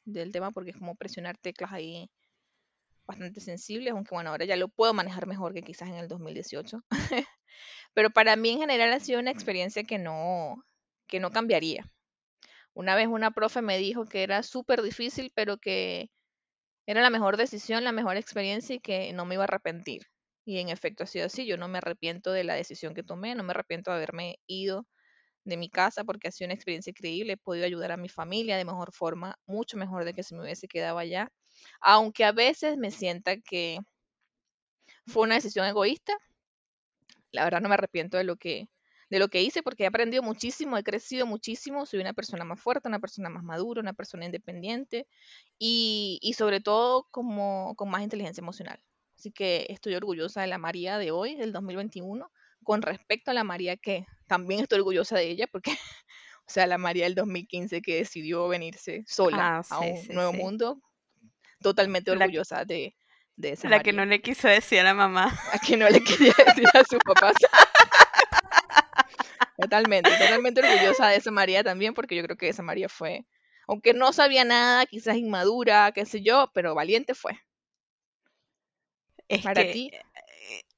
del 0.04 0.32
tema 0.32 0.50
porque 0.50 0.70
es 0.72 0.76
como 0.76 0.96
presionar 0.96 1.38
teclas 1.38 1.72
ahí 1.72 2.10
bastante 3.06 3.40
sensibles, 3.40 3.92
aunque 3.92 4.12
bueno, 4.12 4.30
ahora 4.30 4.44
ya 4.44 4.56
lo 4.56 4.66
puedo 4.66 4.92
manejar 4.92 5.28
mejor 5.28 5.54
que 5.54 5.62
quizás 5.62 5.88
en 5.88 5.96
el 5.96 6.08
2018. 6.08 6.82
Pero 7.94 8.10
para 8.10 8.34
mí 8.34 8.50
en 8.50 8.58
general 8.58 8.92
ha 8.92 8.98
sido 8.98 9.20
una 9.20 9.30
experiencia 9.30 9.84
que 9.84 9.98
no, 9.98 10.64
que 11.06 11.20
no 11.20 11.30
cambiaría. 11.30 11.88
Una 12.74 12.96
vez 12.96 13.06
una 13.06 13.30
profe 13.30 13.62
me 13.62 13.78
dijo 13.78 14.04
que 14.06 14.24
era 14.24 14.42
súper 14.42 14.82
difícil, 14.82 15.32
pero 15.34 15.58
que 15.58 16.10
era 16.86 17.02
la 17.02 17.10
mejor 17.10 17.36
decisión, 17.36 17.84
la 17.84 17.92
mejor 17.92 18.16
experiencia 18.16 18.74
y 18.74 18.80
que 18.80 19.12
no 19.12 19.24
me 19.26 19.36
iba 19.36 19.44
a 19.44 19.46
arrepentir. 19.46 20.08
Y 20.46 20.58
en 20.60 20.70
efecto 20.70 21.04
ha 21.04 21.06
sido 21.06 21.26
así. 21.26 21.44
Yo 21.46 21.58
no 21.58 21.68
me 21.68 21.76
arrepiento 21.78 22.32
de 22.32 22.42
la 22.44 22.54
decisión 22.54 22.94
que 22.94 23.02
tomé, 23.02 23.34
no 23.34 23.42
me 23.42 23.50
arrepiento 23.50 23.90
de 23.90 23.96
haberme 23.98 24.38
ido 24.46 24.86
de 25.44 25.56
mi 25.58 25.70
casa 25.70 26.04
porque 26.04 26.28
ha 26.28 26.32
sido 26.32 26.48
una 26.48 26.54
experiencia 26.54 26.90
increíble. 26.90 27.34
He 27.34 27.38
podido 27.38 27.66
ayudar 27.66 27.92
a 27.92 27.98
mi 27.98 28.08
familia 28.10 28.56
de 28.58 28.64
mejor 28.66 28.92
forma, 28.94 29.38
mucho 29.46 29.76
mejor 29.78 30.04
de 30.06 30.14
que 30.14 30.22
si 30.24 30.34
me 30.36 30.42
hubiese 30.42 30.68
quedado 30.68 30.98
allá. 30.98 31.30
Aunque 31.82 32.24
a 32.24 32.32
veces 32.32 32.78
me 32.78 32.90
sienta 32.92 33.38
que 33.38 33.80
fue 35.06 35.24
una 35.24 35.34
decisión 35.36 35.66
egoísta, 35.66 36.12
la 37.32 37.44
verdad 37.44 37.60
no 37.60 37.68
me 37.68 37.74
arrepiento 37.74 38.16
de 38.16 38.24
lo 38.24 38.36
que 38.36 38.68
de 39.08 39.20
lo 39.20 39.28
que 39.28 39.40
hice 39.42 39.62
porque 39.62 39.84
he 39.84 39.86
aprendido 39.86 40.22
muchísimo, 40.24 40.76
he 40.76 40.82
crecido 40.82 41.26
muchísimo, 41.26 41.86
soy 41.86 42.00
una 42.00 42.12
persona 42.12 42.44
más 42.44 42.60
fuerte, 42.60 42.88
una 42.88 42.98
persona 42.98 43.28
más 43.28 43.44
madura, 43.44 43.80
una 43.80 43.92
persona 43.92 44.24
independiente 44.26 45.06
y, 45.58 46.18
y 46.22 46.32
sobre 46.34 46.60
todo 46.60 47.06
como, 47.12 47.74
con 47.76 47.88
más 47.90 48.02
inteligencia 48.02 48.42
emocional. 48.42 48.80
Así 49.18 49.32
que 49.32 49.66
estoy 49.70 49.94
orgullosa 49.94 50.42
de 50.42 50.46
la 50.46 50.58
María 50.58 50.98
de 50.98 51.10
hoy, 51.10 51.36
del 51.36 51.52
2021, 51.52 52.30
con 52.62 52.82
respecto 52.82 53.30
a 53.30 53.34
la 53.34 53.44
María 53.44 53.76
que 53.76 54.06
también 54.26 54.60
estoy 54.60 54.80
orgullosa 54.80 55.16
de 55.16 55.28
ella, 55.28 55.46
porque, 55.50 55.70
o 56.46 56.50
sea, 56.50 56.66
la 56.66 56.78
María 56.78 57.04
del 57.04 57.14
2015 57.14 57.80
que 57.80 57.96
decidió 57.96 58.46
venirse 58.48 59.04
sola 59.06 59.58
ah, 59.58 59.62
a 59.70 59.80
un 59.80 60.06
nuevo 60.08 60.32
mundo, 60.32 60.80
totalmente 61.60 62.10
orgullosa 62.10 62.64
de, 62.64 62.94
de 63.36 63.52
esa 63.52 63.68
La 63.68 63.82
que 63.82 63.92
no 63.92 64.04
le 64.04 64.20
quiso 64.20 64.48
decir 64.48 64.80
a 64.80 64.84
la 64.84 64.94
mamá. 64.94 65.32
La 65.52 65.58
que 65.58 65.76
no 65.76 65.88
le 65.88 66.02
quería 66.02 66.34
decir 66.46 66.66
a 66.74 66.84
sus 66.84 66.98
papás. 67.04 67.34
totalmente, 69.58 70.10
totalmente 70.10 70.60
orgullosa 70.60 71.08
de 71.08 71.16
esa 71.16 71.30
María 71.30 71.64
también, 71.64 71.94
porque 71.94 72.16
yo 72.16 72.22
creo 72.22 72.36
que 72.36 72.48
esa 72.48 72.62
María 72.62 72.90
fue, 72.90 73.24
aunque 73.66 73.94
no 73.94 74.12
sabía 74.12 74.44
nada, 74.44 74.84
quizás 74.84 75.16
inmadura, 75.16 75.90
qué 75.92 76.04
sé 76.04 76.22
yo, 76.22 76.50
pero 76.52 76.74
valiente 76.74 77.14
fue. 77.14 77.40
Es 79.28 79.46
Para 79.46 79.52
que 79.52 79.70
ti. 79.70 79.92
eh, 79.92 80.00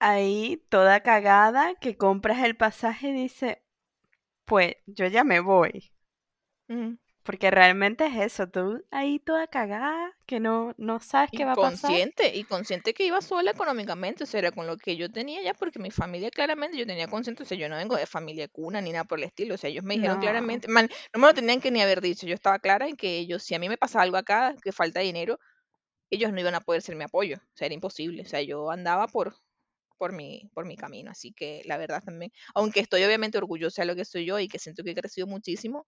ahí 0.01 0.65
toda 0.71 1.03
cagada 1.03 1.75
que 1.77 1.97
compras 1.97 2.45
el 2.45 2.57
pasaje 2.57 3.09
y 3.09 3.13
dice, 3.13 3.63
pues 4.47 4.77
yo 4.87 5.07
ya 5.07 5.25
me 5.25 5.41
voy. 5.41 5.93
Mm. 6.69 6.95
Porque 7.23 7.51
realmente 7.53 8.07
es 8.07 8.17
eso, 8.17 8.49
tú 8.49 8.85
ahí 8.91 9.21
toda 9.21 9.47
cagada, 9.47 10.17
que 10.27 10.41
no, 10.41 10.75
no 10.79 10.99
sabes 10.99 11.31
qué 11.33 11.45
va 11.45 11.53
a 11.53 11.57
pasar. 11.61 12.01
consciente, 12.01 12.35
y 12.37 12.45
consciente 12.45 12.95
que 12.95 13.05
iba 13.05 13.21
sola 13.21 13.51
económicamente, 13.51 14.25
o 14.25 14.27
sea, 14.27 14.39
era 14.41 14.51
con 14.51 14.67
lo 14.67 14.77
que 14.77 14.97
yo 14.97 15.11
tenía 15.11 15.43
ya, 15.43 15.55
porque 15.55 15.79
mi 15.79 15.91
familia 15.91 16.31
claramente 16.31 16.77
yo 16.79 16.87
tenía 16.87 17.07
consciente, 17.07 17.43
o 17.43 17.47
sea, 17.47 17.57
yo 17.59 17.69
no 17.69 17.77
vengo 17.77 17.97
de 17.97 18.07
familia 18.07 18.49
cuna 18.49 18.81
ni 18.81 18.93
nada 18.93 19.05
por 19.05 19.19
el 19.19 19.25
estilo, 19.25 19.55
o 19.55 19.59
sea, 19.59 19.71
ellos 19.71 19.85
me 19.85 19.95
dijeron 19.95 20.19
No. 20.19 20.19
claramente, 20.19 20.69
man, 20.69 20.89
no 21.15 21.21
me 21.21 21.27
lo 21.29 21.35
tenían 21.35 21.61
que 21.61 21.71
ni 21.71 21.83
haber 21.83 22.01
dicho, 22.01 22.27
yo 22.27 22.35
estaba 22.35 22.59
clara 22.59 22.89
en 22.89 22.97
que 22.97 23.19
ellos, 23.19 23.43
si 23.43 23.55
a 23.55 23.59
mí 23.59 23.69
me 23.69 23.77
pasaba 23.79 24.03
algo 24.05 24.17
acá, 24.17 24.55
que 24.63 24.73
falta 24.73 25.01
dinero, 25.01 25.39
ellos 26.11 26.33
no 26.33 26.41
iban 26.41 26.55
a 26.55 26.61
poder 26.61 26.83
ser 26.83 26.97
mi 26.97 27.05
apoyo, 27.05 27.37
o 27.37 27.57
sea, 27.57 27.67
era 27.67 27.75
imposible, 27.75 28.23
o 28.23 28.27
sea, 28.27 28.43
yo 28.43 28.71
andaba 28.71 29.09
por, 29.09 29.37
por 29.99 30.13
mi, 30.13 30.51
por 30.55 30.67
mi 30.67 30.77
camino, 30.77 31.11
así 31.11 31.33
que 31.33 31.63
la 31.67 31.77
verdad 31.77 32.03
también, 32.05 32.33
aunque 32.55 32.81
estoy 32.81 33.05
obviamente 33.05 33.39
orgullosa 33.39 33.83
de 33.83 33.87
lo 33.87 33.97
que 33.97 34.05
soy 34.05 34.27
yo 34.27 34.39
y 34.41 34.49
que 34.49 34.59
siento 34.59 34.85
que 34.85 34.93
he 34.93 34.95
crecido 34.95 35.27
muchísimo, 35.27 35.87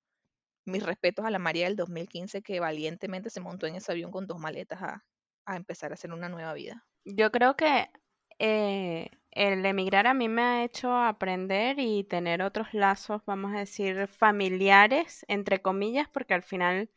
mis 0.66 0.83
respetos 0.83 1.25
a 1.25 1.31
la 1.31 1.39
María 1.39 1.66
del 1.66 1.77
2015 1.77 2.43
que 2.43 2.61
valientemente 2.61 3.31
se 3.31 3.41
montó 3.41 3.66
en 3.66 3.77
ese 3.77 3.93
avión 3.93 4.11
con 4.11 4.27
dos 4.27 4.39
maletas 4.39 4.83
a, 4.83 5.05
a 5.47 5.57
empezar 5.57 5.91
a 5.91 5.95
hacer 5.95 6.12
una 6.12 6.29
nueva 6.29 6.55
vida. 6.55 6.87
Yo 7.05 7.31
creo 7.33 7.57
que 7.57 7.91
eh, 8.39 9.11
el 9.31 9.64
emigrar 9.66 10.07
a 10.07 10.14
mí 10.14 10.29
me 10.29 10.43
ha 10.43 10.64
hecho 10.64 10.95
aprender 10.95 11.79
y 11.79 12.05
tener 12.05 12.43
otros 12.43 12.73
lazos, 12.73 13.23
vamos 13.27 13.55
a 13.55 13.59
decir, 13.59 14.07
familiares, 14.09 15.25
entre 15.29 15.62
comillas, 15.62 16.09
porque 16.09 16.35
al 16.35 16.43
final 16.43 16.91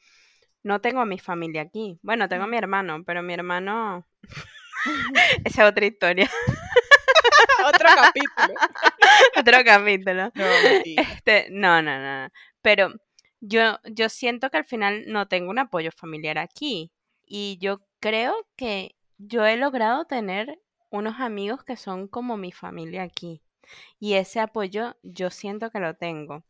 no 0.63 0.81
tengo 0.81 1.01
a 1.01 1.05
mi 1.05 1.19
familia 1.19 1.61
aquí. 1.61 1.99
Bueno, 2.01 2.27
tengo 2.27 2.45
a 2.45 2.47
mi 2.47 2.57
hermano, 2.57 3.03
pero 3.05 3.21
mi 3.21 3.33
hermano... 3.33 4.07
Esa 5.45 5.63
es 5.63 5.69
otra 5.69 5.85
historia, 5.85 6.29
Otro 7.65 7.89
capítulo. 7.95 8.59
otro 9.39 9.57
capítulo. 9.63 10.31
No. 10.35 10.45
Este, 10.85 11.47
no, 11.49 11.81
no, 11.81 11.97
no. 11.99 12.23
no. 12.23 12.29
Pero 12.61 12.93
yo, 13.39 13.79
yo 13.85 14.09
siento 14.09 14.49
que 14.49 14.57
al 14.57 14.65
final 14.65 15.05
no 15.07 15.27
tengo 15.27 15.49
un 15.49 15.59
apoyo 15.59 15.91
familiar 15.91 16.37
aquí. 16.37 16.91
Y 17.25 17.57
yo 17.59 17.81
creo 17.99 18.35
que 18.55 18.95
yo 19.17 19.45
he 19.45 19.57
logrado 19.57 20.05
tener 20.05 20.59
unos 20.89 21.19
amigos 21.19 21.63
que 21.63 21.77
son 21.77 22.07
como 22.07 22.37
mi 22.37 22.51
familia 22.51 23.03
aquí. 23.03 23.41
Y 23.99 24.15
ese 24.15 24.39
apoyo 24.39 24.95
yo 25.03 25.29
siento 25.29 25.71
que 25.71 25.79
lo 25.79 25.95
tengo. 25.95 26.43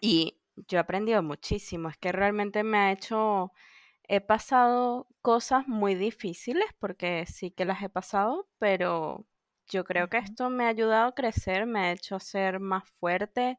Y 0.00 0.38
yo 0.56 0.78
he 0.78 0.80
aprendido 0.80 1.22
muchísimo. 1.22 1.88
Es 1.88 1.96
que 1.98 2.12
realmente 2.12 2.62
me 2.62 2.78
ha 2.78 2.92
hecho... 2.92 3.52
He 4.08 4.20
pasado 4.20 5.08
cosas 5.22 5.68
muy 5.68 5.94
difíciles 5.94 6.66
porque 6.80 7.24
sí 7.26 7.50
que 7.52 7.64
las 7.64 7.82
he 7.82 7.88
pasado, 7.88 8.48
pero 8.58 9.26
yo 9.68 9.84
creo 9.84 10.08
que 10.08 10.18
esto 10.18 10.50
me 10.50 10.64
ha 10.64 10.68
ayudado 10.68 11.08
a 11.08 11.14
crecer, 11.14 11.66
me 11.66 11.80
ha 11.80 11.92
hecho 11.92 12.18
ser 12.20 12.60
más 12.60 12.84
fuerte 13.00 13.58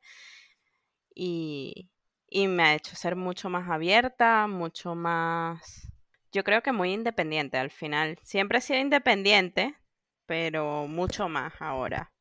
y, 1.15 1.89
y 2.29 2.47
me 2.47 2.63
ha 2.63 2.75
hecho 2.75 2.95
ser 2.95 3.15
mucho 3.15 3.49
más 3.49 3.69
abierta, 3.69 4.47
mucho 4.47 4.95
más, 4.95 5.91
yo 6.31 6.43
creo 6.43 6.63
que 6.63 6.71
muy 6.71 6.91
independiente 6.93 7.57
al 7.57 7.71
final. 7.71 8.17
Siempre 8.23 8.57
he 8.57 8.61
sido 8.61 8.79
independiente, 8.79 9.75
pero 10.25 10.87
mucho 10.87 11.29
más 11.29 11.53
ahora. 11.59 12.11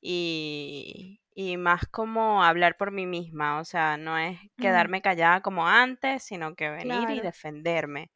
Y, 0.00 1.20
y 1.40 1.56
más 1.56 1.86
como 1.88 2.42
hablar 2.44 2.76
por 2.76 2.90
mí 2.92 3.06
misma, 3.06 3.60
o 3.60 3.64
sea, 3.64 3.96
no 3.96 4.18
es 4.18 4.38
quedarme 4.58 5.02
callada 5.02 5.40
como 5.42 5.66
antes, 5.66 6.22
sino 6.24 6.54
que 6.54 6.70
venir 6.70 7.10
y 7.10 7.20
defenderme. 7.20 8.10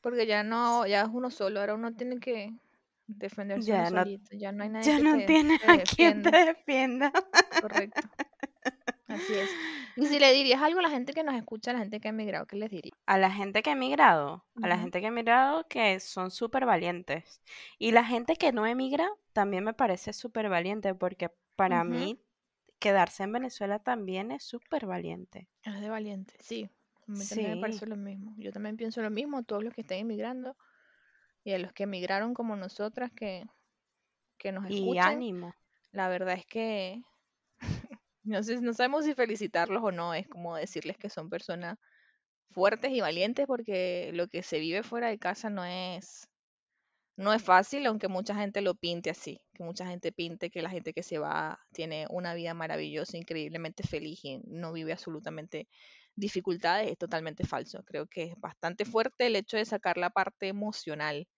porque 0.00 0.26
ya 0.26 0.42
no, 0.42 0.86
ya 0.86 1.02
es 1.02 1.08
uno 1.12 1.30
solo, 1.30 1.60
ahora 1.60 1.74
uno 1.74 1.94
tiene 1.94 2.18
que 2.20 2.52
defenderse 3.06 3.72
uno 3.72 3.82
Ya 3.82 3.90
no, 3.90 4.04
solito, 4.04 4.36
ya 4.36 4.52
no 4.52 4.62
hay 4.64 4.70
nadie 4.70 4.92
ya 4.92 4.96
que 4.96 5.02
no 5.02 5.24
te, 5.24 5.26
te 5.26 5.42
a 5.66 5.78
quien 5.84 6.22
te 6.22 6.30
defienda, 6.46 7.12
correcto, 7.58 8.08
así 9.08 9.34
es. 9.36 9.58
Y 9.96 10.06
si 10.06 10.18
le 10.18 10.32
dirías 10.32 10.62
algo 10.62 10.78
a 10.80 10.82
la 10.82 10.90
gente 10.90 11.12
que 11.12 11.24
nos 11.24 11.34
escucha, 11.34 11.72
a 11.72 11.74
la 11.74 11.80
gente 11.80 12.00
que 12.00 12.08
ha 12.08 12.10
emigrado, 12.10 12.46
¿qué 12.46 12.56
les 12.56 12.70
dirías? 12.70 12.96
A 13.06 13.18
la 13.18 13.30
gente 13.30 13.62
que 13.62 13.70
ha 13.70 13.72
emigrado, 13.74 14.46
a 14.62 14.68
la 14.68 14.78
gente 14.78 15.00
que 15.00 15.06
ha 15.06 15.08
emigrado 15.08 15.66
que 15.68 16.00
son 16.00 16.30
súper 16.30 16.64
valientes. 16.64 17.42
Y 17.78 17.92
la 17.92 18.04
gente 18.04 18.36
que 18.36 18.52
no 18.52 18.66
emigra 18.66 19.10
también 19.32 19.64
me 19.64 19.74
parece 19.74 20.12
súper 20.12 20.48
valiente 20.48 20.94
porque 20.94 21.30
para 21.56 21.84
mí 21.84 22.20
quedarse 22.80 23.22
en 23.24 23.32
Venezuela 23.32 23.78
también 23.80 24.32
es 24.32 24.44
súper 24.44 24.86
valiente. 24.86 25.48
Es 25.62 25.80
de 25.80 25.88
valiente, 25.88 26.34
sí. 26.40 26.70
A 27.06 27.12
mí 27.12 27.26
también 27.26 27.50
me 27.52 27.58
parece 27.58 27.86
Sí, 27.86 27.86
lo 27.86 27.96
mismo. 27.96 28.34
Yo 28.38 28.52
también 28.52 28.76
pienso 28.76 29.02
lo 29.02 29.10
mismo, 29.10 29.42
todos 29.42 29.64
los 29.64 29.74
que 29.74 29.80
estén 29.82 30.00
emigrando 30.00 30.56
y 31.44 31.52
a 31.52 31.58
los 31.58 31.72
que 31.72 31.84
emigraron 31.84 32.34
como 32.34 32.56
nosotras 32.56 33.12
que, 33.12 33.46
que 34.38 34.52
nos 34.52 34.66
y 34.66 34.96
escuchen, 34.96 34.98
ánimo. 34.98 35.54
la 35.92 36.08
verdad 36.08 36.34
es 36.36 36.46
que 36.46 37.02
no 38.24 38.42
sé, 38.42 38.60
no 38.60 38.72
sabemos 38.74 39.04
si 39.04 39.14
felicitarlos 39.14 39.82
o 39.82 39.92
no, 39.92 40.14
es 40.14 40.28
como 40.28 40.56
decirles 40.56 40.96
que 40.98 41.10
son 41.10 41.30
personas 41.30 41.78
fuertes 42.50 42.92
y 42.92 43.00
valientes 43.02 43.46
porque 43.46 44.12
lo 44.14 44.28
que 44.28 44.42
se 44.42 44.60
vive 44.60 44.82
fuera 44.84 45.08
de 45.08 45.18
casa 45.18 45.50
no 45.50 45.64
es, 45.64 46.28
no 47.20 47.34
es 47.34 47.42
fácil, 47.42 47.86
aunque 47.86 48.08
mucha 48.08 48.34
gente 48.34 48.62
lo 48.62 48.74
pinte 48.74 49.10
así, 49.10 49.40
que 49.54 49.62
mucha 49.62 49.86
gente 49.86 50.10
pinte 50.10 50.50
que 50.50 50.62
la 50.62 50.70
gente 50.70 50.94
que 50.94 51.02
se 51.02 51.18
va 51.18 51.60
tiene 51.72 52.06
una 52.10 52.34
vida 52.34 52.54
maravillosa, 52.54 53.18
increíblemente 53.18 53.82
feliz 53.86 54.24
y 54.24 54.40
no 54.46 54.72
vive 54.72 54.92
absolutamente 54.92 55.68
dificultades, 56.16 56.90
es 56.90 56.98
totalmente 56.98 57.46
falso. 57.46 57.82
Creo 57.84 58.06
que 58.06 58.24
es 58.24 58.34
bastante 58.40 58.86
fuerte 58.86 59.26
el 59.26 59.36
hecho 59.36 59.58
de 59.58 59.66
sacar 59.66 59.98
la 59.98 60.08
parte 60.10 60.48
emocional 60.48 61.28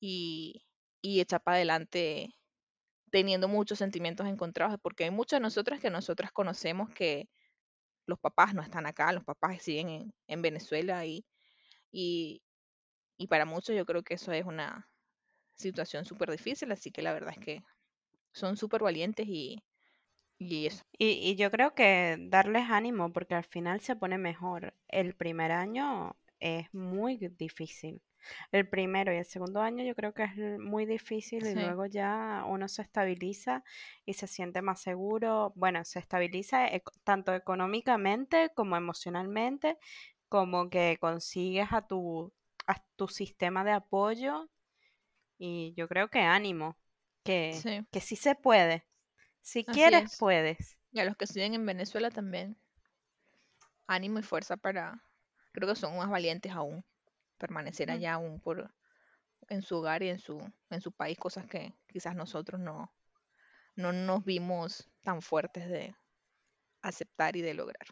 y, 0.00 0.64
y 1.02 1.20
echar 1.20 1.42
para 1.42 1.56
adelante 1.56 2.34
teniendo 3.10 3.48
muchos 3.48 3.78
sentimientos 3.78 4.26
encontrados, 4.28 4.78
porque 4.82 5.04
hay 5.04 5.10
muchas 5.10 5.38
de 5.40 5.42
nosotras 5.44 5.80
que 5.80 5.90
nosotras 5.90 6.32
conocemos 6.32 6.90
que 6.90 7.28
los 8.06 8.18
papás 8.20 8.54
no 8.54 8.62
están 8.62 8.86
acá, 8.86 9.12
los 9.12 9.24
papás 9.24 9.62
siguen 9.62 9.88
en, 9.90 10.14
en 10.28 10.42
Venezuela 10.42 11.06
y, 11.06 11.26
y, 11.92 12.42
y 13.18 13.28
para 13.28 13.46
muchos 13.46 13.76
yo 13.76 13.86
creo 13.86 14.02
que 14.02 14.14
eso 14.14 14.32
es 14.32 14.44
una 14.46 14.87
situación 15.58 16.04
súper 16.04 16.30
difícil, 16.30 16.72
así 16.72 16.90
que 16.90 17.02
la 17.02 17.12
verdad 17.12 17.34
es 17.38 17.44
que 17.44 17.62
son 18.32 18.56
súper 18.56 18.82
valientes 18.82 19.26
y, 19.28 19.62
y 20.38 20.66
eso. 20.66 20.84
Y, 20.98 21.06
y 21.30 21.36
yo 21.36 21.50
creo 21.50 21.74
que 21.74 22.16
darles 22.20 22.70
ánimo 22.70 23.12
porque 23.12 23.34
al 23.34 23.44
final 23.44 23.80
se 23.80 23.96
pone 23.96 24.18
mejor. 24.18 24.74
El 24.88 25.14
primer 25.14 25.52
año 25.52 26.16
es 26.40 26.72
muy 26.74 27.16
difícil. 27.16 28.02
El 28.52 28.68
primero 28.68 29.12
y 29.12 29.16
el 29.16 29.24
segundo 29.24 29.60
año 29.60 29.84
yo 29.84 29.94
creo 29.94 30.12
que 30.12 30.24
es 30.24 30.36
muy 30.58 30.86
difícil 30.86 31.46
y 31.46 31.54
luego 31.54 31.86
ya 31.86 32.44
uno 32.46 32.68
se 32.68 32.82
estabiliza 32.82 33.64
y 34.04 34.14
se 34.14 34.26
siente 34.26 34.60
más 34.60 34.80
seguro. 34.82 35.52
Bueno, 35.56 35.84
se 35.84 35.98
estabiliza 36.00 36.68
tanto 37.04 37.32
económicamente 37.34 38.50
como 38.54 38.76
emocionalmente, 38.76 39.78
como 40.28 40.68
que 40.68 40.98
consigues 41.00 41.68
a 41.72 41.86
tu, 41.86 42.32
a 42.66 42.82
tu 42.96 43.08
sistema 43.08 43.64
de 43.64 43.72
apoyo 43.72 44.50
y 45.38 45.74
yo 45.76 45.88
creo 45.88 46.08
que 46.08 46.20
ánimo, 46.20 46.76
que, 47.24 47.62
sí, 47.62 47.86
que 47.90 48.00
sí 48.00 48.16
se 48.16 48.34
puede. 48.34 48.86
Si 49.42 49.64
así 49.66 49.72
quieres, 49.72 50.04
es. 50.04 50.18
puedes. 50.18 50.78
Y 50.92 51.00
a 51.00 51.04
los 51.04 51.16
que 51.16 51.26
siguen 51.26 51.54
en 51.54 51.66
Venezuela 51.66 52.10
también, 52.10 52.58
ánimo 53.88 54.18
y 54.20 54.22
fuerza 54.22 54.56
para, 54.56 55.02
creo 55.52 55.68
que 55.68 55.74
son 55.74 55.96
más 55.96 56.08
valientes 56.10 56.52
aún, 56.52 56.84
permanecer 57.38 57.90
Mm. 57.90 57.92
allá 57.92 58.14
aún 58.14 58.40
por 58.40 58.72
en 59.48 59.62
su 59.62 59.76
hogar 59.76 60.02
y 60.02 60.10
en 60.10 60.18
su, 60.20 60.38
en 60.70 60.80
su 60.80 60.92
país, 60.92 61.18
cosas 61.18 61.46
que 61.46 61.74
quizás 61.88 62.14
nosotros 62.16 62.60
no, 62.60 62.92
no 63.76 63.92
nos 63.92 64.24
vimos 64.24 64.88
tan 65.02 65.22
fuertes 65.22 65.68
de 65.68 65.94
aceptar 66.82 67.36
y 67.36 67.42
de 67.42 67.54
lograr. 67.54 67.86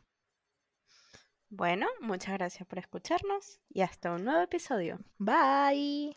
Bueno, 1.50 1.88
muchas 2.00 2.34
gracias 2.34 2.68
por 2.68 2.78
escucharnos 2.78 3.58
y 3.68 3.80
hasta 3.82 4.12
un 4.12 4.24
nuevo 4.26 4.42
episodio. 4.42 5.00
Bye. 5.18 6.16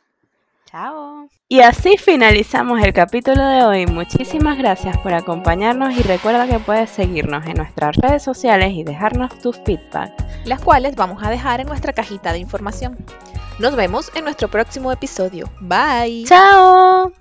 Chao. 0.72 1.28
Y 1.48 1.62
así 1.62 1.98
finalizamos 1.98 2.80
el 2.84 2.94
capítulo 2.94 3.44
de 3.44 3.64
hoy. 3.64 3.86
Muchísimas 3.88 4.56
gracias 4.58 4.98
por 5.00 5.14
acompañarnos 5.16 5.98
y 5.98 6.04
recuerda 6.04 6.48
que 6.48 6.60
puedes 6.60 6.91
seguirnos 6.91 7.46
en 7.48 7.56
nuestras 7.56 7.96
redes 7.96 8.22
sociales 8.22 8.74
y 8.74 8.84
dejarnos 8.84 9.40
tus 9.40 9.58
feedback. 9.66 10.12
Las 10.46 10.62
cuales 10.62 10.96
vamos 10.96 11.24
a 11.24 11.32
dejar 11.32 11.60
en 11.60 11.68
nuestra 11.68 11.94
cajita 11.94 12.34
de 12.34 12.40
información. 12.40 12.98
Nos 13.58 13.76
vemos 13.76 14.12
en 14.14 14.26
nuestro 14.26 14.48
próximo 14.48 14.91
episodio. 14.91 15.50
Bye. 15.60 16.26
¡Chao! 16.26 17.12